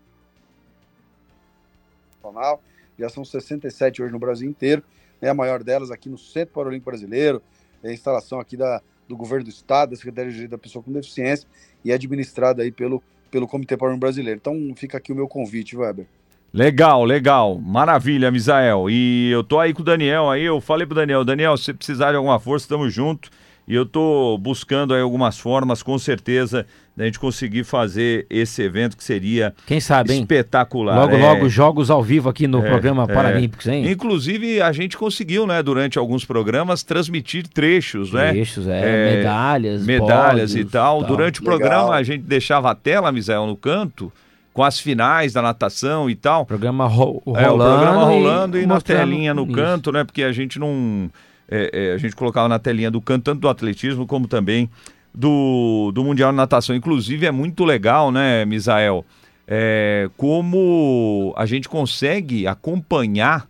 Já 2.98 3.08
são 3.08 3.24
67 3.24 4.02
hoje 4.02 4.12
no 4.12 4.18
Brasil 4.18 4.50
inteiro, 4.50 4.82
é 5.20 5.28
a 5.28 5.34
maior 5.34 5.62
delas 5.62 5.90
aqui 5.90 6.08
no 6.08 6.18
Centro 6.18 6.54
Paralímpico 6.54 6.90
Brasileiro, 6.90 7.42
é 7.82 7.88
a 7.88 7.92
instalação 7.92 8.40
aqui 8.40 8.56
da, 8.56 8.80
do 9.08 9.16
governo 9.16 9.44
do 9.44 9.50
estado, 9.50 9.90
da 9.90 9.96
Secretaria 9.96 10.30
de 10.30 10.34
Direito 10.34 10.52
da 10.52 10.58
Pessoa 10.58 10.82
com 10.82 10.92
Deficiência, 10.92 11.48
e 11.84 11.90
é 11.90 11.94
administrada 11.94 12.62
aí 12.62 12.70
pelo 12.70 13.02
pelo 13.30 13.46
Comitê 13.46 13.76
Paralímpico 13.76 14.06
Brasileiro. 14.06 14.38
Então 14.40 14.72
fica 14.76 14.98
aqui 14.98 15.12
o 15.12 15.16
meu 15.16 15.28
convite, 15.28 15.76
Weber. 15.76 16.06
Legal, 16.52 17.04
legal. 17.04 17.58
Maravilha, 17.58 18.30
Misael. 18.30 18.88
E 18.88 19.30
eu 19.30 19.44
tô 19.44 19.60
aí 19.60 19.74
com 19.74 19.82
o 19.82 19.84
Daniel 19.84 20.30
aí, 20.30 20.44
eu 20.44 20.60
falei 20.60 20.86
pro 20.86 20.94
Daniel, 20.94 21.24
Daniel, 21.24 21.56
se 21.56 21.72
precisar 21.74 22.10
de 22.10 22.16
alguma 22.16 22.40
força, 22.40 22.64
estamos 22.64 22.92
junto. 22.92 23.30
E 23.68 23.74
eu 23.74 23.84
tô 23.84 24.38
buscando 24.38 24.94
aí 24.94 25.02
algumas 25.02 25.38
formas, 25.38 25.82
com 25.82 25.98
certeza, 25.98 26.64
da 26.96 27.04
gente 27.04 27.18
conseguir 27.20 27.64
fazer 27.64 28.24
esse 28.30 28.62
evento 28.62 28.96
que 28.96 29.04
seria 29.04 29.54
Quem 29.66 29.78
sabe, 29.78 30.14
hein? 30.14 30.20
espetacular. 30.22 30.96
Logo, 30.96 31.14
É, 31.14 31.18
logo, 31.20 31.48
jogos 31.50 31.90
ao 31.90 32.02
vivo 32.02 32.30
aqui 32.30 32.46
no 32.48 32.64
É, 32.64 32.68
programa 32.70 33.02
é. 33.06 33.14
Paralímpicos, 33.14 33.66
hein? 33.66 33.90
Inclusive, 33.90 34.62
a 34.62 34.72
gente 34.72 34.96
conseguiu, 34.96 35.46
né, 35.46 35.62
durante 35.62 35.98
alguns 35.98 36.24
programas, 36.24 36.82
transmitir 36.82 37.46
trechos, 37.46 38.10
né? 38.10 38.30
Trechos, 38.30 38.66
é, 38.66 38.80
É, 38.80 39.16
medalhas, 39.18 39.84
medalhas 39.84 40.50
e 40.52 40.54
pódios, 40.54 40.72
tal. 40.72 41.04
Durante 41.04 41.40
o 41.40 41.44
Legal. 41.44 41.58
programa, 41.58 41.94
a 41.94 42.02
gente 42.02 42.22
deixava 42.22 42.70
a 42.70 42.74
tela, 42.74 43.12
Misael, 43.12 43.46
no 43.46 43.54
canto, 43.56 44.10
com 44.54 44.64
as 44.64 44.80
finais 44.80 45.34
da 45.34 45.42
natação 45.42 46.08
e 46.08 46.16
tal. 46.16 46.46
Programa 46.46 46.86
ro 46.86 47.22
rolando. 47.24 47.44
É, 47.44 47.50
o 47.50 47.56
programa 47.56 48.04
rolando 48.04 48.58
e, 48.58 48.64
na 48.66 48.74
mostrando 48.74 48.98
telinha 49.10 49.34
no 49.34 49.44
isso. 49.44 49.52
canto, 49.52 49.92
né? 49.92 50.04
Porque 50.04 50.22
a 50.22 50.32
gente 50.32 50.58
não. 50.58 51.10
É, 51.50 51.70
é, 51.72 51.92
a 51.94 51.98
gente 51.98 52.14
colocava 52.14 52.48
na 52.48 52.58
telinha 52.58 52.90
do 52.90 53.00
canto, 53.00 53.24
tanto 53.24 53.40
do 53.40 53.48
atletismo 53.48 54.06
como 54.06 54.28
também 54.28 54.68
do, 55.14 55.90
do 55.92 56.04
Mundial 56.04 56.30
de 56.30 56.36
Natação. 56.36 56.76
Inclusive, 56.76 57.26
é 57.26 57.30
muito 57.30 57.64
legal, 57.64 58.12
né, 58.12 58.44
Misael? 58.44 59.04
É, 59.46 60.10
como 60.16 61.32
a 61.36 61.46
gente 61.46 61.68
consegue 61.68 62.46
acompanhar 62.46 63.48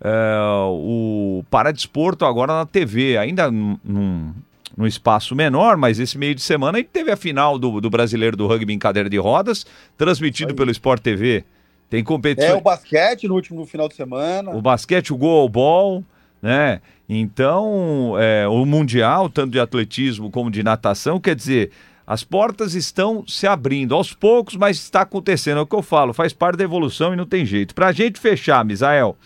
é, 0.00 0.10
o 0.68 1.42
paradesporto 1.50 2.24
agora 2.24 2.52
na 2.52 2.66
TV, 2.66 3.16
ainda 3.16 3.50
num, 3.50 4.34
num, 4.76 4.86
espaço 4.86 5.34
menor, 5.34 5.76
mas 5.76 5.98
esse 5.98 6.18
meio 6.18 6.34
de 6.34 6.42
semana 6.42 6.78
a 6.78 6.80
gente 6.80 6.90
teve 6.90 7.10
a 7.10 7.16
final 7.16 7.58
do, 7.58 7.80
do 7.80 7.88
brasileiro 7.90 8.36
do 8.36 8.46
rugby 8.46 8.74
em 8.74 8.78
cadeira 8.78 9.08
de 9.08 9.16
rodas, 9.16 9.66
transmitido 9.96 10.54
pelo 10.54 10.70
Sport 10.70 11.02
TV. 11.02 11.44
Tem 11.88 12.00
É 12.00 12.04
competição. 12.04 12.58
o 12.58 12.60
basquete 12.60 13.26
no 13.26 13.34
último 13.34 13.64
final 13.64 13.88
de 13.88 13.94
semana. 13.94 14.50
O 14.50 14.60
basquete, 14.60 15.12
o 15.12 15.16
goalball, 15.16 16.04
né? 16.42 16.80
Então, 17.08 18.14
é, 18.18 18.46
o 18.46 18.66
Mundial, 18.66 19.30
tanto 19.30 19.52
de 19.52 19.60
atletismo 19.60 20.30
como 20.30 20.50
de 20.50 20.62
natação, 20.62 21.18
quer 21.18 21.34
dizer, 21.34 21.70
as 22.06 22.22
portas 22.22 22.74
estão 22.74 23.24
se 23.26 23.46
abrindo 23.46 23.94
aos 23.94 24.12
poucos, 24.12 24.56
mas 24.56 24.76
está 24.76 25.02
acontecendo. 25.02 25.58
É 25.58 25.60
o 25.62 25.66
que 25.66 25.74
eu 25.74 25.82
falo, 25.82 26.12
faz 26.12 26.32
parte 26.32 26.58
da 26.58 26.64
evolução 26.64 27.14
e 27.14 27.16
não 27.16 27.26
tem 27.26 27.46
jeito. 27.46 27.74
Para 27.74 27.88
a 27.88 27.92
gente 27.92 28.20
fechar, 28.20 28.64
Misael, 28.64 29.16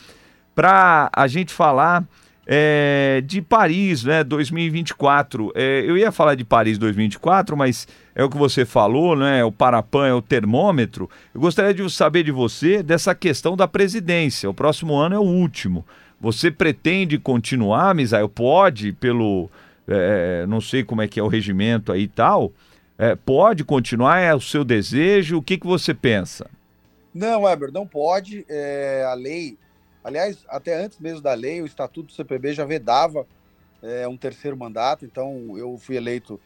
para 0.54 1.10
a 1.12 1.26
gente 1.26 1.52
falar 1.52 2.04
é, 2.46 3.22
de 3.24 3.40
Paris, 3.40 4.04
né, 4.04 4.24
2024. 4.24 5.52
É, 5.54 5.84
eu 5.86 5.96
ia 5.96 6.12
falar 6.12 6.34
de 6.34 6.44
Paris 6.44 6.78
2024, 6.78 7.56
mas 7.56 7.86
é 8.14 8.22
o 8.22 8.30
que 8.30 8.36
você 8.36 8.64
falou, 8.64 9.16
né? 9.16 9.44
O 9.44 9.52
Parapan 9.52 10.06
é 10.06 10.14
o 10.14 10.22
termômetro. 10.22 11.08
Eu 11.34 11.40
gostaria 11.40 11.72
de 11.72 11.88
saber 11.90 12.22
de 12.24 12.32
você 12.32 12.82
dessa 12.82 13.14
questão 13.14 13.56
da 13.56 13.66
presidência. 13.66 14.50
O 14.50 14.54
próximo 14.54 14.94
ano 14.94 15.14
é 15.14 15.18
o 15.18 15.22
último. 15.22 15.84
Você 16.22 16.52
pretende 16.52 17.18
continuar, 17.18 17.92
Misael? 17.96 18.28
Pode, 18.28 18.92
pelo. 18.92 19.50
é, 19.88 20.46
não 20.46 20.60
sei 20.60 20.84
como 20.84 21.02
é 21.02 21.08
que 21.08 21.18
é 21.18 21.22
o 21.22 21.26
regimento 21.26 21.90
aí 21.90 22.02
e 22.02 22.08
tal. 22.08 22.52
É, 22.96 23.16
pode 23.16 23.64
continuar? 23.64 24.20
É 24.20 24.32
o 24.32 24.40
seu 24.40 24.62
desejo? 24.62 25.38
O 25.38 25.42
que, 25.42 25.58
que 25.58 25.66
você 25.66 25.92
pensa? 25.92 26.48
Não, 27.12 27.42
Weber, 27.42 27.72
não 27.72 27.84
pode. 27.84 28.46
É, 28.48 29.04
a 29.04 29.14
lei, 29.14 29.58
aliás, 30.04 30.44
até 30.48 30.84
antes 30.84 31.00
mesmo 31.00 31.20
da 31.20 31.34
lei, 31.34 31.60
o 31.60 31.66
Estatuto 31.66 32.06
do 32.06 32.12
CPB 32.12 32.52
já 32.52 32.64
vedava 32.64 33.26
é, 33.82 34.06
um 34.06 34.16
terceiro 34.16 34.56
mandato. 34.56 35.04
Então, 35.04 35.58
eu 35.58 35.76
fui 35.76 35.96
eleito 35.96 36.38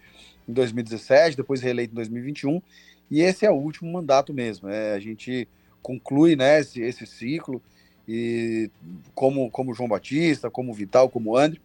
em 0.48 0.54
2017, 0.54 1.36
depois 1.36 1.60
reeleito 1.60 1.92
em 1.92 1.96
2021, 1.96 2.62
e 3.10 3.20
esse 3.20 3.44
é 3.44 3.50
o 3.50 3.56
último 3.56 3.92
mandato 3.92 4.32
mesmo. 4.32 4.70
É, 4.70 4.94
a 4.94 4.98
gente 4.98 5.46
conclui 5.82 6.34
né, 6.34 6.60
esse, 6.60 6.80
esse 6.80 7.06
ciclo, 7.06 7.60
e 8.08 8.70
como, 9.14 9.50
como 9.50 9.74
João 9.74 9.88
Batista, 9.88 10.50
como 10.50 10.72
Vital, 10.72 11.08
como 11.08 11.36
André, 11.36 11.60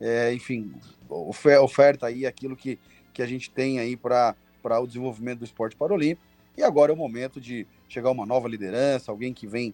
é, 0.00 0.32
enfim, 0.32 0.72
ofe- 1.08 1.56
oferta 1.56 2.06
aí 2.06 2.26
aquilo 2.26 2.56
que, 2.56 2.78
que 3.12 3.22
a 3.22 3.26
gente 3.26 3.50
tem 3.50 3.78
aí 3.78 3.96
para 3.96 4.34
o 4.80 4.86
desenvolvimento 4.86 5.40
do 5.40 5.44
esporte 5.44 5.76
paralímpico. 5.76 6.26
E 6.56 6.62
agora 6.62 6.92
é 6.92 6.94
o 6.94 6.98
momento 6.98 7.40
de 7.40 7.66
chegar 7.88 8.10
uma 8.10 8.26
nova 8.26 8.48
liderança, 8.48 9.10
alguém 9.10 9.32
que 9.32 9.46
vem 9.46 9.72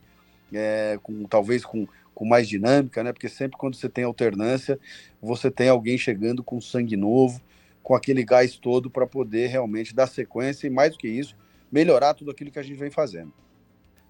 é, 0.53 0.99
com 1.03 1.25
talvez 1.25 1.65
com, 1.65 1.87
com 2.15 2.25
mais 2.25 2.49
dinâmica, 2.49 3.03
né? 3.03 3.13
Porque 3.13 3.29
sempre 3.29 3.57
quando 3.57 3.75
você 3.75 3.89
tem 3.89 4.05
alternância, 4.05 4.79
você 5.21 5.51
tem 5.51 5.69
alguém 5.69 5.99
chegando 5.99 6.45
com 6.45 6.61
sangue 6.61 6.97
novo, 6.97 7.41
com 7.83 7.95
aquele 7.95 8.25
gás 8.25 8.57
todo 8.57 8.89
para 8.89 9.07
poder 9.07 9.49
realmente 9.49 9.95
dar 9.95 10.07
sequência 10.07 10.67
e 10.67 10.71
mais 10.71 10.93
do 10.93 10.99
que 10.99 11.09
isso, 11.09 11.37
melhorar 11.73 12.15
tudo 12.15 12.31
aquilo 12.31 12.51
que 12.51 12.59
a 12.59 12.63
gente 12.63 12.79
vem 12.79 12.91
fazendo. 12.91 13.33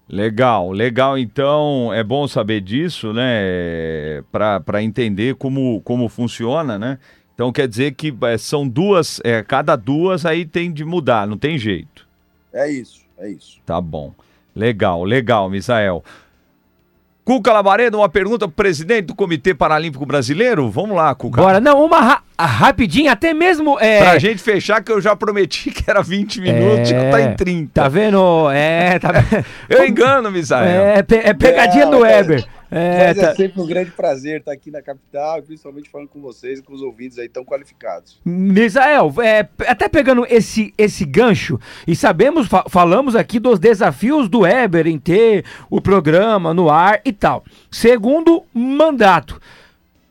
Legal, 0.07 0.71
legal. 0.71 1.17
Então 1.17 1.91
é 1.93 2.03
bom 2.03 2.27
saber 2.27 2.61
disso, 2.61 3.11
né? 3.11 4.23
Para 4.31 4.83
entender 4.83 5.35
como, 5.35 5.81
como 5.81 6.07
funciona, 6.07 6.77
né? 6.77 6.99
Então 7.33 7.51
quer 7.51 7.67
dizer 7.67 7.93
que 7.93 8.15
é, 8.23 8.37
são 8.37 8.67
duas, 8.67 9.19
é, 9.23 9.43
cada 9.43 9.75
duas 9.75 10.25
aí 10.25 10.45
tem 10.45 10.71
de 10.71 10.85
mudar, 10.85 11.27
não 11.27 11.37
tem 11.37 11.57
jeito. 11.57 12.07
É 12.53 12.71
isso, 12.71 13.01
é 13.17 13.29
isso. 13.29 13.59
Tá 13.65 13.81
bom. 13.81 14.13
Legal, 14.55 15.03
legal, 15.03 15.49
Misael. 15.49 16.01
Cuca 17.25 17.51
Labaredo, 17.51 17.97
uma 17.97 18.07
pergunta 18.07 18.47
pro 18.47 18.55
presidente 18.55 19.07
do 19.07 19.15
Comitê 19.15 19.55
Paralímpico 19.55 20.05
Brasileiro? 20.05 20.69
Vamos 20.69 20.95
lá, 20.95 21.13
Cuca. 21.15 21.41
Bora, 21.41 21.59
não, 21.59 21.83
uma 21.83 21.99
ra 21.99 22.21
rapidinha, 22.39 23.13
até 23.13 23.33
mesmo. 23.33 23.79
É, 23.79 23.99
Pra 23.99 24.19
gente 24.19 24.39
fechar, 24.43 24.83
que 24.83 24.91
eu 24.91 25.01
já 25.01 25.15
prometi 25.15 25.71
que 25.71 25.89
era 25.89 26.03
20 26.03 26.39
minutos, 26.39 26.91
É, 26.91 27.09
tá 27.09 27.21
em 27.21 27.33
30. 27.33 27.81
Tá 27.81 27.87
vendo? 27.89 28.47
É, 28.51 28.99
tá 28.99 29.09
vendo? 29.17 29.43
Eu 29.67 29.85
engano, 29.87 30.29
Misael. 30.31 30.85
É, 30.85 31.01
pe- 31.01 31.15
é 31.23 31.33
pegadinha 31.33 31.85
Não, 31.85 31.91
do 31.93 31.99
mas- 32.01 32.11
Weber. 32.11 32.45
É, 32.71 33.07
Mas 33.07 33.17
é 33.17 33.21
tá- 33.27 33.35
sempre 33.35 33.61
um 33.61 33.65
grande 33.67 33.91
prazer 33.91 34.39
estar 34.39 34.51
aqui 34.51 34.71
na 34.71 34.81
capital, 34.81 35.41
principalmente 35.43 35.89
falando 35.89 36.07
com 36.09 36.19
vocês 36.21 36.59
e 36.59 36.61
com 36.63 36.73
os 36.73 36.81
ouvintes 36.81 37.17
aí 37.19 37.29
tão 37.29 37.45
qualificados. 37.45 38.19
Misael, 38.25 39.13
é, 39.21 39.47
até 39.67 39.87
pegando 39.87 40.25
esse, 40.29 40.73
esse 40.77 41.05
gancho, 41.05 41.59
e 41.87 41.95
sabemos, 41.95 42.47
fa- 42.47 42.65
falamos 42.69 43.15
aqui 43.15 43.39
dos 43.39 43.59
desafios 43.59 44.27
do 44.27 44.39
Weber 44.41 44.87
em 44.87 44.97
ter 44.97 45.45
o 45.69 45.79
programa 45.79 46.53
no 46.53 46.69
ar 46.69 47.01
e 47.05 47.13
tal. 47.13 47.43
Segundo 47.69 48.43
mandato, 48.53 49.39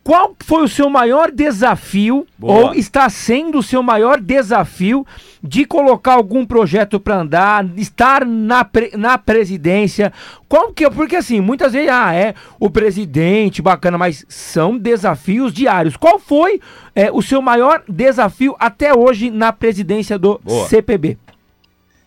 qual 0.05 0.35
foi 0.41 0.63
o 0.63 0.69
seu 0.69 0.91
maior 0.91 1.31
desafio, 1.31 2.27
Boa. 2.39 2.67
ou 2.67 2.75
está 2.75 3.09
sendo 3.09 3.59
o 3.59 3.63
seu 3.63 3.83
maior 3.83 4.21
desafio 4.21 5.07
de 5.43 5.65
colocar 5.65 6.13
algum 6.13 6.45
projeto 6.45 7.01
para 7.01 7.17
andar, 7.21 7.67
estar 7.77 8.27
na, 8.27 8.65
pre- 8.65 8.93
na 8.97 9.17
presidência? 9.17 10.13
Qual 10.47 10.73
que 10.75 10.85
é? 10.85 10.91
Porque 10.91 11.17
assim, 11.17 11.41
muitas 11.41 11.73
vezes, 11.73 11.89
ah, 11.91 12.15
é 12.15 12.35
o 12.61 12.69
presidente, 12.69 13.63
bacana, 13.63 13.97
mas 13.97 14.27
são 14.29 14.77
desafios 14.77 15.53
diários. 15.55 15.97
Qual 15.97 16.19
foi 16.19 16.61
é, 16.95 17.11
o 17.11 17.23
seu 17.23 17.41
maior 17.41 17.83
desafio 17.89 18.55
até 18.59 18.95
hoje 18.95 19.31
na 19.31 19.53
presidência 19.53 20.19
do 20.19 20.39
Boa. 20.45 20.69
CPB? 20.69 21.17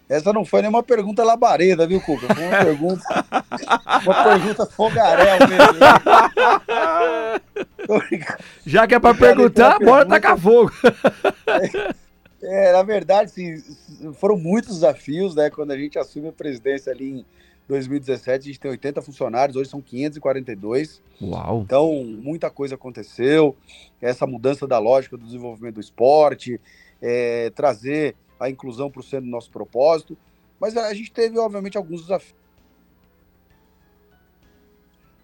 Essa 0.09 0.31
não 0.31 0.45
foi 0.45 0.61
nenhuma 0.61 0.81
pergunta 0.81 1.23
labareda, 1.23 1.85
viu, 1.85 1.99
Cuca? 2.01 2.33
Foi 2.33 2.43
uma 2.45 2.57
pergunta, 2.63 3.03
uma 4.05 4.23
pergunta 4.23 4.65
fogarel 4.65 5.37
mesmo. 5.47 5.79
Já 8.65 8.87
que 8.87 8.95
é 8.95 8.99
para 8.99 9.13
perguntar, 9.17 9.79
bora 9.79 10.05
pergunta- 10.05 10.05
tacar 10.07 10.37
fogo. 10.37 10.71
É, 12.41 12.71
na 12.71 12.83
verdade, 12.83 13.31
sim, 13.31 13.61
foram 14.13 14.37
muitos 14.37 14.75
desafios, 14.75 15.35
né? 15.35 15.49
Quando 15.49 15.71
a 15.71 15.77
gente 15.77 15.97
assume 15.97 16.29
a 16.29 16.31
presidência 16.31 16.91
ali 16.91 17.19
em 17.19 17.25
2017, 17.67 18.43
a 18.43 18.45
gente 18.45 18.59
tem 18.59 18.71
80 18.71 19.01
funcionários, 19.01 19.57
hoje 19.57 19.69
são 19.69 19.81
542. 19.81 21.01
Uau. 21.21 21.61
Então, 21.65 21.91
muita 22.05 22.49
coisa 22.49 22.75
aconteceu. 22.75 23.55
Essa 24.01 24.27
mudança 24.27 24.67
da 24.67 24.77
lógica 24.79 25.17
do 25.17 25.25
desenvolvimento 25.25 25.75
do 25.75 25.81
esporte, 25.81 26.61
é, 27.01 27.49
trazer 27.55 28.15
a 28.39 28.49
inclusão 28.49 28.91
centro 29.01 29.25
do 29.25 29.31
nosso 29.31 29.49
propósito. 29.49 30.17
Mas 30.59 30.75
a 30.75 30.93
gente 30.93 31.11
teve, 31.11 31.37
obviamente, 31.37 31.77
alguns 31.77 32.01
desafios. 32.01 32.35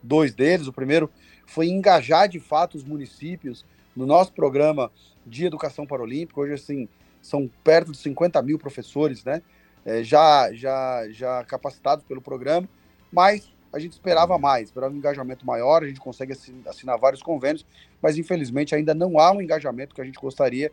Dois 0.01 0.33
deles. 0.33 0.67
O 0.67 0.73
primeiro 0.73 1.09
foi 1.45 1.67
engajar 1.67 2.27
de 2.27 2.39
fato 2.39 2.75
os 2.75 2.83
municípios 2.83 3.65
no 3.95 4.05
nosso 4.05 4.33
programa 4.33 4.91
de 5.25 5.45
educação 5.45 5.85
paralímpica. 5.85 6.39
Hoje, 6.39 6.53
assim, 6.53 6.87
são 7.21 7.49
perto 7.63 7.91
de 7.91 7.97
50 7.97 8.41
mil 8.41 8.59
professores, 8.59 9.23
né? 9.23 9.41
é, 9.85 10.03
já, 10.03 10.51
já, 10.53 11.07
já 11.09 11.43
capacitados 11.43 12.05
pelo 12.05 12.21
programa, 12.21 12.67
mas 13.11 13.51
a 13.71 13.79
gente 13.79 13.93
esperava 13.93 14.37
mais, 14.37 14.69
esperava 14.69 14.93
um 14.93 14.97
engajamento 14.97 15.45
maior, 15.45 15.83
a 15.83 15.87
gente 15.87 15.99
consegue 15.99 16.33
assin- 16.33 16.61
assinar 16.65 16.97
vários 16.97 17.21
convênios, 17.21 17.65
mas 18.01 18.17
infelizmente 18.17 18.75
ainda 18.75 18.93
não 18.93 19.19
há 19.19 19.31
um 19.31 19.41
engajamento 19.41 19.95
que 19.95 20.01
a 20.01 20.05
gente 20.05 20.19
gostaria 20.19 20.71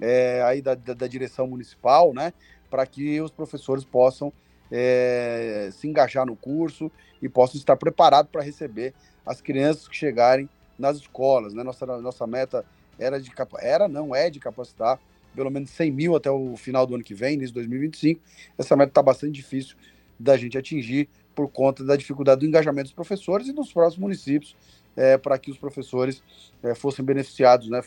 é, 0.00 0.42
aí 0.42 0.62
da, 0.62 0.74
da, 0.74 0.94
da 0.94 1.06
direção 1.06 1.46
municipal, 1.46 2.12
né, 2.12 2.32
para 2.70 2.86
que 2.86 3.20
os 3.20 3.30
professores 3.30 3.84
possam 3.84 4.32
é, 4.70 5.70
se 5.72 5.88
engajar 5.88 6.26
no 6.26 6.36
curso 6.36 6.90
e 7.20 7.28
possam 7.28 7.58
estar 7.58 7.76
preparados 7.76 8.30
para 8.30 8.42
receber 8.42 8.94
as 9.24 9.40
crianças 9.40 9.88
que 9.88 9.96
chegarem 9.96 10.48
nas 10.78 10.96
escolas, 10.96 11.54
né, 11.54 11.62
nossa, 11.62 11.86
nossa 12.00 12.26
meta 12.26 12.64
era 12.98 13.20
de 13.20 13.30
era 13.60 13.88
não 13.88 14.14
é 14.14 14.28
de 14.28 14.40
capacitar 14.40 14.98
pelo 15.34 15.50
menos 15.50 15.70
100 15.70 15.92
mil 15.92 16.16
até 16.16 16.30
o 16.30 16.56
final 16.56 16.86
do 16.86 16.94
ano 16.94 17.04
que 17.04 17.14
vem, 17.14 17.34
início 17.34 17.48
de 17.48 17.60
2025. 17.60 18.20
Essa 18.56 18.74
meta 18.74 18.90
está 18.90 19.02
bastante 19.02 19.32
difícil 19.32 19.76
da 20.18 20.36
gente 20.36 20.58
atingir 20.58 21.08
por 21.32 21.48
conta 21.48 21.84
da 21.84 21.94
dificuldade 21.94 22.40
do 22.40 22.46
engajamento 22.46 22.86
dos 22.86 22.92
professores 22.92 23.46
e 23.46 23.52
dos 23.52 23.72
próximos 23.72 24.02
municípios 24.02 24.56
é, 24.96 25.16
para 25.16 25.38
que 25.38 25.50
os 25.52 25.56
professores 25.56 26.20
é, 26.60 26.74
fossem 26.74 27.04
beneficiados, 27.04 27.68
né, 27.68 27.80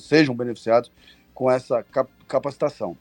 sejam 0.00 0.34
beneficiados 0.34 0.90
com 1.36 1.50
essa 1.50 1.84
cap 1.84 2.10
capacitação. 2.26 2.96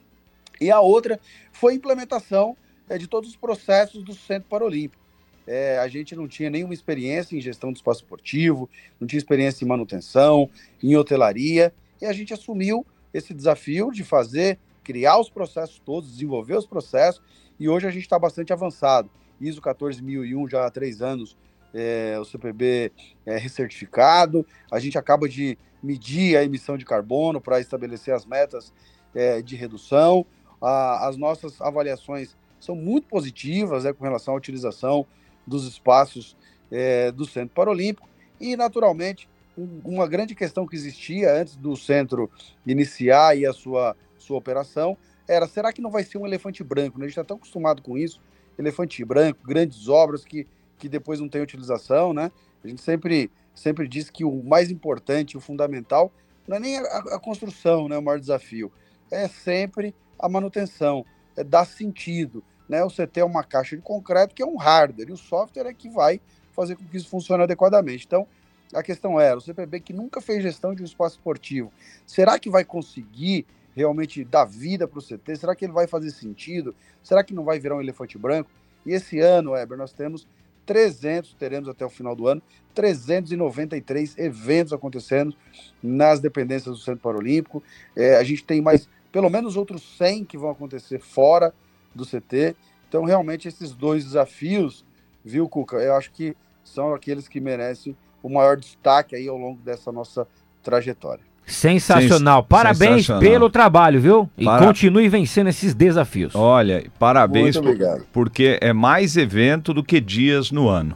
E 0.62 0.70
a 0.70 0.80
outra 0.80 1.20
foi 1.52 1.74
a 1.74 1.76
implementação 1.76 2.56
é, 2.88 2.98
de 2.98 3.08
todos 3.08 3.30
os 3.30 3.36
processos 3.36 4.04
do 4.04 4.14
Centro 4.14 4.48
Paralímpico. 4.48 5.02
É, 5.48 5.80
a 5.80 5.88
gente 5.88 6.16
não 6.16 6.28
tinha 6.28 6.50
nenhuma 6.50 6.74
experiência 6.74 7.36
em 7.36 7.42
gestão 7.42 7.72
do 7.72 7.78
espaço 7.78 8.02
esportivo, 8.02 8.70
não 9.00 9.08
tinha 9.08 9.18
experiência 9.18 9.64
em 9.64 9.68
manutenção, 9.68 10.50
em 10.84 10.96
hotelaria, 10.96 11.74
e 12.02 12.06
a 12.06 12.14
gente 12.14 12.34
assumiu 12.34 12.86
esse 13.14 13.34
desafio 13.34 13.92
de 13.92 14.04
fazer, 14.04 14.60
criar 14.84 15.18
os 15.18 15.30
processos 15.30 15.80
todos, 15.84 16.12
desenvolver 16.12 16.58
os 16.58 16.66
processos, 16.66 17.22
e 17.60 17.70
hoje 17.70 17.88
a 17.88 17.92
gente 17.92 18.04
está 18.04 18.20
bastante 18.20 18.52
avançado. 18.52 19.10
ISO 19.40 19.62
14001 19.62 20.50
já 20.50 20.66
há 20.66 20.70
três 20.70 21.02
anos, 21.02 21.38
é, 21.76 22.18
o 22.20 22.24
CPB 22.24 22.92
é 23.26 23.38
recertificado, 23.38 24.46
a 24.72 24.80
gente 24.80 24.98
acaba 24.98 25.28
de 25.28 25.58
medir 25.84 26.38
a 26.38 26.44
emissão 26.44 26.78
de 26.78 26.86
carbono 26.86 27.42
para 27.42 27.60
estabelecer 27.60 28.14
as 28.14 28.26
metas 28.26 28.74
é, 29.14 29.42
de 29.42 29.56
redução, 29.56 30.26
a, 30.62 31.08
as 31.08 31.18
nossas 31.18 31.60
avaliações 31.62 32.36
são 32.60 32.76
muito 32.76 33.08
positivas 33.08 33.84
né, 33.84 33.94
com 33.94 34.04
relação 34.04 34.34
à 34.34 34.38
utilização 34.38 35.06
dos 35.46 35.68
espaços 35.68 36.36
é, 36.72 37.12
do 37.12 37.26
Centro 37.26 37.54
Paralímpico 37.54 38.08
e, 38.40 38.56
naturalmente, 38.56 39.30
um, 39.58 39.82
uma 39.84 40.08
grande 40.08 40.34
questão 40.34 40.66
que 40.66 40.76
existia 40.76 41.34
antes 41.34 41.56
do 41.56 41.76
centro 41.76 42.30
iniciar 42.66 43.36
a 43.48 43.54
sua, 43.54 43.96
sua 44.18 44.38
operação 44.38 44.98
era, 45.28 45.48
será 45.48 45.74
que 45.74 45.82
não 45.82 45.92
vai 45.92 46.04
ser 46.04 46.18
um 46.18 46.26
elefante 46.26 46.64
branco? 46.64 46.98
Né? 46.98 47.06
A 47.06 47.08
gente 47.08 47.18
está 47.18 47.24
tão 47.24 47.38
acostumado 47.38 47.82
com 47.82 47.98
isso, 47.98 48.22
elefante 48.58 49.04
branco, 49.04 49.40
grandes 49.46 49.88
obras 49.88 50.24
que, 50.24 50.48
que 50.78 50.90
depois 50.90 51.20
não 51.20 51.30
tem 51.30 51.42
utilização, 51.42 52.14
né? 52.14 52.32
A 52.64 52.68
gente 52.68 52.82
sempre, 52.82 53.32
sempre 53.54 53.88
diz 53.88 54.10
que 54.10 54.24
o 54.24 54.44
mais 54.44 54.70
importante, 54.72 55.38
o 55.38 55.42
fundamental, 55.42 56.12
não 56.48 56.58
é 56.58 56.60
nem 56.60 56.78
a, 56.78 56.82
a 56.82 57.20
construção, 57.20 57.88
né, 57.88 57.98
o 57.98 58.02
maior 58.02 58.20
desafio, 58.20 58.72
é 59.12 59.28
sempre 59.28 59.94
a 60.20 60.30
manutenção, 60.30 61.06
é 61.36 61.44
dar 61.44 61.66
sentido, 61.66 62.44
né? 62.68 62.84
Você 62.84 63.06
ter 63.06 63.24
uma 63.24 63.44
caixa 63.44 63.76
de 63.76 63.82
concreto 63.82 64.34
que 64.34 64.42
é 64.42 64.46
um 64.46 64.58
hardware, 64.58 65.10
e 65.10 65.14
o 65.14 65.18
software 65.18 65.68
é 65.68 65.74
que 65.74 65.90
vai 65.90 66.20
fazer 66.54 66.76
com 66.76 66.86
que 66.86 66.98
isso 66.98 67.10
funcione 67.10 67.44
adequadamente. 67.44 68.06
Então, 68.06 68.28
a 68.74 68.82
questão 68.82 69.20
era, 69.20 69.38
o 69.38 69.42
CPB 69.42 69.80
que 69.80 69.94
nunca 69.94 70.22
fez 70.22 70.42
gestão 70.42 70.74
de 70.74 70.82
um 70.82 70.86
espaço 70.86 71.16
esportivo, 71.16 71.72
será 72.06 72.40
que 72.40 72.50
vai 72.50 72.66
conseguir 72.66 73.46
realmente 73.76 74.24
dar 74.24 74.46
vida 74.46 74.88
para 74.88 75.00
o 75.00 75.02
CT? 75.02 75.36
Será 75.36 75.56
que 75.56 75.66
ele 75.66 75.74
vai 75.74 75.86
fazer 75.86 76.10
sentido? 76.12 76.74
Será 77.04 77.24
que 77.24 77.34
não 77.34 77.44
vai 77.44 77.60
virar 77.60 77.76
um 77.76 77.82
elefante 77.82 78.18
branco? 78.18 78.50
E 78.86 78.94
esse 78.94 79.20
ano, 79.20 79.52
Weber, 79.52 79.78
nós 79.78 79.92
temos 79.92 80.28
300, 80.66 81.34
teremos 81.34 81.70
até 81.70 81.86
o 81.86 81.90
final 81.90 82.16
do 82.16 82.28
ano, 82.28 82.42
393 82.74 84.18
eventos 84.18 84.74
acontecendo 84.74 85.36
nas 85.82 86.20
dependências 86.20 86.76
do 86.76 86.82
Centro 86.82 87.02
Paralímpico. 87.02 87.64
É, 87.96 88.18
a 88.18 88.24
gente 88.24 88.44
tem 88.44 88.62
mais, 88.62 88.90
pelo 89.12 89.30
menos 89.30 89.56
outros 89.56 89.84
100 89.98 90.26
que 90.26 90.38
vão 90.38 90.50
acontecer 90.50 91.00
fora 91.00 91.54
do 91.94 92.06
CT. 92.06 92.56
Então, 92.88 93.04
realmente, 93.04 93.48
esses 93.48 93.72
dois 93.72 94.04
desafios, 94.04 94.86
viu, 95.24 95.48
Cuca? 95.48 95.78
Eu 95.78 95.96
acho 95.96 96.12
que 96.12 96.36
são 96.64 96.94
aqueles 96.94 97.28
que 97.28 97.40
merecem 97.40 97.96
o 98.22 98.30
maior 98.30 98.58
destaque 98.58 99.16
aí 99.16 99.28
ao 99.28 99.38
longo 99.38 99.62
dessa 99.62 99.92
nossa 99.92 100.28
trajetória. 100.64 101.24
Sensacional. 101.46 102.42
Sens 102.42 102.50
parabéns 102.50 103.06
Sensacional. 103.06 103.22
pelo 103.22 103.50
trabalho, 103.50 104.02
viu? 104.02 104.30
E 104.38 104.46
Para... 104.46 104.66
continue 104.66 105.08
vencendo 105.08 105.48
esses 105.48 105.74
desafios. 105.74 106.34
Olha, 106.36 106.84
parabéns 106.98 107.58
por, 107.58 107.76
porque 108.12 108.58
é 108.62 108.74
mais 108.74 109.16
evento 109.16 109.74
do 109.74 109.84
que 109.84 110.02
dias 110.02 110.52
no 110.52 110.68
ano. 110.68 110.96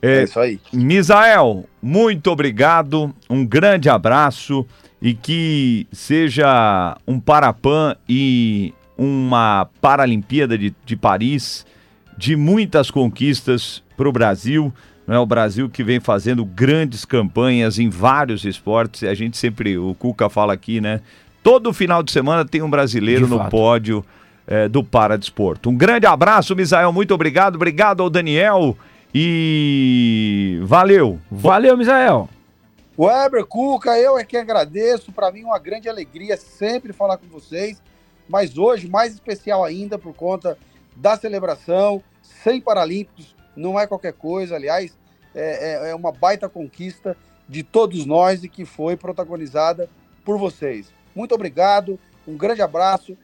É, 0.00 0.20
é 0.20 0.22
isso 0.24 0.38
aí. 0.38 0.60
Misael, 0.72 1.64
muito 1.80 2.30
obrigado. 2.30 3.14
Um 3.28 3.44
grande 3.44 3.88
abraço 3.88 4.66
e 5.00 5.14
que 5.14 5.86
seja 5.92 6.96
um 7.06 7.18
Parapan 7.18 7.96
e 8.08 8.72
uma 8.96 9.68
Paralimpíada 9.80 10.56
de, 10.56 10.74
de 10.84 10.96
Paris 10.96 11.66
de 12.16 12.36
muitas 12.36 12.90
conquistas 12.90 13.82
para 13.96 14.08
o 14.08 14.12
Brasil. 14.12 14.72
Não 15.12 15.18
é 15.18 15.20
o 15.20 15.26
Brasil 15.26 15.68
que 15.68 15.84
vem 15.84 16.00
fazendo 16.00 16.42
grandes 16.42 17.04
campanhas 17.04 17.78
em 17.78 17.90
vários 17.90 18.46
esportes. 18.46 19.02
A 19.02 19.12
gente 19.12 19.36
sempre, 19.36 19.76
o 19.76 19.94
Cuca 19.94 20.30
fala 20.30 20.54
aqui, 20.54 20.80
né? 20.80 21.02
Todo 21.42 21.70
final 21.74 22.02
de 22.02 22.10
semana 22.10 22.46
tem 22.46 22.62
um 22.62 22.70
brasileiro 22.70 23.28
no 23.28 23.46
pódio 23.50 24.02
é, 24.46 24.70
do 24.70 24.82
Paradesporto. 24.82 25.68
Um 25.68 25.76
grande 25.76 26.06
abraço, 26.06 26.56
Misael. 26.56 26.90
Muito 26.94 27.12
obrigado. 27.12 27.56
Obrigado 27.56 28.02
ao 28.02 28.08
Daniel. 28.08 28.74
E 29.14 30.58
valeu. 30.62 31.20
Valeu, 31.30 31.76
Misael. 31.76 32.26
Weber, 32.98 33.44
Cuca, 33.44 33.98
eu 33.98 34.16
é 34.16 34.24
que 34.24 34.38
agradeço. 34.38 35.12
Para 35.12 35.30
mim, 35.30 35.44
uma 35.44 35.58
grande 35.58 35.90
alegria 35.90 36.38
sempre 36.38 36.94
falar 36.94 37.18
com 37.18 37.26
vocês. 37.26 37.82
Mas 38.26 38.56
hoje, 38.56 38.88
mais 38.88 39.12
especial 39.12 39.62
ainda, 39.62 39.98
por 39.98 40.14
conta 40.14 40.56
da 40.96 41.18
celebração, 41.18 42.02
sem 42.22 42.62
Paralímpicos, 42.62 43.36
não 43.54 43.78
é 43.78 43.86
qualquer 43.86 44.14
coisa, 44.14 44.56
aliás, 44.56 45.01
é, 45.34 45.86
é, 45.86 45.90
é 45.90 45.94
uma 45.94 46.12
baita 46.12 46.48
conquista 46.48 47.16
de 47.48 47.62
todos 47.62 48.06
nós 48.06 48.44
e 48.44 48.48
que 48.48 48.64
foi 48.64 48.96
protagonizada 48.96 49.88
por 50.24 50.38
vocês. 50.38 50.92
Muito 51.14 51.34
obrigado, 51.34 51.98
um 52.26 52.36
grande 52.36 52.62
abraço, 52.62 53.16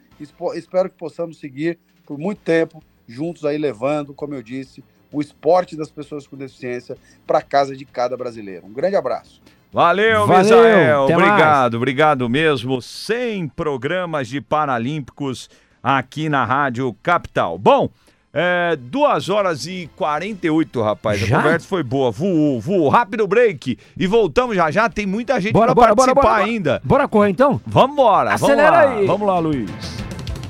espero 0.54 0.90
que 0.90 0.96
possamos 0.96 1.38
seguir 1.38 1.78
por 2.04 2.18
muito 2.18 2.40
tempo 2.40 2.82
juntos 3.06 3.44
aí 3.44 3.56
levando, 3.56 4.12
como 4.12 4.34
eu 4.34 4.42
disse, 4.42 4.84
o 5.10 5.20
esporte 5.20 5.76
das 5.76 5.90
pessoas 5.90 6.26
com 6.26 6.36
deficiência 6.36 6.96
para 7.26 7.40
casa 7.40 7.74
de 7.74 7.84
cada 7.84 8.16
brasileiro. 8.16 8.66
Um 8.66 8.72
grande 8.72 8.96
abraço. 8.96 9.40
Valeu, 9.72 10.26
Valeu 10.26 10.42
Misael. 10.42 11.02
Obrigado, 11.02 11.72
mais. 11.72 11.74
obrigado 11.74 12.28
mesmo. 12.28 12.80
100 12.80 13.48
programas 13.48 14.28
de 14.28 14.40
Paralímpicos 14.40 15.48
aqui 15.82 16.28
na 16.28 16.44
Rádio 16.44 16.94
Capital. 17.02 17.58
Bom, 17.58 17.90
é, 18.32 18.76
2 18.76 19.28
horas 19.28 19.66
e 19.66 19.88
48, 19.96 20.82
rapaz. 20.82 21.20
Já? 21.20 21.38
A 21.38 21.42
conversa 21.42 21.66
foi 21.66 21.82
boa. 21.82 22.10
Voou, 22.10 22.60
voou. 22.60 22.88
Rápido 22.88 23.26
break. 23.26 23.78
E 23.96 24.06
voltamos 24.06 24.56
já 24.56 24.70
já. 24.70 24.88
Tem 24.88 25.06
muita 25.06 25.40
gente 25.40 25.52
bora, 25.52 25.74
pra 25.74 25.74
bora, 25.74 25.96
participar 25.96 26.22
bora, 26.22 26.34
bora, 26.34 26.44
ainda. 26.44 26.82
Bora 26.84 27.08
correr 27.08 27.30
então? 27.30 27.60
Vambora. 27.66 28.34
Acelera 28.34 28.70
vamos 28.70 28.86
lá. 28.86 28.98
aí. 28.98 29.06
Vamos 29.06 29.26
lá, 29.26 29.38
Luiz. 29.38 29.70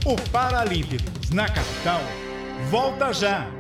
O 0.05 0.16
Paralímpicos 0.31 1.31
na 1.31 1.47
capital 1.47 2.01
volta 2.70 3.12
já. 3.12 3.57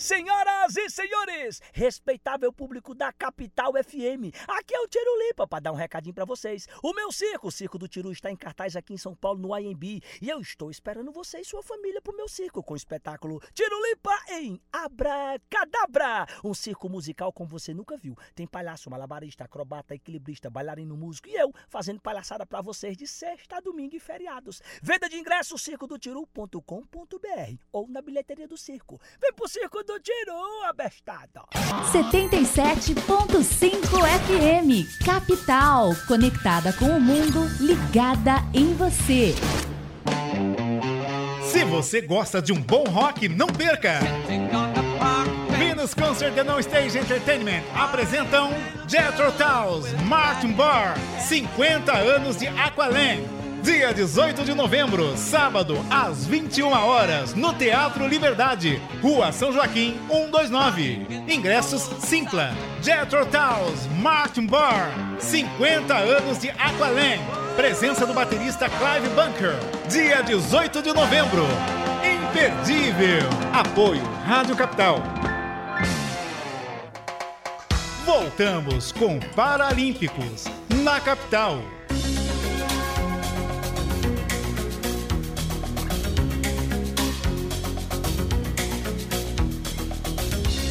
Senhoras 0.00 0.78
e 0.78 0.88
senhores, 0.88 1.60
respeitável 1.74 2.50
público 2.50 2.94
da 2.94 3.12
Capital 3.12 3.74
FM, 3.74 4.32
aqui 4.48 4.74
é 4.74 4.80
o 4.80 4.88
Tiro 4.88 5.26
Lipa 5.26 5.46
para 5.46 5.60
dar 5.60 5.72
um 5.72 5.76
recadinho 5.76 6.14
para 6.14 6.24
vocês. 6.24 6.66
O 6.82 6.94
meu 6.94 7.12
circo, 7.12 7.48
o 7.48 7.52
Circo 7.52 7.76
do 7.76 7.86
Tiro, 7.86 8.10
está 8.10 8.30
em 8.30 8.34
cartaz 8.34 8.76
aqui 8.76 8.94
em 8.94 8.96
São 8.96 9.14
Paulo, 9.14 9.38
no 9.38 9.54
IMB, 9.54 10.02
e 10.22 10.30
eu 10.30 10.40
estou 10.40 10.70
esperando 10.70 11.12
você 11.12 11.40
e 11.40 11.44
sua 11.44 11.62
família 11.62 12.00
para 12.00 12.14
o 12.14 12.16
meu 12.16 12.26
circo 12.28 12.62
com 12.62 12.72
o 12.72 12.76
espetáculo 12.78 13.42
Tiro 13.52 13.78
Lipa 13.88 14.18
em 14.30 14.58
Abracadabra, 14.72 16.26
um 16.42 16.54
circo 16.54 16.88
musical 16.88 17.30
como 17.30 17.50
você 17.50 17.74
nunca 17.74 17.98
viu. 17.98 18.16
Tem 18.34 18.46
palhaço, 18.46 18.88
malabarista, 18.88 19.44
acrobata, 19.44 19.94
equilibrista, 19.94 20.48
bailarino, 20.48 20.96
músico 20.96 21.28
e 21.28 21.34
eu 21.34 21.52
fazendo 21.68 22.00
palhaçada 22.00 22.46
para 22.46 22.62
vocês 22.62 22.96
de 22.96 23.06
sexta 23.06 23.58
a 23.58 23.60
domingo 23.60 23.94
e 23.94 24.00
feriados. 24.00 24.62
Venda 24.82 25.10
de 25.10 25.18
ingressos 25.18 25.60
circodotiru.com.br 25.60 26.62
ou 27.70 27.86
na 27.86 28.00
bilheteria 28.00 28.48
do 28.48 28.56
circo. 28.56 28.98
Vem 29.20 29.34
pro 29.34 29.46
circo 29.46 29.84
do 29.89 29.89
do 29.90 29.98
Tiro, 29.98 30.36
abestada. 30.68 31.42
77.5 31.92 33.42
FM, 34.20 35.04
capital, 35.04 35.90
conectada 36.06 36.72
com 36.74 36.84
o 36.84 37.00
mundo, 37.00 37.44
ligada 37.58 38.36
em 38.54 38.72
você. 38.74 39.34
Se 41.42 41.64
você 41.64 42.00
gosta 42.00 42.40
de 42.40 42.52
um 42.52 42.62
bom 42.62 42.84
rock, 42.84 43.28
não 43.28 43.48
perca! 43.48 43.98
Venus 45.58 45.92
Concert 45.92 46.38
and 46.38 46.44
No 46.44 46.60
Stage 46.60 46.96
Entertainment 46.96 47.64
apresentam 47.74 48.50
Jethro 48.86 49.32
Tull's 49.32 49.92
Martin 50.04 50.52
Barr, 50.52 50.94
50 51.18 51.92
anos 51.92 52.36
de 52.36 52.46
Aqualand. 52.46 53.39
Dia 53.62 53.92
18 53.92 54.42
de 54.42 54.54
novembro, 54.54 55.14
sábado, 55.18 55.76
às 55.90 56.26
21 56.26 56.72
horas, 56.72 57.34
no 57.34 57.52
Teatro 57.52 58.08
Liberdade, 58.08 58.80
Rua 59.02 59.32
São 59.32 59.52
Joaquim, 59.52 59.98
129. 60.08 61.06
Ingressos 61.28 61.82
Simpla. 62.00 62.54
Jethro 62.82 63.26
Tull's 63.26 63.86
Martin 64.00 64.46
Barr, 64.46 64.90
50 65.18 65.94
anos 65.94 66.38
de 66.38 66.48
Aqualand. 66.50 67.20
Presença 67.54 68.06
do 68.06 68.14
baterista 68.14 68.66
Clive 68.70 69.08
Bunker. 69.14 69.54
Dia 69.90 70.22
18 70.22 70.80
de 70.80 70.94
novembro. 70.94 71.44
Imperdível. 72.02 73.28
Apoio 73.52 74.02
Rádio 74.24 74.56
Capital. 74.56 75.02
Voltamos 78.06 78.90
com 78.92 79.20
Paralímpicos 79.36 80.46
na 80.82 80.98
capital. 80.98 81.60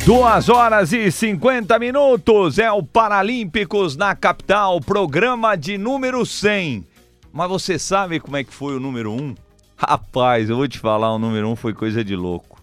Duas 0.10 0.50
horas 0.50 0.92
e 0.92 1.12
50 1.12 1.78
minutos 1.78 2.58
é 2.58 2.72
o 2.72 2.82
Paralímpicos 2.82 3.96
na 3.96 4.16
capital, 4.16 4.82
programa 4.82 5.56
de 5.56 5.78
número 5.78 6.26
100. 6.26 6.84
Mas 7.32 7.48
você 7.48 7.78
sabe 7.78 8.20
como 8.20 8.36
é 8.36 8.44
que 8.44 8.52
foi 8.52 8.76
o 8.76 8.80
número 8.80 9.12
1? 9.12 9.36
Rapaz, 9.78 10.50
eu 10.50 10.56
vou 10.58 10.68
te 10.68 10.80
falar, 10.80 11.14
o 11.14 11.20
número 11.20 11.48
1 11.52 11.56
foi 11.56 11.76
coisa 11.76 12.04
de 12.04 12.16
louco. 12.16 12.60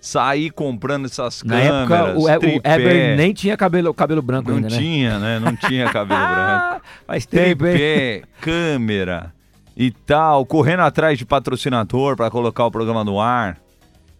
Saí 0.00 0.50
comprando 0.50 1.06
essas 1.06 1.42
Na 1.42 1.56
câmeras, 1.60 1.80
época, 1.82 2.20
o, 2.20 2.28
E- 2.30 2.36
o 2.36 2.38
tripé. 2.62 2.74
Eber 2.76 3.16
nem 3.16 3.34
tinha 3.34 3.56
cabelo, 3.56 3.92
cabelo 3.92 4.22
branco 4.22 4.50
Não 4.50 4.58
ainda, 4.58 4.68
né? 4.70 4.76
tinha, 4.78 5.18
né? 5.18 5.40
Não 5.40 5.56
tinha 5.56 5.90
cabelo 5.90 6.20
branco. 6.32 6.82
Faz 7.08 7.26
tempo, 7.26 7.66
hein? 7.66 7.72
Tripé, 7.72 8.22
câmera 8.40 9.34
e 9.76 9.90
tal, 9.90 10.46
correndo 10.46 10.82
atrás 10.82 11.18
de 11.18 11.26
patrocinador 11.26 12.14
para 12.16 12.30
colocar 12.30 12.64
o 12.64 12.70
programa 12.70 13.02
no 13.02 13.20
ar 13.20 13.58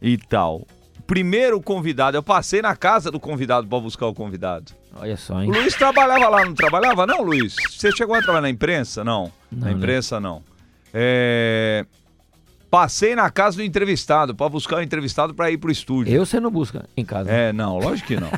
e 0.02 0.18
tal. 0.18 0.66
Primeiro 1.12 1.60
convidado, 1.60 2.16
eu 2.16 2.22
passei 2.22 2.62
na 2.62 2.74
casa 2.74 3.10
do 3.10 3.20
convidado 3.20 3.66
para 3.66 3.78
buscar 3.78 4.06
o 4.06 4.14
convidado. 4.14 4.72
Olha 4.96 5.14
só, 5.14 5.34
O 5.36 5.42
hein? 5.42 5.50
Luiz 5.50 5.74
trabalhava 5.74 6.26
lá, 6.26 6.42
não 6.42 6.54
trabalhava? 6.54 7.06
Não, 7.06 7.20
Luiz? 7.22 7.54
Você 7.68 7.92
chegou 7.92 8.16
a 8.16 8.20
trabalhar 8.22 8.40
na 8.40 8.48
imprensa? 8.48 9.04
Não. 9.04 9.30
Não, 9.50 9.60
na 9.60 9.66
né? 9.66 9.72
imprensa, 9.72 10.18
não. 10.18 10.42
É, 10.94 11.84
Passei 12.70 13.14
na 13.14 13.28
casa 13.30 13.58
do 13.58 13.62
entrevistado 13.62 14.34
para 14.34 14.48
buscar 14.48 14.76
o 14.76 14.80
entrevistado 14.82 15.34
para 15.34 15.50
ir 15.50 15.58
pro 15.58 15.70
estúdio. 15.70 16.14
Eu 16.14 16.24
você 16.24 16.40
não 16.40 16.50
busca 16.50 16.88
em 16.96 17.04
casa. 17.04 17.30
É, 17.30 17.52
não, 17.52 17.78
lógico 17.78 18.08
que 18.08 18.16
não. 18.18 18.30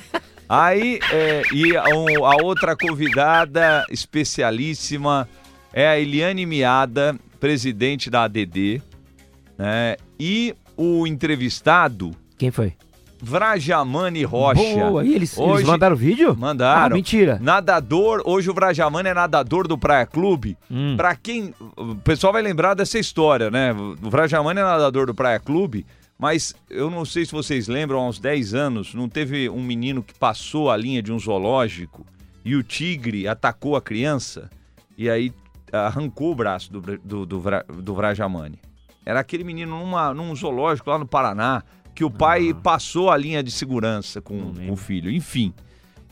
Aí, 0.48 0.98
é, 1.12 1.42
e 1.52 1.76
a, 1.76 1.84
um- 1.94 2.24
a 2.24 2.42
outra 2.42 2.76
convidada 2.76 3.86
especialíssima 3.88 5.28
é 5.72 5.86
a 5.86 5.96
Eliane 5.96 6.44
Miada, 6.44 7.14
presidente 7.38 8.10
da 8.10 8.24
ADD, 8.24 8.82
né? 9.56 9.94
E 10.18 10.56
o 10.76 11.06
entrevistado, 11.06 12.10
Quem 12.44 12.50
foi? 12.50 12.74
Vrajamani 13.22 14.22
Rocha. 14.22 14.60
Boa, 14.60 15.02
e 15.02 15.14
eles, 15.14 15.34
eles 15.34 15.38
Hoje- 15.38 15.64
mandaram 15.64 15.96
vídeo? 15.96 16.36
Mandaram. 16.36 16.82
Ah, 16.92 16.94
mentira. 16.94 17.38
Nadador, 17.40 18.20
hoje 18.26 18.50
o 18.50 18.54
Vrajamani 18.54 19.08
é 19.08 19.14
nadador 19.14 19.66
do 19.66 19.78
Praia 19.78 20.04
Clube. 20.04 20.58
Hum. 20.70 20.94
Pra 20.94 21.16
quem. 21.16 21.54
O 21.74 21.94
pessoal 21.94 22.34
vai 22.34 22.42
lembrar 22.42 22.74
dessa 22.74 22.98
história, 22.98 23.50
né? 23.50 23.72
O 23.72 24.10
Vrajamani 24.10 24.60
é 24.60 24.62
nadador 24.62 25.06
do 25.06 25.14
Praia 25.14 25.40
Clube, 25.40 25.86
mas 26.18 26.54
eu 26.68 26.90
não 26.90 27.06
sei 27.06 27.24
se 27.24 27.32
vocês 27.32 27.66
lembram, 27.66 27.98
há 28.00 28.06
uns 28.08 28.18
10 28.18 28.52
anos, 28.52 28.92
não 28.92 29.08
teve 29.08 29.48
um 29.48 29.62
menino 29.62 30.02
que 30.02 30.12
passou 30.12 30.70
a 30.70 30.76
linha 30.76 31.02
de 31.02 31.10
um 31.10 31.18
zoológico 31.18 32.04
e 32.44 32.54
o 32.54 32.62
tigre 32.62 33.26
atacou 33.26 33.74
a 33.74 33.80
criança 33.80 34.50
e 34.98 35.08
aí 35.08 35.32
arrancou 35.72 36.32
o 36.32 36.34
braço 36.34 36.70
do, 36.70 36.82
do, 37.02 37.24
do, 37.24 37.42
do 37.82 37.94
Vrajamani. 37.94 38.58
Era 39.06 39.20
aquele 39.20 39.44
menino 39.44 39.78
numa, 39.78 40.12
num 40.12 40.34
zoológico 40.36 40.90
lá 40.90 40.98
no 40.98 41.06
Paraná 41.06 41.62
que 41.94 42.04
o 42.04 42.10
pai 42.10 42.52
passou 42.62 43.10
a 43.10 43.16
linha 43.16 43.42
de 43.42 43.50
segurança 43.50 44.20
com 44.20 44.52
o 44.70 44.76
filho. 44.76 45.10
Enfim. 45.10 45.52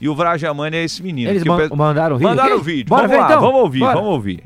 E 0.00 0.08
o 0.08 0.14
Vrajamani 0.14 0.76
é 0.76 0.84
esse 0.84 1.02
menino. 1.02 1.30
Eles 1.30 1.44
man- 1.44 1.68
pe- 1.68 1.74
mandaram 1.76 2.16
o 2.16 2.18
vídeo? 2.18 2.28
Mandaram 2.30 2.56
o 2.56 2.62
vídeo. 2.62 2.88
Bora 2.88 3.02
vamos 3.02 3.16
ver, 3.16 3.20
lá, 3.20 3.26
então. 3.28 3.40
vamos 3.40 3.60
ouvir, 3.60 3.78
Bora. 3.80 3.94
vamos 3.94 4.10
ouvir. 4.10 4.44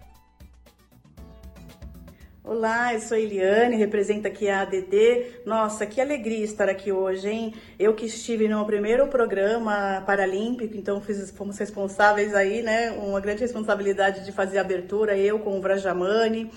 Olá, 2.45 2.95
eu 2.95 3.01
sou 3.01 3.16
a 3.16 3.20
Eliane, 3.20 3.74
represento 3.76 4.28
aqui 4.28 4.49
a 4.49 4.61
ADD. 4.61 5.43
Nossa, 5.45 5.84
que 5.84 6.01
alegria 6.01 6.45
estar 6.45 6.68
aqui 6.68 6.93
hoje, 6.93 7.28
hein? 7.28 7.55
Eu 7.76 7.93
que 7.93 8.07
estive 8.07 8.47
no 8.47 8.64
primeiro 8.64 9.09
programa 9.09 10.01
paralímpico, 10.07 10.76
então 10.76 11.01
fiz, 11.01 11.30
fomos 11.32 11.59
responsáveis 11.59 12.32
aí, 12.34 12.62
né? 12.62 12.93
Uma 12.93 13.20
grande 13.20 13.41
responsabilidade 13.41 14.24
de 14.24 14.30
fazer 14.30 14.59
a 14.59 14.61
abertura, 14.61 15.16
eu 15.18 15.41
com 15.41 15.59
o 15.59 15.61
Vrajamani. 15.61 16.49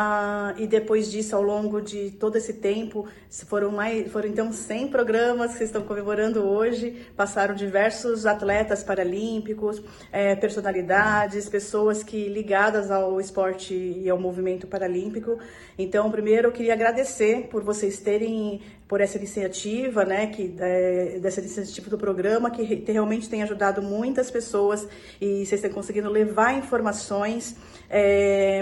Ah, 0.00 0.54
e 0.56 0.64
depois 0.68 1.10
disso, 1.10 1.34
ao 1.34 1.42
longo 1.42 1.80
de 1.80 2.12
todo 2.12 2.36
esse 2.36 2.52
tempo, 2.52 3.08
foram 3.48 3.72
mais, 3.72 4.08
foram 4.12 4.28
então 4.28 4.52
100 4.52 4.86
programas 4.90 5.56
que 5.56 5.64
estão 5.64 5.82
comemorando 5.82 6.40
hoje. 6.48 7.04
Passaram 7.16 7.52
diversos 7.52 8.24
atletas 8.24 8.84
paralímpicos, 8.84 9.82
eh, 10.12 10.36
personalidades, 10.36 11.48
pessoas 11.48 12.04
que 12.04 12.28
ligadas 12.28 12.92
ao 12.92 13.20
esporte 13.20 13.74
e 13.74 14.08
ao 14.08 14.20
movimento 14.20 14.68
paralímpico. 14.68 15.36
Então, 15.76 16.08
primeiro, 16.12 16.46
eu 16.46 16.52
queria 16.52 16.74
agradecer 16.74 17.48
por 17.50 17.64
vocês 17.64 17.98
terem 17.98 18.60
por 18.86 19.00
essa 19.02 19.18
iniciativa, 19.18 20.04
né, 20.04 20.28
que 20.28 20.54
eh, 20.58 21.18
dessa 21.20 21.40
iniciativa 21.40 21.90
do 21.90 21.98
programa 21.98 22.50
que 22.50 22.62
re- 22.62 22.84
realmente 22.86 23.28
tem 23.28 23.42
ajudado 23.42 23.82
muitas 23.82 24.30
pessoas 24.30 24.88
e 25.20 25.44
vocês 25.44 25.60
têm 25.60 25.70
conseguindo 25.70 26.08
levar 26.08 26.54
informações 26.56 27.54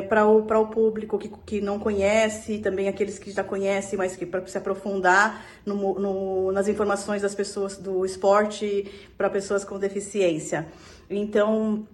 para 0.09 0.27
o, 0.27 0.39
o 0.39 0.67
público 0.69 1.19
que, 1.19 1.29
que 1.45 1.61
não 1.61 1.79
conhece, 1.79 2.59
também 2.59 2.89
aqueles 2.89 3.19
que 3.19 3.31
já 3.31 3.43
conhecem, 3.43 3.99
mas 3.99 4.15
que 4.15 4.25
para 4.25 4.47
se 4.47 4.57
aprofundar 4.57 5.45
no, 5.65 5.99
no, 5.99 6.53
nas 6.53 6.69
informações 6.69 7.23
das 7.23 7.35
pessoas 7.35 7.77
do 7.77 8.05
esporte 8.05 9.11
para 9.19 9.29
pessoas 9.29 9.65
com 9.65 9.79
deficiência. 9.79 10.67
Então, 11.11 11.87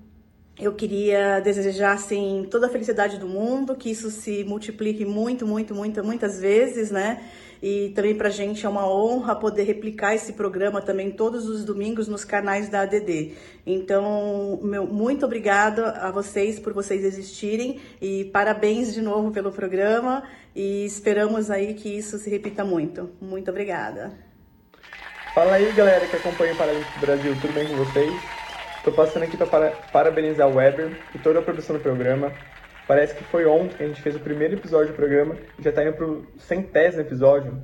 eu 0.59 0.74
queria 0.74 1.41
desejar 1.41 1.93
assim 1.93 2.47
toda 2.51 2.66
a 2.66 2.70
felicidade 2.70 3.18
do 3.18 3.26
mundo, 3.26 3.74
que 3.74 3.91
isso 3.91 4.11
se 4.11 4.45
multiplique 4.45 5.05
muito, 5.05 5.47
muito, 5.47 5.74
muito, 5.74 6.05
muitas 6.05 6.39
vezes, 6.39 6.91
né? 6.91 7.22
E 7.63 7.91
também 7.95 8.15
para 8.15 8.27
a 8.27 8.31
gente 8.31 8.67
é 8.67 8.69
uma 8.69 8.93
honra 8.93 9.37
poder 9.37 9.63
replicar 9.63 10.15
esse 10.15 10.33
programa 10.33 10.83
também 10.83 11.13
todos 11.13 11.49
os 11.49 11.65
domingos 11.65 12.09
nos 12.09 12.25
canais 12.25 12.69
da 12.69 12.81
ADD. 12.81 13.35
Então, 13.65 14.59
meu, 14.63 14.85
muito 14.85 15.25
obrigada 15.25 15.91
a 15.91 16.11
vocês 16.11 16.59
por 16.59 16.73
vocês 16.73 17.05
existirem 17.05 17.81
e 18.01 18.25
parabéns 18.25 18.93
de 18.93 19.01
novo 19.01 19.31
pelo 19.31 19.53
programa 19.53 20.25
e 20.57 20.85
esperamos 20.85 21.53
aí 21.53 21.75
que 21.75 21.89
isso 21.89 22.19
se 22.19 22.29
repita 22.29 22.65
muito. 22.65 23.11
Muito 23.21 23.49
obrigada. 23.51 24.13
Fala 25.33 25.53
aí, 25.53 25.73
galera 25.73 26.05
que 26.07 26.17
acompanha 26.17 26.53
o 26.53 26.57
Paralímpico 26.57 27.01
Brasil, 27.01 27.35
tudo 27.41 27.55
bem 27.55 27.69
com 27.69 27.77
vocês? 27.77 28.13
Tô 28.85 28.91
passando 28.91 29.23
aqui 29.23 29.37
para 29.37 29.71
parabenizar 29.93 30.49
o 30.49 30.57
Weber 30.57 30.99
e 31.15 31.19
toda 31.21 31.39
a 31.39 31.43
produção 31.43 31.77
do 31.77 31.83
programa. 31.83 32.33
Parece 32.93 33.14
que 33.14 33.24
foi 33.24 33.47
ontem 33.47 33.74
que 33.74 33.82
a 33.84 33.86
gente 33.86 34.03
fez 34.03 34.16
o 34.16 34.20
primeiro 34.20 34.53
episódio 34.53 34.88
do 34.88 34.95
programa 34.95 35.34
e 35.59 35.62
já 35.62 35.72
tá 35.72 35.82
indo 35.82 35.95
pro 35.95 36.26
centésimo 36.36 37.01
episódio. 37.01 37.59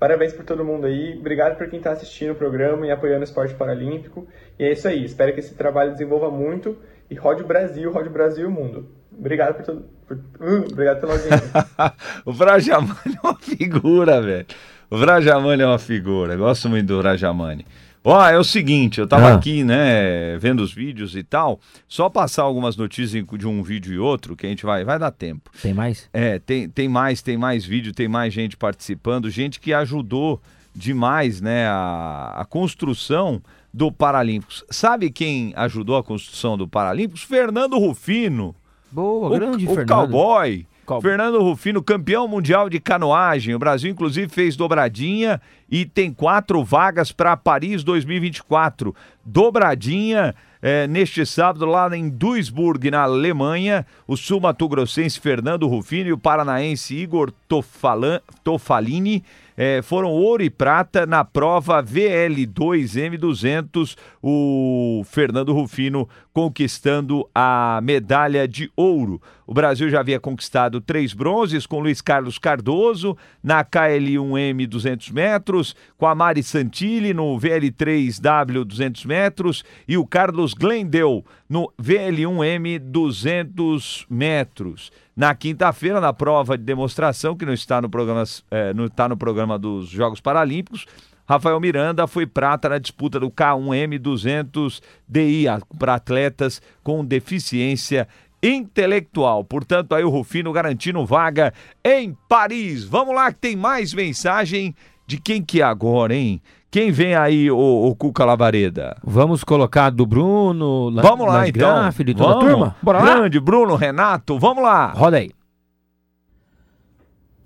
Parabéns 0.00 0.32
por 0.32 0.44
todo 0.44 0.64
mundo 0.64 0.84
aí, 0.84 1.16
obrigado 1.16 1.56
por 1.56 1.68
quem 1.68 1.80
tá 1.80 1.92
assistindo 1.92 2.32
o 2.32 2.34
programa 2.34 2.84
e 2.84 2.90
apoiando 2.90 3.20
o 3.20 3.22
esporte 3.22 3.54
paralímpico. 3.54 4.26
E 4.58 4.64
é 4.64 4.72
isso 4.72 4.88
aí, 4.88 5.04
espero 5.04 5.32
que 5.32 5.38
esse 5.38 5.54
trabalho 5.54 5.92
desenvolva 5.92 6.28
muito 6.28 6.76
e 7.08 7.14
rode 7.14 7.44
o 7.44 7.46
Brasil, 7.46 7.92
rode 7.92 8.08
o 8.08 8.12
Brasil 8.12 8.46
e 8.46 8.48
o 8.48 8.50
mundo. 8.50 8.88
Obrigado 9.16 9.54
por 9.54 9.64
tudo. 9.64 9.84
Por, 10.08 10.16
uh, 10.16 10.64
obrigado 10.72 10.98
pela 10.98 11.12
audiência. 11.12 11.52
o 12.26 12.32
Vrajamani 12.32 13.16
é 13.16 13.20
uma 13.22 13.38
figura, 13.38 14.20
velho. 14.20 14.46
O 14.90 14.98
Vrajamani 14.98 15.62
é 15.62 15.66
uma 15.66 15.78
figura. 15.78 16.34
Gosto 16.34 16.68
muito 16.68 16.88
do 16.88 16.98
Vrajamani. 16.98 17.64
Ó, 18.06 18.22
é 18.28 18.38
o 18.38 18.44
seguinte, 18.44 19.00
eu 19.00 19.06
tava 19.06 19.30
Ah. 19.30 19.34
aqui, 19.34 19.64
né, 19.64 20.36
vendo 20.38 20.60
os 20.62 20.74
vídeos 20.74 21.16
e 21.16 21.22
tal. 21.22 21.58
Só 21.88 22.10
passar 22.10 22.42
algumas 22.42 22.76
notícias 22.76 23.24
de 23.38 23.46
um 23.48 23.62
vídeo 23.62 23.94
e 23.94 23.98
outro, 23.98 24.36
que 24.36 24.44
a 24.44 24.48
gente 24.50 24.66
vai, 24.66 24.84
vai 24.84 24.98
dar 24.98 25.10
tempo. 25.10 25.50
Tem 25.62 25.72
mais? 25.72 26.08
É, 26.12 26.38
tem, 26.38 26.68
tem 26.68 26.86
mais, 26.86 27.22
tem 27.22 27.38
mais 27.38 27.64
vídeo, 27.64 27.94
tem 27.94 28.06
mais 28.06 28.34
gente 28.34 28.58
participando, 28.58 29.30
gente 29.30 29.58
que 29.58 29.72
ajudou 29.72 30.38
demais, 30.76 31.40
né, 31.40 31.66
a, 31.66 32.34
a 32.40 32.44
construção 32.44 33.40
do 33.72 33.90
Paralímpicos. 33.90 34.62
Sabe 34.70 35.10
quem 35.10 35.52
ajudou 35.56 35.96
a 35.96 36.04
construção 36.04 36.58
do 36.58 36.68
Paralímpicos? 36.68 37.22
Fernando 37.22 37.78
Rufino. 37.78 38.54
Boa, 38.92 39.28
O, 39.28 39.30
grande 39.30 39.64
o 39.66 39.68
Fernando. 39.74 39.88
cowboy. 39.88 40.66
Cowboy. 40.84 41.10
Fernando 41.10 41.42
Rufino, 41.42 41.82
campeão 41.82 42.28
mundial 42.28 42.68
de 42.68 42.78
canoagem. 42.78 43.54
O 43.54 43.58
Brasil, 43.58 43.90
inclusive, 43.90 44.28
fez 44.28 44.56
dobradinha 44.56 45.40
e 45.70 45.84
tem 45.84 46.12
quatro 46.12 46.62
vagas 46.62 47.10
para 47.10 47.36
Paris 47.36 47.82
2024. 47.82 48.94
Dobradinha 49.24 50.34
eh, 50.62 50.86
neste 50.86 51.24
sábado 51.26 51.66
lá 51.66 51.94
em 51.96 52.08
Duisburg, 52.08 52.90
na 52.90 53.02
Alemanha. 53.02 53.84
O 54.06 54.16
sul-mato-grossense 54.16 55.18
Fernando 55.18 55.66
Rufino 55.66 56.08
e 56.08 56.12
o 56.12 56.18
paranaense 56.18 56.94
Igor 56.94 57.32
Tofalan- 57.48 58.20
Tofalini 58.42 59.24
eh, 59.56 59.80
foram 59.82 60.10
ouro 60.10 60.42
e 60.42 60.50
prata 60.50 61.06
na 61.06 61.24
prova 61.24 61.82
VL2M200. 61.82 63.96
O 64.22 65.02
Fernando 65.04 65.52
Rufino 65.52 66.08
conquistando 66.34 67.26
a 67.32 67.78
medalha 67.80 68.46
de 68.48 68.68
ouro. 68.76 69.22
O 69.46 69.54
Brasil 69.54 69.88
já 69.88 70.00
havia 70.00 70.18
conquistado 70.18 70.80
três 70.80 71.14
bronzes 71.14 71.64
com 71.64 71.78
Luiz 71.78 72.00
Carlos 72.00 72.38
Cardoso 72.38 73.16
na 73.40 73.64
KL1M 73.64 74.66
200 74.66 75.10
metros, 75.10 75.76
com 75.96 76.08
a 76.08 76.14
Mari 76.14 76.42
Santilli 76.42 77.14
no 77.14 77.38
VL3W 77.38 78.64
200 78.64 79.04
metros 79.04 79.64
e 79.86 79.96
o 79.96 80.04
Carlos 80.04 80.54
Glendel 80.54 81.24
no 81.48 81.72
VL1M 81.80 82.80
200 82.80 84.06
metros. 84.10 84.90
Na 85.16 85.32
quinta-feira, 85.36 86.00
na 86.00 86.12
prova 86.12 86.58
de 86.58 86.64
demonstração, 86.64 87.36
que 87.36 87.46
não 87.46 87.52
está 87.52 87.80
no 87.80 87.88
programa, 87.88 88.24
eh, 88.50 88.74
não 88.74 88.86
está 88.86 89.08
no 89.08 89.16
programa 89.16 89.56
dos 89.56 89.88
Jogos 89.88 90.20
Paralímpicos, 90.20 90.84
Rafael 91.26 91.58
Miranda 91.60 92.06
foi 92.06 92.26
prata 92.26 92.68
na 92.68 92.78
disputa 92.78 93.18
do 93.18 93.30
K1M 93.30 93.98
200 93.98 94.82
DI 95.08 95.46
para 95.78 95.94
atletas 95.94 96.60
com 96.82 97.04
deficiência 97.04 98.06
intelectual. 98.42 99.42
Portanto, 99.42 99.94
aí 99.94 100.04
o 100.04 100.10
Rufino 100.10 100.52
garantindo 100.52 101.04
vaga 101.06 101.52
em 101.82 102.16
Paris. 102.28 102.84
Vamos 102.84 103.14
lá 103.14 103.32
que 103.32 103.38
tem 103.38 103.56
mais 103.56 103.94
mensagem 103.94 104.74
De 105.06 105.18
quem 105.18 105.42
que 105.42 105.60
é 105.60 105.64
agora, 105.64 106.14
hein? 106.14 106.40
Quem 106.70 106.90
vem 106.90 107.14
aí, 107.14 107.50
o, 107.50 107.56
o 107.56 107.94
Cuca 107.94 108.24
Lavareda? 108.24 108.96
Vamos 109.04 109.44
colocar 109.44 109.90
do 109.90 110.04
Bruno, 110.04 110.88
La, 110.90 111.02
Vamos 111.02 111.26
lá, 111.26 111.46
então. 111.46 111.60
Graff, 111.82 112.02
de 112.02 112.14
toda 112.14 112.30
Vamos. 112.30 112.44
a 112.44 112.48
turma? 112.48 112.76
Bora 112.82 112.98
lá? 112.98 113.14
Grande, 113.14 113.38
Bruno, 113.38 113.76
Renato, 113.76 114.38
vamos 114.38 114.64
lá. 114.64 114.92
Roda 114.92 115.18
aí. 115.18 115.30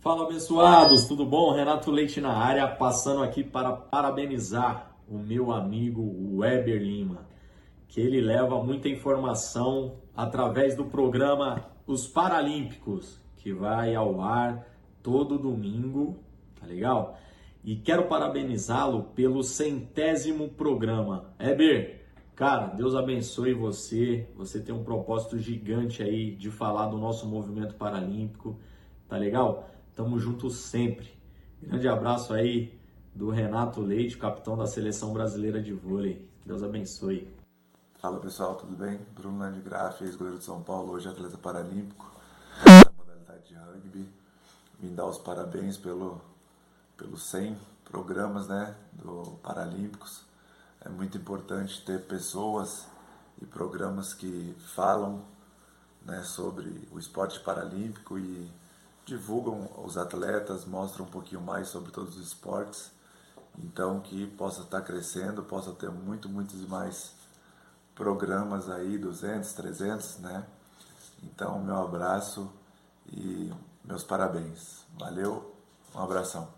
Fala 0.01 0.23
abençoados, 0.23 1.09
tudo 1.09 1.27
bom? 1.27 1.53
Renato 1.53 1.91
Leite 1.91 2.21
na 2.21 2.33
área, 2.33 2.69
passando 2.69 3.21
aqui 3.21 3.43
para 3.43 3.73
parabenizar 3.73 4.97
o 5.09 5.19
meu 5.19 5.51
amigo 5.51 6.37
Weber 6.39 6.81
Lima, 6.81 7.27
que 7.89 8.01
ele 8.01 8.21
leva 8.21 8.63
muita 8.63 8.89
informação 8.89 9.97
através 10.17 10.77
do 10.77 10.85
programa 10.85 11.65
Os 11.85 12.07
Paralímpicos, 12.07 13.21
que 13.39 13.53
vai 13.53 13.97
ao 13.97 14.21
ar 14.21 14.69
todo 15.03 15.37
domingo, 15.37 16.17
tá 16.61 16.65
legal? 16.65 17.19
E 17.65 17.75
quero 17.75 18.05
parabenizá-lo 18.05 19.03
pelo 19.17 19.43
centésimo 19.43 20.49
programa. 20.51 21.35
Weber, 21.41 22.07
cara, 22.37 22.69
Deus 22.69 22.95
abençoe 22.95 23.53
você, 23.53 24.29
você 24.37 24.61
tem 24.61 24.73
um 24.73 24.85
propósito 24.85 25.37
gigante 25.39 26.05
aí 26.05 26.37
de 26.37 26.53
falar 26.53 26.87
do 26.87 26.97
nosso 26.97 27.27
movimento 27.27 27.75
paralímpico, 27.75 28.57
tá 29.09 29.17
legal? 29.17 29.69
Tamo 29.99 30.17
junto 30.17 30.49
sempre. 30.49 31.13
Grande 31.61 31.89
abraço 31.89 32.33
aí 32.33 32.73
do 33.13 33.31
Renato 33.31 33.81
Leite, 33.81 34.17
capitão 34.17 34.57
da 34.57 34.65
seleção 34.65 35.13
brasileira 35.13 35.61
de 35.61 35.73
vôlei. 35.73 36.31
Deus 36.47 36.63
abençoe. 36.63 37.29
Fala 37.99 38.21
pessoal, 38.21 38.55
tudo 38.55 38.77
bem? 38.77 39.01
Bruno 39.17 39.41
Landgraf, 39.41 40.01
ex-goleiro 40.03 40.39
de 40.39 40.45
São 40.45 40.63
Paulo, 40.63 40.93
hoje 40.93 41.09
atleta 41.09 41.37
paralímpico 41.37 42.13
da 42.65 42.93
modalidade 42.97 43.49
de 43.49 43.55
rugby. 43.55 44.09
Vim 44.79 44.95
dar 44.95 45.07
os 45.07 45.19
parabéns 45.19 45.77
pelo, 45.77 46.21
pelos 46.97 47.25
100 47.25 47.59
programas 47.85 48.47
né, 48.47 48.77
do 48.93 49.33
Paralímpicos. 49.43 50.23
É 50.81 50.89
muito 50.89 51.19
importante 51.19 51.85
ter 51.85 52.03
pessoas 52.03 52.87
e 53.43 53.45
programas 53.45 54.15
que 54.15 54.55
falam 54.61 55.25
né, 56.07 56.23
sobre 56.23 56.87
o 56.93 57.01
esporte 57.01 57.41
paralímpico 57.41 58.17
e 58.17 58.49
divulgam 59.09 59.69
os 59.85 59.97
atletas, 59.97 60.65
mostram 60.65 61.07
um 61.07 61.09
pouquinho 61.09 61.41
mais 61.41 61.69
sobre 61.69 61.91
todos 61.91 62.17
os 62.17 62.27
esportes. 62.29 62.93
Então 63.59 64.01
que 64.01 64.27
possa 64.27 64.61
estar 64.63 64.83
crescendo, 64.83 65.43
possa 65.43 65.73
ter 65.73 65.91
muito, 65.91 66.29
muitos 66.29 66.61
mais 66.69 67.13
programas 67.95 68.71
aí, 68.71 68.97
200, 68.97 69.53
300, 69.55 70.19
né? 70.19 70.45
Então, 71.25 71.59
meu 71.59 71.83
abraço 71.83 72.49
e 73.11 73.53
meus 73.85 74.05
parabéns. 74.05 74.85
Valeu, 74.97 75.53
um 75.93 76.01
abração. 76.01 76.49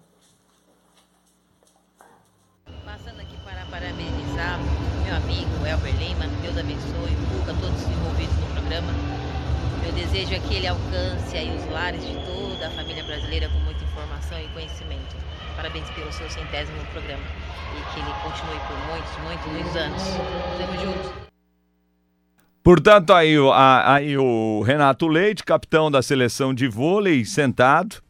Passando 2.85 3.21
aqui 3.21 3.37
para 3.43 3.65
parabenizar 3.67 4.59
meu 5.03 5.17
amigo 5.17 5.67
Elber 5.67 5.97
Lima, 5.97 6.27
Deus 6.43 6.59
abençoe, 6.59 7.17
Cuca, 7.31 7.55
todos 7.59 7.83
envolvidos 7.83 8.37
no 8.37 8.47
programa. 8.53 9.20
Meu 9.83 9.93
desejo 9.93 10.35
é 10.35 10.39
que 10.39 10.55
ele 10.55 10.67
alcance 10.67 11.37
aí 11.37 11.55
os 11.57 11.65
lares 11.71 12.07
de 12.07 12.15
toda 12.15 12.69
a 12.69 12.71
família 12.71 13.03
brasileira 13.03 13.49
com 13.49 13.59
muita 13.61 13.83
informação 13.83 14.39
e 14.39 14.47
conhecimento. 14.49 15.17
Parabéns 15.57 15.89
pelo 15.91 16.13
seu 16.13 16.29
centésimo 16.31 16.79
programa 16.93 17.23
e 17.77 17.95
que 17.95 18.01
ele 18.01 18.13
continue 18.23 18.61
por 18.67 18.77
muitos, 18.87 19.17
muitos, 19.23 19.53
muitos 19.53 19.77
anos. 19.77 20.03
Tamo 20.59 20.81
juntos. 20.81 21.31
Portanto, 22.63 23.13
aí, 23.15 23.35
aí 23.85 24.19
o 24.19 24.63
Renato 24.63 25.09
Leite, 25.09 25.43
capitão 25.45 25.91
da 25.91 26.03
seleção 26.03 26.53
de 26.53 26.69
vôlei, 26.69 27.25
sentado, 27.25 28.03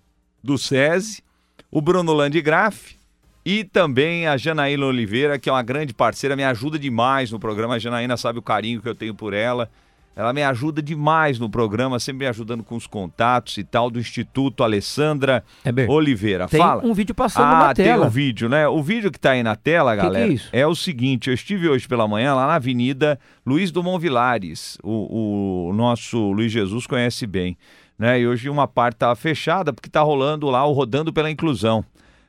do 0.43 0.59
SESI, 0.59 1.23
o 1.71 1.81
Bruno 1.81 2.13
Landgraf 2.13 2.97
e 3.45 3.63
também 3.63 4.27
a 4.27 4.37
Janaína 4.37 4.87
Oliveira, 4.87 5.39
que 5.39 5.49
é 5.49 5.53
uma 5.53 5.63
grande 5.63 5.95
parceira, 5.95 6.35
me 6.35 6.45
ajuda 6.45 6.79
demais 6.79 7.31
no 7.31 7.39
programa. 7.39 7.75
A 7.75 7.79
Janaína 7.79 8.17
sabe 8.17 8.39
o 8.39 8.43
carinho 8.43 8.83
que 8.83 8.89
eu 8.89 8.95
tenho 8.95 9.15
por 9.15 9.33
ela. 9.33 9.71
Ela 10.15 10.33
me 10.33 10.43
ajuda 10.43 10.83
demais 10.83 11.39
no 11.39 11.49
programa, 11.49 11.99
sempre 11.99 12.25
me 12.25 12.27
ajudando 12.27 12.65
com 12.65 12.77
os 12.77 12.87
contatos 12.87 13.57
e 13.59 13.65
tal, 13.65 13.91
do 13.91 13.99
Instituto 13.99 14.63
Alessandra 14.65 15.43
Heber, 15.65 15.89
Oliveira. 15.89 16.49
tem 16.49 16.61
Fala. 16.61 16.85
um 16.85 16.93
vídeo 16.93 17.15
passando 17.15 17.45
ah, 17.55 17.69
na 17.69 17.75
tem 17.75 17.85
tela. 17.87 18.07
um 18.07 18.11
vídeo, 18.11 18.49
né? 18.49 18.67
O 18.69 18.83
vídeo 18.83 19.11
que 19.11 19.21
tá 19.21 19.31
aí 19.31 19.43
na 19.43 19.55
tela, 19.57 19.93
Que 19.95 20.01
que 20.01 20.07
é 20.07 20.11
galera, 20.11 20.35
é 20.53 20.67
o 20.67 20.75
seguinte, 20.75 21.29
eu 21.29 21.35
estive 21.35 21.69
hoje 21.69 21.87
pela 21.87 22.09
manhã 22.09 22.35
lá 22.35 22.47
na 22.47 22.55
Avenida 22.55 23.19
Luiz 23.47 23.71
Dumont 23.71 24.01
Vilares. 24.01 24.77
O, 24.83 25.69
o 25.69 25.73
nosso 25.73 26.33
Luiz 26.33 26.51
Jesus 26.51 26.87
conhece 26.87 27.27
bem, 27.27 27.57
né? 27.99 28.21
E 28.21 28.27
hoje 28.27 28.51
uma 28.51 28.67
parte 28.67 28.97
tá 28.97 29.15
fechada 29.15 29.73
porque 29.73 29.89
tá 29.89 30.03
rolando 30.03 30.51
lá 30.51 30.67
o 30.67 30.73
Rodando 30.73 31.13
pela 31.13 31.31
Inclusão. 31.31 31.85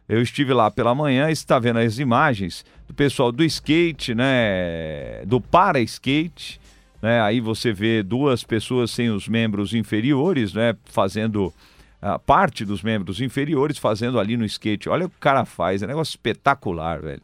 Eu 0.08 0.22
estive 0.22 0.54
lá 0.54 0.70
pela 0.70 0.94
manhã, 0.94 1.30
e 1.30 1.32
está 1.34 1.58
vendo 1.58 1.80
as 1.80 1.98
imagens 1.98 2.66
do 2.88 2.94
pessoal 2.94 3.32
do 3.32 3.44
skate, 3.46 4.14
né? 4.14 5.24
Do 5.26 5.40
para 5.40 5.80
skate, 5.80 6.60
né? 7.02 7.22
Aí 7.22 7.40
você 7.40 7.74
vê 7.74 8.04
duas 8.04 8.44
pessoas 8.44 8.92
sem 8.92 9.10
os 9.10 9.28
membros 9.28 9.74
inferiores, 9.74 10.54
né? 10.54 10.76
Fazendo 10.86 11.54
a 12.02 12.18
parte 12.18 12.66
dos 12.66 12.82
membros 12.82 13.22
inferiores 13.22 13.78
fazendo 13.78 14.20
ali 14.20 14.36
no 14.36 14.46
skate. 14.46 14.90
Olha 14.90 15.06
o 15.06 15.10
que 15.10 15.18
o 15.18 15.20
cara 15.20 15.46
faz, 15.46 15.82
é 15.82 15.86
um 15.86 15.90
negócio 15.90 16.12
espetacular, 16.12 17.02
velho. 17.02 17.22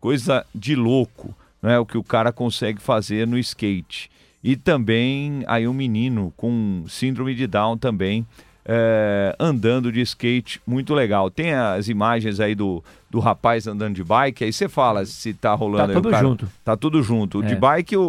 Coisa 0.00 0.44
de 0.54 0.74
louco, 0.74 1.34
né? 1.60 1.78
O 1.78 1.86
que 1.86 1.98
o 1.98 2.04
cara 2.04 2.32
consegue 2.32 2.80
fazer 2.80 3.26
no 3.26 3.38
skate. 3.38 4.10
E 4.42 4.56
também 4.56 5.44
aí 5.46 5.68
um 5.68 5.72
menino 5.72 6.32
com 6.36 6.84
síndrome 6.88 7.34
de 7.34 7.46
Down 7.46 7.78
também 7.78 8.26
é, 8.64 9.34
andando 9.38 9.90
de 9.90 10.00
skate, 10.02 10.60
muito 10.66 10.94
legal. 10.94 11.30
Tem 11.30 11.52
as 11.52 11.88
imagens 11.88 12.38
aí 12.40 12.54
do, 12.54 12.82
do 13.10 13.18
rapaz 13.18 13.66
andando 13.66 13.94
de 13.96 14.04
bike, 14.04 14.44
aí 14.44 14.52
você 14.52 14.68
fala 14.68 15.04
se 15.04 15.34
tá 15.34 15.52
rolando 15.54 15.84
Tá 15.86 15.92
aí 15.92 15.96
o 15.98 16.02
tudo 16.02 16.10
cara- 16.10 16.26
junto. 16.28 16.48
Tá 16.64 16.76
tudo 16.76 17.02
junto. 17.02 17.40
O 17.40 17.42
É. 17.44 17.46
de 17.46 17.56
bike 17.56 17.96
o, 17.96 18.02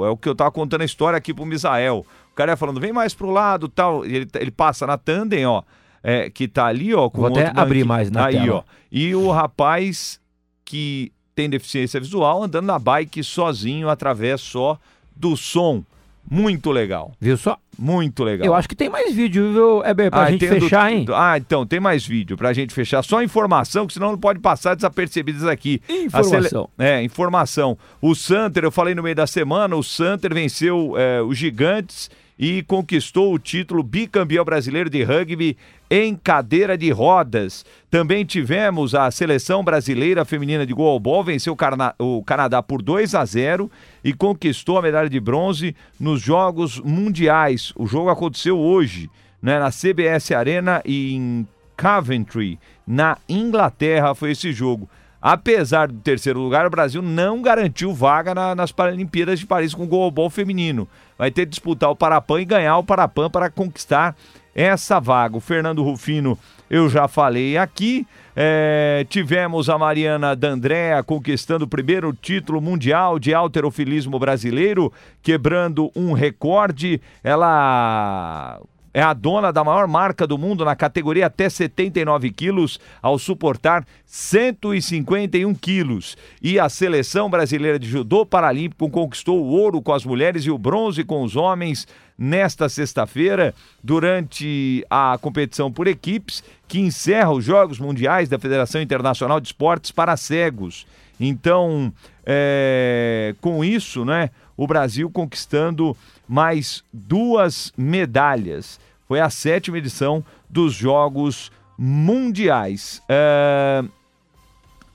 o- 0.00 0.04
é 0.06 0.10
o 0.10 0.16
que 0.16 0.28
eu 0.28 0.34
tava 0.34 0.50
contando 0.50 0.82
a 0.82 0.84
história 0.84 1.16
aqui 1.16 1.34
pro 1.34 1.44
Misael. 1.44 2.06
O 2.32 2.34
cara 2.34 2.52
ia 2.52 2.56
falando, 2.56 2.80
vem 2.80 2.92
mais 2.92 3.14
pro 3.14 3.30
lado 3.30 3.68
tal. 3.68 4.06
E 4.06 4.14
ele, 4.14 4.28
ele 4.38 4.50
passa 4.50 4.86
na 4.86 4.96
tandem, 4.96 5.44
ó. 5.44 5.62
é, 6.02 6.30
que 6.30 6.46
tá 6.46 6.66
ali, 6.66 6.94
ó. 6.94 7.10
Com 7.10 7.22
Vou 7.22 7.26
até 7.30 7.52
abrir 7.54 7.84
mais 7.84 8.08
na 8.10 8.26
aí, 8.26 8.34
tela, 8.36 8.54
ó. 8.58 8.62
E 8.90 9.12
o 9.16 9.30
rapaz 9.32 10.20
que 10.64 11.10
tem 11.34 11.50
deficiência 11.50 11.98
visual 12.00 12.42
andando 12.44 12.66
na 12.66 12.78
bike 12.78 13.22
sozinho, 13.24 13.88
através 13.88 14.40
só 14.40 14.78
do 15.16 15.36
som. 15.36 15.82
Muito 16.30 16.70
legal. 16.70 17.12
Viu 17.20 17.36
só? 17.36 17.56
Muito 17.78 18.24
legal. 18.24 18.46
Eu 18.46 18.54
acho 18.54 18.68
que 18.68 18.74
tem 18.74 18.88
mais 18.88 19.14
vídeo, 19.14 19.52
viu, 19.52 19.84
Heber, 19.84 20.10
pra 20.10 20.22
Ah, 20.24 20.30
gente 20.30 20.40
tem 20.40 20.58
do- 20.58 20.60
fechar, 20.62 20.92
hein? 20.92 21.06
Ah, 21.14 21.38
então, 21.38 21.64
tem 21.64 21.78
mais 21.78 22.04
vídeo 22.06 22.36
pra 22.36 22.52
gente 22.52 22.74
fechar. 22.74 23.02
Só 23.02 23.22
informação, 23.22 23.86
que 23.86 23.92
senão 23.94 24.10
não 24.10 24.18
pode 24.18 24.40
passar 24.40 24.74
desapercebidas 24.74 25.44
aqui. 25.44 25.80
Informação. 25.88 26.68
É, 26.78 27.02
informação. 27.02 27.78
O 28.02 28.14
Santer, 28.14 28.64
eu 28.64 28.72
falei 28.72 28.94
no 28.94 29.02
meio 29.02 29.14
da 29.14 29.26
semana, 29.26 29.76
o 29.76 29.82
Santer 29.82 30.34
venceu 30.34 30.94
é, 30.96 31.22
os 31.22 31.38
gigantes 31.38 32.10
e 32.38 32.62
conquistou 32.62 33.34
o 33.34 33.38
título 33.38 33.82
bicampeão 33.82 34.44
brasileiro 34.44 34.88
de 34.88 35.02
rugby 35.02 35.56
em 35.90 36.14
cadeira 36.14 36.78
de 36.78 36.90
rodas. 36.90 37.64
Também 37.90 38.24
tivemos 38.24 38.94
a 38.94 39.10
seleção 39.10 39.64
brasileira 39.64 40.24
feminina 40.24 40.64
de 40.64 40.72
goalball, 40.72 41.24
venceu 41.24 41.56
o, 41.98 42.22
Canadá 42.22 42.62
por 42.62 42.80
2 42.80 43.14
a 43.14 43.24
0 43.24 43.70
e 44.04 44.12
conquistou 44.12 44.78
a 44.78 44.82
medalha 44.82 45.08
de 45.08 45.18
bronze 45.18 45.74
nos 45.98 46.20
Jogos 46.20 46.78
Mundiais. 46.80 47.72
O 47.74 47.86
jogo 47.86 48.10
aconteceu 48.10 48.56
hoje, 48.58 49.10
né, 49.42 49.58
na 49.58 49.70
CBS 49.70 50.30
Arena 50.32 50.80
em 50.84 51.46
Coventry, 51.76 52.58
na 52.86 53.16
Inglaterra, 53.28 54.14
foi 54.14 54.32
esse 54.32 54.52
jogo. 54.52 54.88
Apesar 55.20 55.88
do 55.88 55.98
terceiro 55.98 56.38
lugar, 56.38 56.64
o 56.66 56.70
Brasil 56.70 57.02
não 57.02 57.42
garantiu 57.42 57.92
vaga 57.92 58.34
na- 58.34 58.54
nas 58.54 58.70
Paralimpíadas 58.70 59.40
de 59.40 59.46
Paris 59.46 59.74
com 59.74 59.82
o 59.82 59.86
goalball 59.86 60.30
feminino. 60.30 60.86
Vai 61.18 61.30
ter 61.32 61.44
que 61.44 61.50
disputar 61.50 61.90
o 61.90 61.96
Parapan 61.96 62.40
e 62.40 62.44
ganhar 62.44 62.78
o 62.78 62.84
Parapan 62.84 63.28
para 63.28 63.50
conquistar 63.50 64.16
essa 64.54 65.00
vaga. 65.00 65.36
O 65.36 65.40
Fernando 65.40 65.82
Rufino, 65.82 66.38
eu 66.70 66.88
já 66.88 67.08
falei 67.08 67.58
aqui. 67.58 68.06
É, 68.36 69.04
tivemos 69.08 69.68
a 69.68 69.76
Mariana 69.76 70.36
D'Andrea 70.36 71.02
conquistando 71.02 71.64
o 71.64 71.68
primeiro 71.68 72.12
título 72.12 72.60
mundial 72.60 73.18
de 73.18 73.34
alterofilismo 73.34 74.16
brasileiro, 74.16 74.92
quebrando 75.20 75.90
um 75.96 76.12
recorde. 76.12 77.00
Ela 77.24 78.60
é 78.98 79.02
a 79.02 79.12
dona 79.12 79.52
da 79.52 79.62
maior 79.62 79.86
marca 79.86 80.26
do 80.26 80.36
mundo 80.36 80.64
na 80.64 80.74
categoria 80.74 81.26
até 81.26 81.48
79 81.48 82.32
quilos, 82.32 82.80
ao 83.00 83.16
suportar 83.16 83.86
151 84.04 85.54
quilos. 85.54 86.16
E 86.42 86.58
a 86.58 86.68
seleção 86.68 87.30
brasileira 87.30 87.78
de 87.78 87.88
judô 87.88 88.26
paralímpico 88.26 88.90
conquistou 88.90 89.40
o 89.40 89.50
ouro 89.50 89.80
com 89.80 89.92
as 89.92 90.04
mulheres 90.04 90.44
e 90.46 90.50
o 90.50 90.58
bronze 90.58 91.04
com 91.04 91.22
os 91.22 91.36
homens 91.36 91.86
nesta 92.18 92.68
sexta-feira, 92.68 93.54
durante 93.80 94.84
a 94.90 95.16
competição 95.22 95.70
por 95.70 95.86
equipes, 95.86 96.42
que 96.66 96.80
encerra 96.80 97.30
os 97.30 97.44
Jogos 97.44 97.78
Mundiais 97.78 98.28
da 98.28 98.36
Federação 98.36 98.82
Internacional 98.82 99.38
de 99.38 99.46
Esportes 99.46 99.92
para 99.92 100.16
Cegos. 100.16 100.84
Então, 101.20 101.92
é, 102.26 103.32
com 103.40 103.64
isso, 103.64 104.04
né, 104.04 104.30
o 104.56 104.66
Brasil 104.66 105.08
conquistando 105.08 105.96
mais 106.28 106.82
duas 106.92 107.72
medalhas. 107.78 108.80
Foi 109.08 109.20
a 109.20 109.30
sétima 109.30 109.78
edição 109.78 110.22
dos 110.50 110.74
Jogos 110.74 111.50
Mundiais. 111.78 113.02
É, 113.08 113.82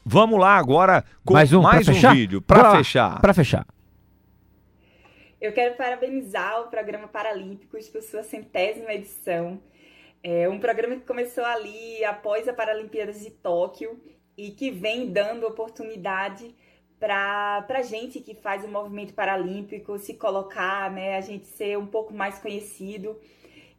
Vamos 0.05 0.39
lá 0.39 0.55
agora 0.57 1.03
com 1.25 1.33
Mais 1.33 1.51
mais 1.51 1.53
um 1.53 1.59
um, 1.59 1.63
pra 1.63 1.93
fechar? 1.93 2.13
vídeo 2.13 2.41
para 2.41 2.75
fechar. 2.75 3.21
Pra 3.21 3.33
fechar. 3.33 3.65
Eu 5.41 5.51
quero 5.51 5.75
parabenizar 5.75 6.61
o 6.61 6.67
programa 6.67 7.07
Paralímpicos 7.07 7.89
por 7.89 8.03
sua 8.03 8.21
centésima 8.21 8.93
edição. 8.93 9.59
É 10.21 10.47
um 10.47 10.59
programa 10.59 10.95
que 10.95 11.07
começou 11.07 11.43
ali 11.43 12.05
após 12.05 12.47
a 12.47 12.53
Paralimpíadas 12.53 13.19
de 13.21 13.31
Tóquio 13.31 13.99
e 14.37 14.51
que 14.51 14.69
vem 14.69 15.11
dando 15.11 15.47
oportunidade 15.47 16.53
para 16.99 17.65
a 17.67 17.81
gente 17.81 18.19
que 18.19 18.35
faz 18.35 18.63
o 18.63 18.67
movimento 18.67 19.13
paralímpico 19.13 19.97
se 19.97 20.13
colocar, 20.13 20.91
né, 20.91 21.17
a 21.17 21.21
gente 21.21 21.45
ser 21.47 21.77
um 21.77 21.87
pouco 21.87 22.13
mais 22.13 22.39
conhecido 22.39 23.19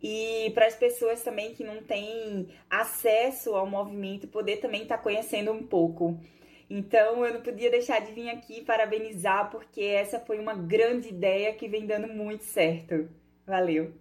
e 0.06 0.50
para 0.50 0.66
as 0.66 0.76
pessoas 0.76 1.22
também 1.22 1.54
que 1.54 1.64
não 1.64 1.82
têm 1.82 2.50
acesso 2.68 3.54
ao 3.54 3.66
movimento 3.66 4.28
poder 4.28 4.58
também 4.58 4.82
estar 4.82 4.98
conhecendo 4.98 5.50
um 5.50 5.66
pouco. 5.66 6.20
Então 6.68 7.24
eu 7.24 7.32
não 7.32 7.40
podia 7.40 7.70
deixar 7.70 8.00
de 8.00 8.12
vir 8.12 8.28
aqui 8.28 8.62
parabenizar 8.62 9.50
porque 9.50 9.80
essa 9.80 10.20
foi 10.20 10.38
uma 10.38 10.52
grande 10.52 11.08
ideia 11.08 11.54
que 11.54 11.66
vem 11.66 11.86
dando 11.86 12.06
muito 12.06 12.44
certo. 12.44 13.08
Valeu. 13.46 13.94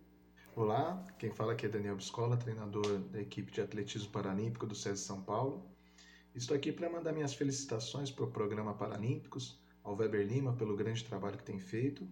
Olá, 0.54 1.08
quem 1.18 1.32
fala 1.32 1.54
aqui 1.54 1.68
é 1.68 1.70
Daniel 1.70 1.96
Biscola, 1.96 2.36
treinador 2.36 3.00
da 3.10 3.22
equipe 3.22 3.50
de 3.50 3.62
atletismo 3.62 4.12
paralímpico 4.12 4.68
do 4.68 4.76
SESI 4.76 5.06
São 5.06 5.22
Paulo. 5.22 5.66
Estou 6.36 6.58
aqui 6.58 6.74
para 6.74 6.90
mandar 6.90 7.14
minhas 7.14 7.34
felicitações 7.34 8.12
para 8.12 8.26
o 8.26 8.32
programa 8.32 8.74
Paralímpicos, 8.74 9.58
ao 9.82 9.96
Weber 9.96 10.28
Lima 10.28 10.52
pelo 10.52 10.76
grande 10.76 11.06
trabalho 11.06 11.38
que 11.38 11.46
tem 11.46 11.60
feito. 11.60 12.06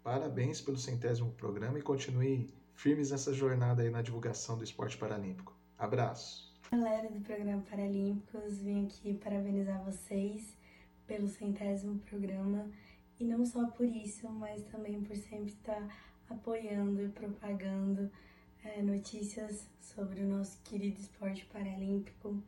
Parabéns 0.00 0.60
pelo 0.60 0.78
centésimo 0.78 1.32
programa 1.32 1.80
e 1.80 1.82
continue 1.82 2.61
firmes 2.74 3.10
nessa 3.10 3.32
jornada 3.32 3.82
aí 3.82 3.90
na 3.90 4.02
divulgação 4.02 4.56
do 4.56 4.64
esporte 4.64 4.96
paralímpico. 4.96 5.54
Abraço! 5.78 6.52
Galera 6.70 7.10
do 7.10 7.20
programa 7.20 7.62
Paralímpicos, 7.68 8.62
vim 8.62 8.86
aqui 8.86 9.14
parabenizar 9.14 9.84
vocês 9.84 10.56
pelo 11.06 11.28
centésimo 11.28 11.98
programa 11.98 12.70
e 13.20 13.24
não 13.24 13.44
só 13.44 13.66
por 13.66 13.86
isso, 13.86 14.28
mas 14.30 14.62
também 14.64 15.02
por 15.02 15.14
sempre 15.16 15.52
estar 15.52 15.86
apoiando 16.30 17.02
e 17.02 17.08
propagando 17.08 18.10
é, 18.64 18.80
notícias 18.80 19.68
sobre 19.80 20.22
o 20.22 20.28
nosso 20.28 20.58
querido 20.62 20.98
esporte 20.98 21.44
paralímpico, 21.46 22.42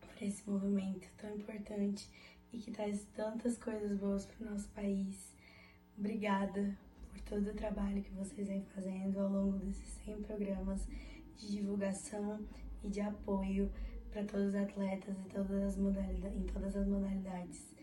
por 0.00 0.22
esse 0.22 0.48
movimento 0.48 1.08
tão 1.16 1.34
importante 1.34 2.08
e 2.52 2.58
que 2.58 2.70
traz 2.70 3.04
tantas 3.14 3.58
coisas 3.58 3.98
boas 3.98 4.24
para 4.24 4.46
o 4.46 4.50
nosso 4.52 4.68
país. 4.68 5.34
Obrigada 5.98 6.78
todo 7.28 7.50
o 7.50 7.54
trabalho 7.54 8.02
que 8.02 8.10
vocês 8.12 8.48
vêm 8.48 8.64
fazendo 8.74 9.20
ao 9.20 9.28
longo 9.28 9.58
desses 9.58 9.88
100 10.04 10.22
programas 10.22 10.88
de 11.36 11.52
divulgação 11.52 12.40
e 12.82 12.88
de 12.88 13.00
apoio 13.00 13.70
para 14.10 14.24
todos 14.24 14.48
os 14.48 14.54
atletas 14.54 15.14
e 15.24 15.28
todas 15.28 15.62
as 15.62 15.76
modalidades, 15.76 16.36
em 16.36 16.44
todas 16.44 16.74
as 16.74 16.86
modalidades. 16.86 17.74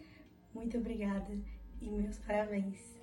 Muito 0.53 0.77
obrigada 0.77 1.37
e 1.79 1.89
meus 1.89 2.17
parabéns. 2.19 2.95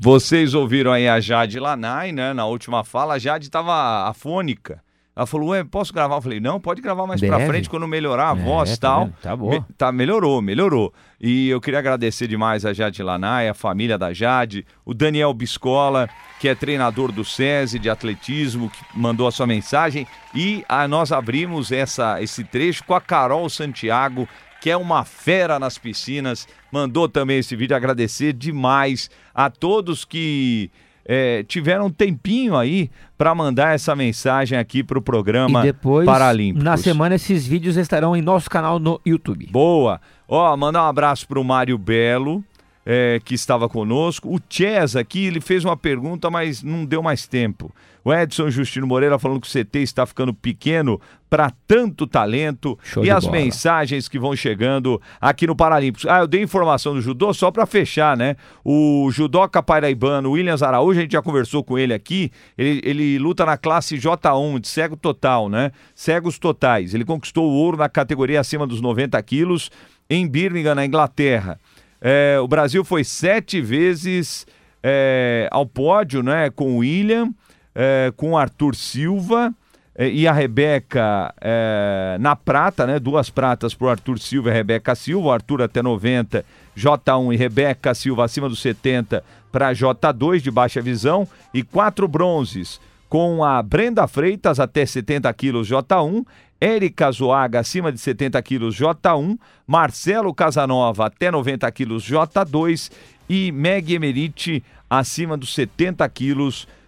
Vocês 0.00 0.54
ouviram 0.54 0.92
aí 0.92 1.06
a 1.08 1.20
Jade 1.20 1.58
Lanai, 1.58 2.12
né? 2.12 2.32
Na 2.32 2.46
última 2.46 2.82
fala, 2.82 3.14
a 3.14 3.18
Jade 3.18 3.46
estava 3.46 4.08
afônica. 4.08 4.82
Ela 5.14 5.26
falou, 5.26 5.50
ué, 5.50 5.62
posso 5.62 5.92
gravar? 5.92 6.16
Eu 6.16 6.22
falei, 6.22 6.40
não, 6.40 6.58
pode 6.58 6.80
gravar 6.80 7.06
mais 7.06 7.20
pra 7.20 7.36
Deve. 7.36 7.50
frente 7.50 7.68
quando 7.68 7.86
melhorar 7.86 8.30
a 8.30 8.38
É, 8.38 8.42
voz 8.42 8.72
e 8.72 8.80
tá 8.80 8.88
tal. 8.88 9.10
Tá 9.20 9.36
boa. 9.36 9.52
Me- 9.60 9.64
tá, 9.76 9.92
melhorou, 9.92 10.40
melhorou. 10.40 10.90
E 11.20 11.50
eu 11.50 11.60
queria 11.60 11.78
agradecer 11.80 12.26
demais 12.26 12.64
a 12.64 12.72
Jade 12.72 13.02
Lanai, 13.02 13.46
a 13.46 13.52
família 13.52 13.98
da 13.98 14.12
Jade, 14.14 14.64
o 14.86 14.94
Daniel 14.94 15.34
Biscola, 15.34 16.08
que 16.40 16.48
é 16.48 16.54
treinador 16.54 17.12
do 17.12 17.24
SESI 17.26 17.78
de 17.78 17.90
atletismo, 17.90 18.70
que 18.70 18.78
mandou 18.98 19.26
a 19.26 19.30
sua 19.30 19.46
mensagem. 19.46 20.06
E 20.34 20.64
a, 20.66 20.88
nós 20.88 21.12
abrimos 21.12 21.70
essa, 21.70 22.22
esse 22.22 22.42
trecho 22.42 22.82
com 22.84 22.94
a 22.94 23.00
Carol 23.00 23.50
Santiago, 23.50 24.26
que 24.62 24.70
é 24.70 24.76
uma 24.76 25.04
fera 25.04 25.58
nas 25.58 25.76
piscinas, 25.76 26.48
mandou 26.70 27.06
também 27.08 27.38
esse 27.40 27.54
vídeo. 27.54 27.76
Agradecer 27.76 28.32
demais 28.32 29.10
a 29.34 29.50
todos 29.50 30.04
que 30.06 30.70
é, 31.04 31.42
tiveram 31.44 31.86
um 31.86 31.90
tempinho 31.90 32.56
aí 32.56 32.90
para 33.18 33.34
mandar 33.34 33.74
essa 33.74 33.94
mensagem 33.94 34.58
aqui 34.58 34.82
para 34.82 34.98
o 34.98 35.02
programa 35.02 35.60
E 35.60 35.64
depois, 35.64 36.06
Paralímpicos. 36.06 36.64
na 36.64 36.76
semana, 36.76 37.14
esses 37.14 37.46
vídeos 37.46 37.76
estarão 37.76 38.16
em 38.16 38.22
nosso 38.22 38.48
canal 38.48 38.78
no 38.78 39.00
YouTube. 39.04 39.48
Boa. 39.50 40.00
Ó, 40.28 40.56
mandar 40.56 40.84
um 40.84 40.88
abraço 40.88 41.26
pro 41.26 41.44
Mário 41.44 41.76
Belo, 41.76 42.44
é, 42.86 43.20
que 43.24 43.34
estava 43.34 43.68
conosco. 43.68 44.34
O 44.34 44.40
Chess 44.48 44.96
aqui, 44.96 45.26
ele 45.26 45.40
fez 45.40 45.64
uma 45.64 45.76
pergunta, 45.76 46.30
mas 46.30 46.62
não 46.62 46.84
deu 46.84 47.02
mais 47.02 47.26
tempo. 47.26 47.70
O 48.04 48.12
Edson 48.12 48.50
Justino 48.50 48.86
Moreira 48.86 49.18
falando 49.18 49.40
que 49.40 49.46
o 49.46 49.64
CT 49.64 49.78
está 49.78 50.04
ficando 50.04 50.34
pequeno 50.34 51.00
para 51.30 51.50
tanto 51.66 52.06
talento. 52.06 52.78
Show 52.82 53.04
e 53.04 53.10
as 53.10 53.24
bola. 53.24 53.38
mensagens 53.38 54.08
que 54.08 54.18
vão 54.18 54.36
chegando 54.36 55.00
aqui 55.20 55.46
no 55.46 55.56
Paralímpicos. 55.56 56.06
Ah, 56.06 56.20
eu 56.20 56.26
dei 56.26 56.42
informação 56.42 56.94
do 56.94 57.00
judô 57.00 57.32
só 57.32 57.50
para 57.50 57.64
fechar, 57.64 58.16
né? 58.16 58.36
O 58.64 59.08
judoca 59.10 59.62
paraibano 59.62 60.32
Williams 60.32 60.62
Araújo, 60.62 60.98
a 60.98 61.02
gente 61.02 61.12
já 61.12 61.22
conversou 61.22 61.64
com 61.64 61.78
ele 61.78 61.94
aqui. 61.94 62.30
Ele, 62.58 62.80
ele 62.84 63.18
luta 63.18 63.46
na 63.46 63.56
classe 63.56 63.96
J1, 63.96 64.60
de 64.60 64.68
cego 64.68 64.96
total, 64.96 65.48
né? 65.48 65.70
Cegos 65.94 66.38
totais. 66.38 66.92
Ele 66.92 67.04
conquistou 67.04 67.50
o 67.50 67.54
ouro 67.54 67.76
na 67.76 67.88
categoria 67.88 68.40
acima 68.40 68.66
dos 68.66 68.80
90 68.80 69.22
quilos 69.22 69.70
em 70.10 70.28
Birmingham, 70.28 70.74
na 70.74 70.84
Inglaterra. 70.84 71.58
É, 72.00 72.38
o 72.40 72.48
Brasil 72.48 72.84
foi 72.84 73.04
sete 73.04 73.60
vezes 73.60 74.44
é, 74.82 75.48
ao 75.50 75.64
pódio, 75.64 76.22
né? 76.22 76.50
Com 76.50 76.74
o 76.74 76.78
William, 76.78 77.32
é, 77.74 78.12
com 78.16 78.36
Arthur 78.36 78.74
Silva 78.74 79.54
é, 79.94 80.08
e 80.08 80.26
a 80.26 80.32
Rebeca 80.32 81.34
é, 81.40 82.16
na 82.18 82.34
prata, 82.34 82.86
né? 82.86 82.98
Duas 82.98 83.28
pratas 83.28 83.74
para 83.74 83.86
o 83.86 83.90
Arthur 83.90 84.18
Silva 84.18 84.48
e 84.48 84.52
a 84.52 84.54
Rebeca 84.54 84.94
Silva. 84.94 85.34
Arthur 85.34 85.62
até 85.62 85.82
90, 85.82 86.44
J1 86.76 87.34
e 87.34 87.36
Rebeca 87.36 87.94
Silva 87.94 88.24
acima 88.24 88.48
dos 88.48 88.62
70 88.62 89.22
para 89.50 89.72
J2 89.72 90.40
de 90.40 90.50
baixa 90.50 90.80
visão. 90.80 91.28
E 91.52 91.62
quatro 91.62 92.08
bronzes 92.08 92.80
com 93.08 93.44
a 93.44 93.62
Brenda 93.62 94.06
Freitas 94.06 94.58
até 94.58 94.86
70 94.86 95.30
quilos 95.34 95.68
J1, 95.68 96.24
Érica 96.58 97.10
Zoaga 97.10 97.60
acima 97.60 97.92
de 97.92 97.98
70 97.98 98.40
quilos 98.40 98.74
J1, 98.74 99.38
Marcelo 99.66 100.32
Casanova 100.32 101.06
até 101.06 101.30
90 101.30 101.70
quilos 101.72 102.08
J2 102.08 102.90
e 103.28 103.52
Meg 103.52 103.92
Emerite 103.92 104.64
acima 104.88 105.36
dos 105.36 105.54
70 105.54 106.08
quilos 106.08 106.66
J2. 106.66 106.81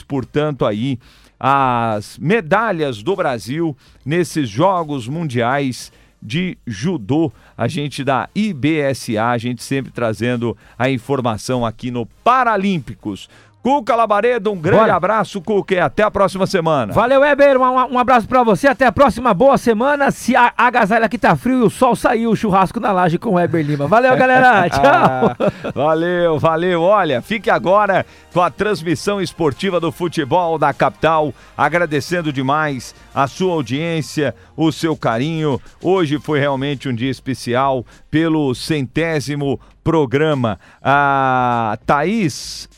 Portanto, 0.00 0.64
aí 0.64 0.98
as 1.38 2.18
medalhas 2.18 3.02
do 3.02 3.16
Brasil 3.16 3.76
nesses 4.04 4.48
Jogos 4.48 5.08
Mundiais 5.08 5.92
de 6.22 6.56
Judô, 6.64 7.32
a 7.58 7.66
gente 7.66 8.04
da 8.04 8.28
IBSA, 8.32 9.24
a 9.24 9.36
gente 9.36 9.62
sempre 9.62 9.90
trazendo 9.90 10.56
a 10.78 10.88
informação 10.88 11.66
aqui 11.66 11.90
no 11.90 12.06
Paralímpicos. 12.22 13.28
Cuca 13.62 13.94
Labaredo, 13.94 14.50
um 14.50 14.56
grande 14.56 14.80
Bora. 14.80 14.96
abraço, 14.96 15.40
Cuca, 15.40 15.74
e 15.74 15.78
até 15.78 16.02
a 16.02 16.10
próxima 16.10 16.48
semana. 16.48 16.92
Valeu, 16.92 17.20
Weber. 17.20 17.60
Um, 17.60 17.94
um 17.94 17.98
abraço 17.98 18.26
pra 18.26 18.42
você. 18.42 18.66
Até 18.66 18.86
a 18.86 18.92
próxima. 18.92 19.32
Boa 19.32 19.56
semana. 19.56 20.10
Se 20.10 20.34
a 20.34 20.52
agasalho 20.56 21.04
aqui 21.04 21.16
tá 21.16 21.36
frio 21.36 21.60
e 21.60 21.62
o 21.62 21.70
sol 21.70 21.94
saiu, 21.94 22.34
churrasco 22.34 22.80
na 22.80 22.90
laje 22.90 23.18
com 23.18 23.30
o 23.30 23.34
Weber 23.34 23.64
Lima. 23.64 23.86
Valeu, 23.86 24.16
galera. 24.16 24.66
Tchau. 24.68 24.82
Ah, 24.84 25.36
valeu, 25.72 26.40
valeu. 26.40 26.82
Olha, 26.82 27.22
fique 27.22 27.48
agora 27.48 28.04
com 28.34 28.40
a 28.40 28.50
transmissão 28.50 29.20
esportiva 29.20 29.78
do 29.78 29.92
futebol 29.92 30.58
da 30.58 30.72
capital, 30.72 31.32
agradecendo 31.56 32.32
demais 32.32 32.96
a 33.14 33.28
sua 33.28 33.52
audiência, 33.52 34.34
o 34.56 34.72
seu 34.72 34.96
carinho. 34.96 35.60
Hoje 35.80 36.18
foi 36.18 36.40
realmente 36.40 36.88
um 36.88 36.94
dia 36.94 37.10
especial 37.10 37.86
pelo 38.10 38.54
centésimo 38.56 39.60
programa. 39.84 40.58
A 40.82 41.78
Thaís 41.86 42.68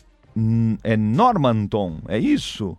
é 0.83 0.97
Normanton, 0.97 1.99
é 2.09 2.19
isso? 2.19 2.77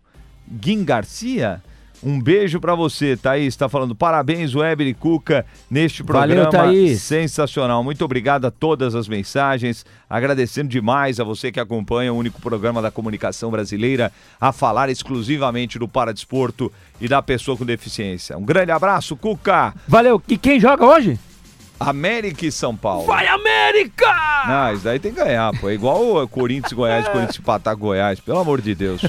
Guim 0.47 0.84
Garcia? 0.84 1.62
Um 2.03 2.22
beijo 2.22 2.60
pra 2.60 2.76
você, 2.76 3.18
Thaís. 3.18 3.56
Tá 3.56 3.68
falando 3.68 3.95
parabéns, 3.95 4.53
Weber 4.53 4.86
e 4.86 4.93
Cuca, 4.93 5.45
neste 5.72 6.03
Valeu, 6.03 6.36
programa 6.36 6.51
Thaís. 6.51 7.01
sensacional. 7.01 7.84
Muito 7.84 8.06
obrigado 8.06 8.45
a 8.45 8.51
todas 8.51 8.93
as 8.93 9.08
mensagens. 9.08 9.86
Agradecendo 10.08 10.70
demais 10.70 11.20
a 11.20 11.24
você 11.24 11.51
que 11.51 11.60
acompanha 11.60 12.14
o 12.14 12.18
único 12.18 12.39
programa 12.39 12.82
da 12.82 12.91
comunicação 12.91 13.49
brasileira 13.49 14.12
a 14.39 14.51
falar 14.51 14.89
exclusivamente 14.89 15.80
do 15.80 15.88
paradesporto 15.88 16.72
e 17.01 17.08
da 17.08 17.22
pessoa 17.24 17.58
com 17.58 17.66
deficiência. 17.66 18.38
Um 18.38 18.45
grande 18.45 18.72
abraço, 18.72 19.16
Cuca. 19.16 19.74
Valeu. 19.88 20.22
E 20.28 20.38
quem 20.38 20.60
joga 20.60 20.86
hoje? 20.86 21.18
América 21.80 22.45
e 22.45 22.51
São 22.51 22.76
Paulo. 22.76 23.05
Vai, 23.05 23.28
América! 23.28 24.05
Não, 24.47 24.73
isso 24.73 24.84
daí 24.84 24.99
tem 24.99 25.13
que 25.13 25.23
ganhar, 25.23 25.51
pô. 25.59 25.69
É 25.69 25.73
igual 25.73 26.23
o 26.23 26.28
Corinthians 26.28 26.71
e 26.71 26.76
Goiás, 26.76 27.07
Corinthians 27.07 27.39
empatar 27.39 27.76
Goiás, 27.76 28.19
pelo 28.19 28.39
amor 28.39 28.61
de 28.61 28.73
Deus. 28.76 29.01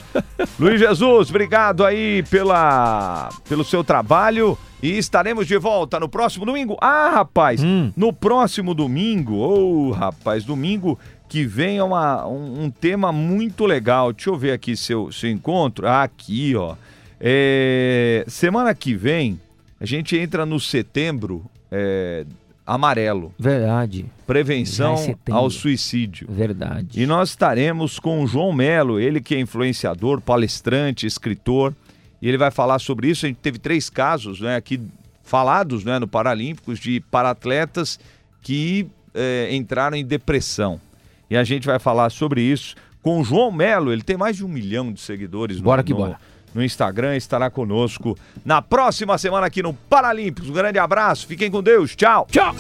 Luiz 0.59 0.81
Jesus, 0.81 1.31
obrigado 1.31 1.85
aí 1.85 2.23
pela, 2.31 3.29
pelo 3.49 3.65
seu 3.65 3.85
trabalho 3.85 4.59
e 4.83 4.99
estaremos 4.99 5.47
de 5.47 5.57
volta 5.59 6.01
no 6.01 6.09
próximo 6.09 6.45
domingo. 6.45 6.77
Ah, 6.81 7.11
rapaz, 7.11 7.61
no 7.97 8.13
próximo 8.13 8.75
domingo, 8.75 9.37
ô 9.37 9.91
rapaz, 9.93 10.45
domingo 10.45 10.99
que 11.29 11.45
vem 11.45 11.79
é 11.79 11.83
uma, 11.83 12.27
um, 12.27 12.65
um 12.65 12.71
tema 12.71 13.13
muito 13.13 13.67
legal. 13.67 14.13
Deixa 14.13 14.31
eu 14.31 14.37
ver 14.37 14.53
aqui 14.53 14.77
se 14.77 14.93
eu, 14.93 15.11
se 15.11 15.27
eu 15.27 15.31
encontro. 15.31 15.87
Ah, 15.87 16.03
aqui, 16.03 16.55
ó. 16.57 16.77
É, 17.21 18.25
semana 18.29 18.75
que 18.75 18.95
vem, 18.95 19.41
a 19.81 19.87
gente 19.87 20.17
entra 20.17 20.45
no 20.47 20.61
setembro 20.61 21.45
é, 21.71 22.25
amarelo. 22.67 23.33
Verdade. 23.39 24.07
Prevenção 24.27 24.97
é 24.97 25.33
ao 25.33 25.49
suicídio. 25.49 26.27
Verdade. 26.31 27.01
E 27.01 27.07
nós 27.07 27.31
estaremos 27.31 27.99
com 27.99 28.25
o 28.25 28.27
João 28.27 28.53
Melo, 28.53 28.99
ele 28.99 29.21
que 29.21 29.35
é 29.35 29.41
influenciador, 29.41 30.21
palestrante, 30.21 31.07
escritor, 31.07 31.75
e 32.21 32.29
ele 32.29 32.37
vai 32.37 32.51
falar 32.51 32.79
sobre 32.79 33.09
isso. 33.09 33.25
A 33.25 33.29
gente 33.29 33.39
teve 33.39 33.59
três 33.59 33.89
casos 33.89 34.41
né, 34.41 34.57
aqui 34.57 34.81
falados 35.23 35.85
né, 35.85 35.99
no 35.99 36.09
Paralímpicos 36.09 36.79
de 36.79 37.01
paratletas 37.01 38.01
que 38.43 38.87
eh, 39.15 39.49
entraram 39.53 39.97
em 39.97 40.05
depressão. 40.05 40.81
E 41.29 41.37
a 41.37 41.45
gente 41.45 41.67
vai 41.67 41.79
falar 41.79 42.11
sobre 42.11 42.41
isso 42.41 42.75
com 43.07 43.21
o 43.21 43.25
João 43.25 43.53
Melo, 43.53 43.93
ele 43.93 44.03
tem 44.03 44.17
mais 44.17 44.37
de 44.37 44.45
um 44.45 44.49
milhão 44.49 44.93
de 44.93 45.01
seguidores 45.01 45.61
Bora 45.61 45.81
no, 45.81 45.87
que 45.87 45.93
no, 45.93 45.99
bora. 46.01 46.19
No 46.57 46.65
Instagram, 46.65 47.17
estará 47.17 47.51
conosco 47.51 48.17
na 48.45 48.63
próxima 48.63 49.19
semana 49.19 49.47
aqui 49.47 49.63
no 49.63 49.75
Paralímpicos. 49.75 50.49
Um 50.51 50.55
grande 50.55 50.79
abraço, 50.79 51.27
fiquem 51.27 51.51
com 51.51 51.63
Deus, 51.63 51.95
tchau! 51.95 52.27
Tchau! 52.31 52.55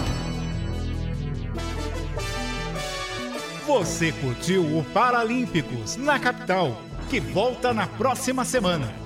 Você 3.66 4.12
curtiu 4.12 4.62
o 4.62 4.84
Paralímpicos 4.94 5.96
na 5.96 6.20
capital, 6.20 6.80
que 7.10 7.18
volta 7.18 7.74
na 7.74 7.86
próxima 7.86 8.44
semana. 8.44 9.05